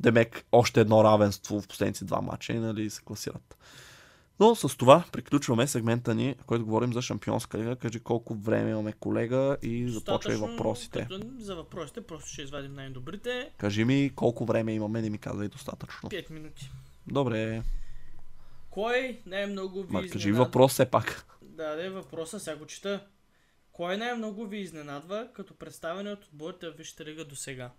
Демек 0.00 0.46
още 0.52 0.80
едно 0.80 1.04
равенство 1.04 1.60
в 1.60 1.68
последните 1.68 2.04
два 2.04 2.20
мача 2.20 2.52
и 2.52 2.58
нали, 2.58 2.90
се 2.90 3.02
класират. 3.02 3.56
Но 4.40 4.54
с 4.54 4.76
това 4.76 5.04
приключваме 5.12 5.66
сегмента 5.66 6.14
ни, 6.14 6.34
в 6.40 6.44
който 6.44 6.64
говорим 6.64 6.92
за 6.92 7.02
Шампионска 7.02 7.58
лига. 7.58 7.76
Кажи 7.76 8.00
колко 8.00 8.34
време 8.34 8.70
имаме 8.70 8.92
колега 8.92 9.56
и 9.62 9.88
започвай 9.88 10.36
въпросите. 10.36 11.08
За 11.38 11.56
въпросите 11.56 12.00
просто 12.00 12.28
ще 12.28 12.42
извадим 12.42 12.74
най-добрите. 12.74 13.50
Кажи 13.58 13.84
ми 13.84 14.10
колко 14.16 14.44
време 14.44 14.72
имаме, 14.72 15.02
не 15.02 15.10
ми 15.10 15.18
казвай 15.18 15.48
достатъчно. 15.48 16.10
5 16.10 16.30
минути. 16.30 16.70
Добре, 17.06 17.62
Кой 18.70 19.22
най-много 19.26 19.82
ви 19.82 19.92
ма 19.92 20.00
кажи 20.00 20.18
изненадва? 20.18 20.44
въпрос 20.44 20.72
все 20.72 20.90
пак. 20.90 21.26
Да, 21.42 21.76
да, 21.76 21.90
въпроса, 21.90 22.40
сега 22.40 22.56
го 22.56 22.66
чета. 22.66 23.06
Кой 23.72 23.96
най-много 23.96 24.46
ви 24.46 24.58
изненадва 24.58 25.28
като 25.34 25.54
представяне 25.54 26.10
от 26.10 26.24
отборите 26.24 26.70
в 26.70 26.76
Висшата 26.76 27.04
лига 27.04 27.24
до 27.24 27.36
сега? 27.36 27.70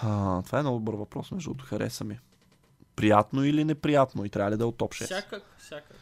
Това 0.00 0.58
е 0.58 0.62
много 0.62 0.78
добър 0.78 0.94
въпрос, 0.94 1.30
между 1.30 1.50
другото, 1.50 1.64
хареса 1.64 2.04
ми. 2.04 2.18
Приятно 2.96 3.44
или 3.44 3.64
неприятно 3.64 4.24
и 4.24 4.30
трябва 4.30 4.50
ли 4.50 4.56
да 4.56 4.64
е 4.64 4.66
от 4.66 4.76
топ 4.76 4.92
6? 4.92 5.04
Всякак, 5.04 5.42
всякак. 5.58 5.96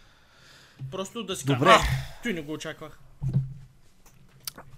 Просто 0.91 1.25
да 1.25 1.37
си 1.37 1.47
Добре. 1.47 1.65
кажа, 1.65 1.85
той 2.23 2.33
не 2.33 2.43
го 2.43 2.53
очаквах. 2.53 2.99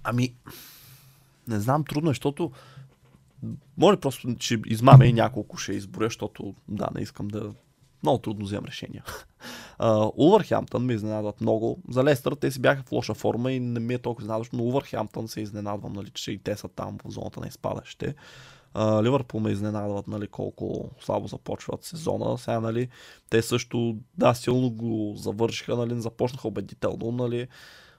Ами, 0.05 0.35
не 1.49 1.61
знам, 1.61 1.85
трудно 1.85 2.11
е, 2.11 2.14
защото 2.14 2.53
може 3.77 3.97
просто, 3.97 4.37
че 4.37 4.61
измаме 4.67 5.07
и 5.07 5.12
няколко 5.12 5.57
ще 5.57 5.73
изборя, 5.73 6.07
защото 6.07 6.55
да, 6.69 6.89
не 6.95 7.01
искам 7.01 7.29
да... 7.29 7.53
Много 8.03 8.19
трудно 8.19 8.45
вземам 8.45 8.64
решения. 8.64 9.05
Uh, 9.81 10.12
Улвърхемптън 10.17 10.85
ме 10.85 10.93
изненадват 10.93 11.41
много. 11.41 11.83
За 11.91 12.05
Лестър 12.05 12.33
те 12.33 12.51
си 12.51 12.61
бяха 12.61 12.83
в 12.83 12.93
лоша 12.93 13.14
форма 13.14 13.53
и 13.53 13.61
не 13.61 13.81
ми 13.81 13.95
е 13.95 13.99
толкова 13.99 14.23
изненадващо, 14.23 14.57
но 14.57 14.62
Улвърхемптън 14.62 15.29
се 15.29 15.41
изненадвам, 15.41 15.93
нали, 15.93 16.11
че 16.11 16.33
и 16.33 16.39
те 16.39 16.57
са 16.57 16.69
там 16.69 16.99
в 17.05 17.11
зоната 17.11 17.41
на 17.41 17.47
изпадащите. 17.47 18.07
Uh, 18.07 18.14
Ливърпул 18.79 19.41
ме 19.41 19.51
изненадват, 19.51 20.09
нали, 20.09 20.27
колко 20.27 20.91
слабо 21.01 21.27
започват 21.27 21.85
сезона. 21.85 22.39
Сега, 22.39 22.61
нали, 22.61 22.89
те 23.31 23.43
също, 23.43 23.97
да, 24.18 24.35
силно 24.35 24.70
го 24.70 25.14
завършиха, 25.16 25.77
нали, 25.77 26.01
започнаха 26.01 26.49
убедително, 26.49 27.12
нали, 27.12 27.49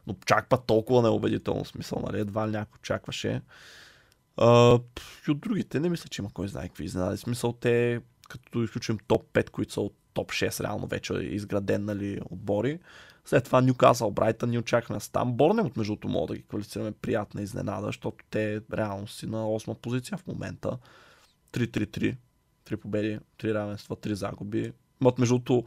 но 0.08 0.16
чак 0.26 0.50
път 0.50 0.66
толкова 0.66 1.02
неубедително 1.02 1.66
смисъл, 1.66 2.04
нали, 2.08 2.20
едва 2.20 2.48
ли 2.48 2.52
някой 2.52 2.78
очакваше. 2.80 3.42
А, 4.38 4.80
и 5.28 5.32
от 5.32 5.40
другите 5.40 5.80
не 5.80 5.90
мисля, 5.90 6.10
че 6.10 6.22
има 6.22 6.34
кой 6.34 6.48
знае 6.48 6.68
какви 6.68 6.86
изненади. 6.86 7.18
Смисъл 7.18 7.54
те, 7.54 8.02
като 8.30 8.64
изключим 8.64 8.98
топ 9.08 9.34
5, 9.34 9.50
които 9.50 9.74
са 9.74 9.82
от 9.82 9.96
топ 10.14 10.32
6, 10.32 10.64
реално 10.64 10.88
вече 10.88 11.14
е 11.14 11.18
изграден 11.18 11.86
нали, 11.86 12.20
отбори. 12.30 12.80
След 13.28 13.44
това 13.44 13.62
Ньюкасъл, 13.62 14.12
Брайтън 14.12 14.50
ни 14.50 14.58
очакваме 14.58 15.00
с 15.00 15.10
там. 15.10 15.34
Борнемот, 15.34 15.78
между 15.78 15.92
другото, 15.92 16.08
мога 16.08 16.28
да 16.28 16.36
ги 16.36 16.44
квалифицираме 16.48 16.92
приятна 16.92 17.42
изненада, 17.42 17.86
защото 17.86 18.26
те 18.30 18.62
реално 18.74 19.08
си 19.08 19.26
на 19.26 19.38
8 19.38 19.74
позиция 19.74 20.18
в 20.18 20.28
момента. 20.28 20.78
3-3-3. 21.52 22.16
Три 22.66 22.78
победи, 22.78 23.20
три 23.38 23.54
равенства, 23.54 23.96
три 23.96 24.16
загуби. 24.16 24.74
Имат 25.02 25.18
между 25.20 25.40
другото 25.40 25.64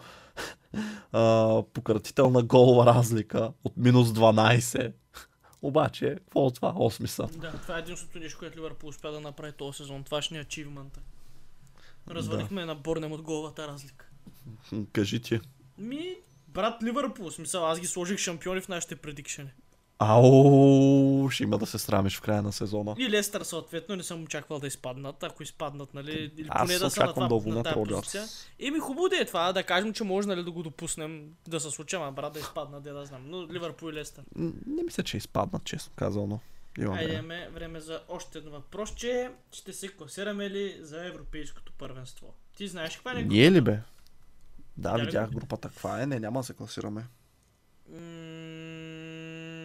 пократителна 1.72 2.42
голова 2.42 2.86
разлика 2.86 3.52
от 3.64 3.76
минус 3.76 4.08
12. 4.08 4.92
Обаче, 5.62 6.14
какво 6.14 6.40
от 6.40 6.54
това? 6.54 6.72
8 6.72 7.06
са. 7.06 7.26
Да, 7.26 7.52
това 7.52 7.76
е 7.76 7.80
единственото 7.80 8.18
нещо, 8.18 8.38
което 8.38 8.58
Ливърпул 8.58 8.88
успя 8.88 9.12
да 9.12 9.20
направи 9.20 9.52
този 9.52 9.76
сезон. 9.76 10.04
Това 10.04 10.22
ще 10.22 10.34
ни 10.34 10.38
е 10.38 10.42
ачивмента. 10.42 11.00
Развалихме 12.10 12.64
на 12.64 12.74
Борнем 12.74 13.12
от 13.12 13.22
головата 13.22 13.68
разлика. 13.68 14.10
Кажи 14.92 15.22
ти. 15.22 15.40
Ми, 15.78 16.16
брат 16.60 16.82
Ливърпул, 16.82 17.30
смисъл, 17.30 17.66
аз 17.66 17.80
ги 17.80 17.86
сложих 17.86 18.18
шампиони 18.18 18.60
в 18.60 18.68
нашите 18.68 18.96
предикшени. 18.96 19.50
Ау, 19.98 21.30
ще 21.30 21.42
има 21.42 21.58
да 21.58 21.66
се 21.66 21.78
срамиш 21.78 22.16
в 22.16 22.20
края 22.20 22.42
на 22.42 22.52
сезона. 22.52 22.94
И 22.98 23.10
Лестър 23.10 23.42
съответно 23.42 23.96
не 23.96 24.02
съм 24.02 24.22
очаквал 24.22 24.58
да 24.58 24.66
изпаднат, 24.66 25.22
ако 25.22 25.42
изпаднат, 25.42 25.94
нали, 25.94 26.32
или 26.36 26.48
поне 26.48 26.78
да 26.78 26.90
са 26.90 27.06
на, 27.06 27.14
това, 27.14 27.28
да 27.28 27.50
на 27.54 27.62
тази 27.62 27.74
позиция. 27.74 28.24
Еми 28.58 28.78
хубаво 28.78 29.08
да 29.08 29.16
е 29.16 29.24
това, 29.24 29.52
да 29.52 29.62
кажем, 29.62 29.92
че 29.92 30.04
може 30.04 30.28
нали, 30.28 30.44
да 30.44 30.50
го 30.50 30.62
допуснем 30.62 31.30
да 31.48 31.60
се 31.60 31.70
случи, 31.70 31.96
ама 31.96 32.12
брат 32.12 32.32
да 32.32 32.40
изпаднат, 32.40 32.82
да, 32.82 32.92
да 32.94 33.04
знам. 33.04 33.22
Но 33.26 33.48
Ливърпул 33.48 33.90
и 33.90 33.92
Лестър. 33.92 34.24
Не 34.66 34.82
мисля, 34.82 35.02
че 35.02 35.16
изпаднат, 35.16 35.64
честно 35.64 35.92
казано. 35.96 36.40
Има 36.78 36.94
Айде 36.94 37.06
време. 37.06 37.18
имаме 37.18 37.48
време 37.54 37.80
за 37.80 38.00
още 38.08 38.38
едно 38.38 38.50
въпрос, 38.50 38.94
че 38.94 39.30
ще 39.52 39.72
се 39.72 39.88
класираме 39.88 40.50
ли 40.50 40.76
за 40.80 41.06
европейското 41.06 41.72
първенство? 41.78 42.34
Ти 42.56 42.68
знаеш 42.68 42.94
каква 42.94 43.12
е 43.12 43.22
Ние 43.22 43.50
ли 43.50 43.60
бе? 43.60 43.78
Да, 44.76 44.94
видях 44.96 45.28
го? 45.28 45.34
групата. 45.34 45.68
Каква 45.68 46.02
е? 46.02 46.06
Не, 46.06 46.20
няма 46.20 46.40
да 46.40 46.44
се 46.44 46.54
класираме. 46.54 47.06
М, 47.88 47.96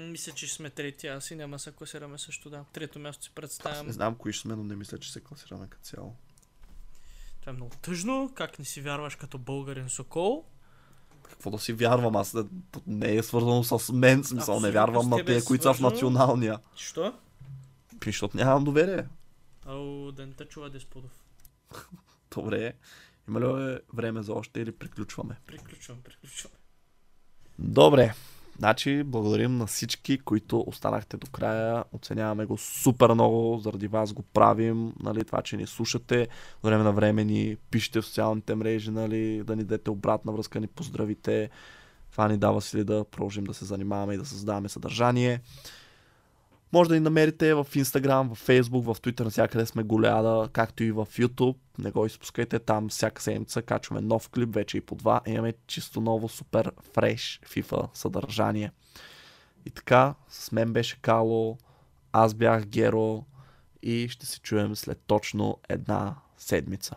Мисля, 0.08 0.32
че 0.32 0.48
сме 0.48 0.70
трети, 0.70 1.08
аз 1.08 1.32
и 1.32 1.36
няма 1.36 1.56
да 1.56 1.60
се 1.60 1.72
класираме 1.72 2.18
също, 2.18 2.50
да. 2.50 2.66
Трето 2.74 3.00
място 3.00 3.24
си 3.24 3.30
Аз 3.30 3.36
представям. 3.36 3.88
не 3.88 3.94
знам 3.94 4.16
кои 4.16 4.34
ще 4.34 4.42
сме, 4.42 4.56
но 4.56 4.64
не 4.64 4.76
мисля, 4.76 4.98
че 4.98 5.12
се 5.12 5.22
класираме 5.22 5.68
като 5.70 5.84
цяло. 5.84 6.16
Това 7.40 7.50
е 7.50 7.56
много 7.56 7.72
тъжно. 7.76 8.32
Как 8.36 8.60
не 8.60 8.66
си 8.66 8.82
вярваш 8.82 9.16
като 9.16 9.38
българин 9.38 9.90
Сокол? 9.90 10.46
Какво 11.24 11.52
да 11.52 11.60
си 11.60 11.74
вярвам? 11.74 12.16
Аз 12.16 12.34
не- 12.34 12.44
не 12.88 13.16
е 13.16 13.24
свързано 13.24 13.64
с 13.64 13.94
мен, 13.94 14.24
смисъл. 14.24 14.54
Не 14.54 14.58
Абсолютно 14.60 14.74
вярвам 14.74 15.04
с 15.04 15.08
на 15.08 15.20
е 15.20 15.26
тези, 15.26 15.46
които 15.46 15.64
са 15.64 15.74
в 15.74 15.80
националния. 15.82 16.60
Що? 16.76 17.14
Пи, 18.00 18.10
Защото 18.10 18.38
нямам 18.38 18.64
доверие. 18.64 19.08
Ау, 19.66 20.12
да 20.12 20.26
не 20.26 20.34
те 20.34 20.46
чува 20.46 20.70
Десподов. 20.70 21.12
Добре. 22.32 22.74
Има 23.28 23.42
ли 23.42 23.74
е 23.74 23.80
време 23.94 24.24
за 24.24 24.34
още 24.34 24.60
или 24.60 24.72
приключваме? 24.72 25.36
Приключвам, 25.48 25.98
приключвам. 26.04 26.52
Добре. 27.60 28.14
Значи, 28.58 29.04
благодарим 29.04 29.58
на 29.58 29.66
всички, 29.66 30.18
които 30.18 30.64
останахте 30.68 31.18
до 31.18 31.28
края. 31.28 31.84
Оценяваме 31.92 32.46
го 32.46 32.58
супер 32.58 33.14
много. 33.14 33.60
Заради 33.60 33.88
вас 33.88 34.14
го 34.14 34.22
правим. 34.22 34.94
Нали, 35.04 35.24
това, 35.24 35.42
че 35.42 35.58
ни 35.58 35.68
слушате. 35.68 36.28
Време 36.64 36.84
на 36.84 36.92
време 36.92 37.24
ни 37.24 37.58
пишете 37.72 38.02
в 38.02 38.06
социалните 38.06 38.56
мрежи, 38.56 38.92
нали, 38.92 39.44
да 39.44 39.56
ни 39.56 39.64
дадете 39.64 39.92
обратна 39.92 40.32
връзка, 40.32 40.60
ни 40.60 40.68
поздравите. 40.68 41.50
Това 42.12 42.28
ни 42.28 42.38
дава 42.38 42.62
сили 42.62 42.84
да 42.84 43.06
продължим 43.06 43.44
да 43.44 43.54
се 43.54 43.66
занимаваме 43.66 44.14
и 44.14 44.18
да 44.18 44.26
създаваме 44.26 44.70
съдържание. 44.70 45.42
Може 46.76 46.90
да 46.90 46.94
ни 46.94 47.00
намерите 47.00 47.54
в 47.54 47.66
Instagram, 47.66 48.34
в 48.34 48.48
Facebook, 48.48 48.94
в 48.94 49.02
Twitter, 49.02 49.24
навсякъде 49.24 49.66
сме 49.66 49.84
голяда, 49.84 50.50
както 50.54 50.84
и 50.84 50.92
в 50.92 51.06
YouTube. 51.06 51.56
Не 51.78 51.92
го 51.92 52.06
изпускайте, 52.06 52.60
там 52.60 52.90
всяка 52.90 53.22
седмица 53.22 53.62
качваме 53.62 54.02
нов 54.02 54.30
клип, 54.30 54.56
вече 54.56 54.78
и 54.78 54.82
по 54.82 54.96
два. 54.96 55.22
Имаме 55.26 55.54
чисто 55.68 56.02
ново, 56.02 56.30
супер 56.30 56.72
фреш 56.94 57.40
FIFA 57.46 57.90
съдържание. 57.94 58.72
И 59.66 59.70
така, 59.70 60.16
с 60.30 60.52
мен 60.52 60.74
беше 60.74 61.02
Кало, 61.02 61.58
аз 62.12 62.34
бях 62.34 62.66
Геро 62.66 63.26
и 63.82 64.08
ще 64.10 64.26
се 64.26 64.40
чуем 64.40 64.76
след 64.76 65.00
точно 65.08 65.58
една 65.70 66.16
седмица. 66.38 66.96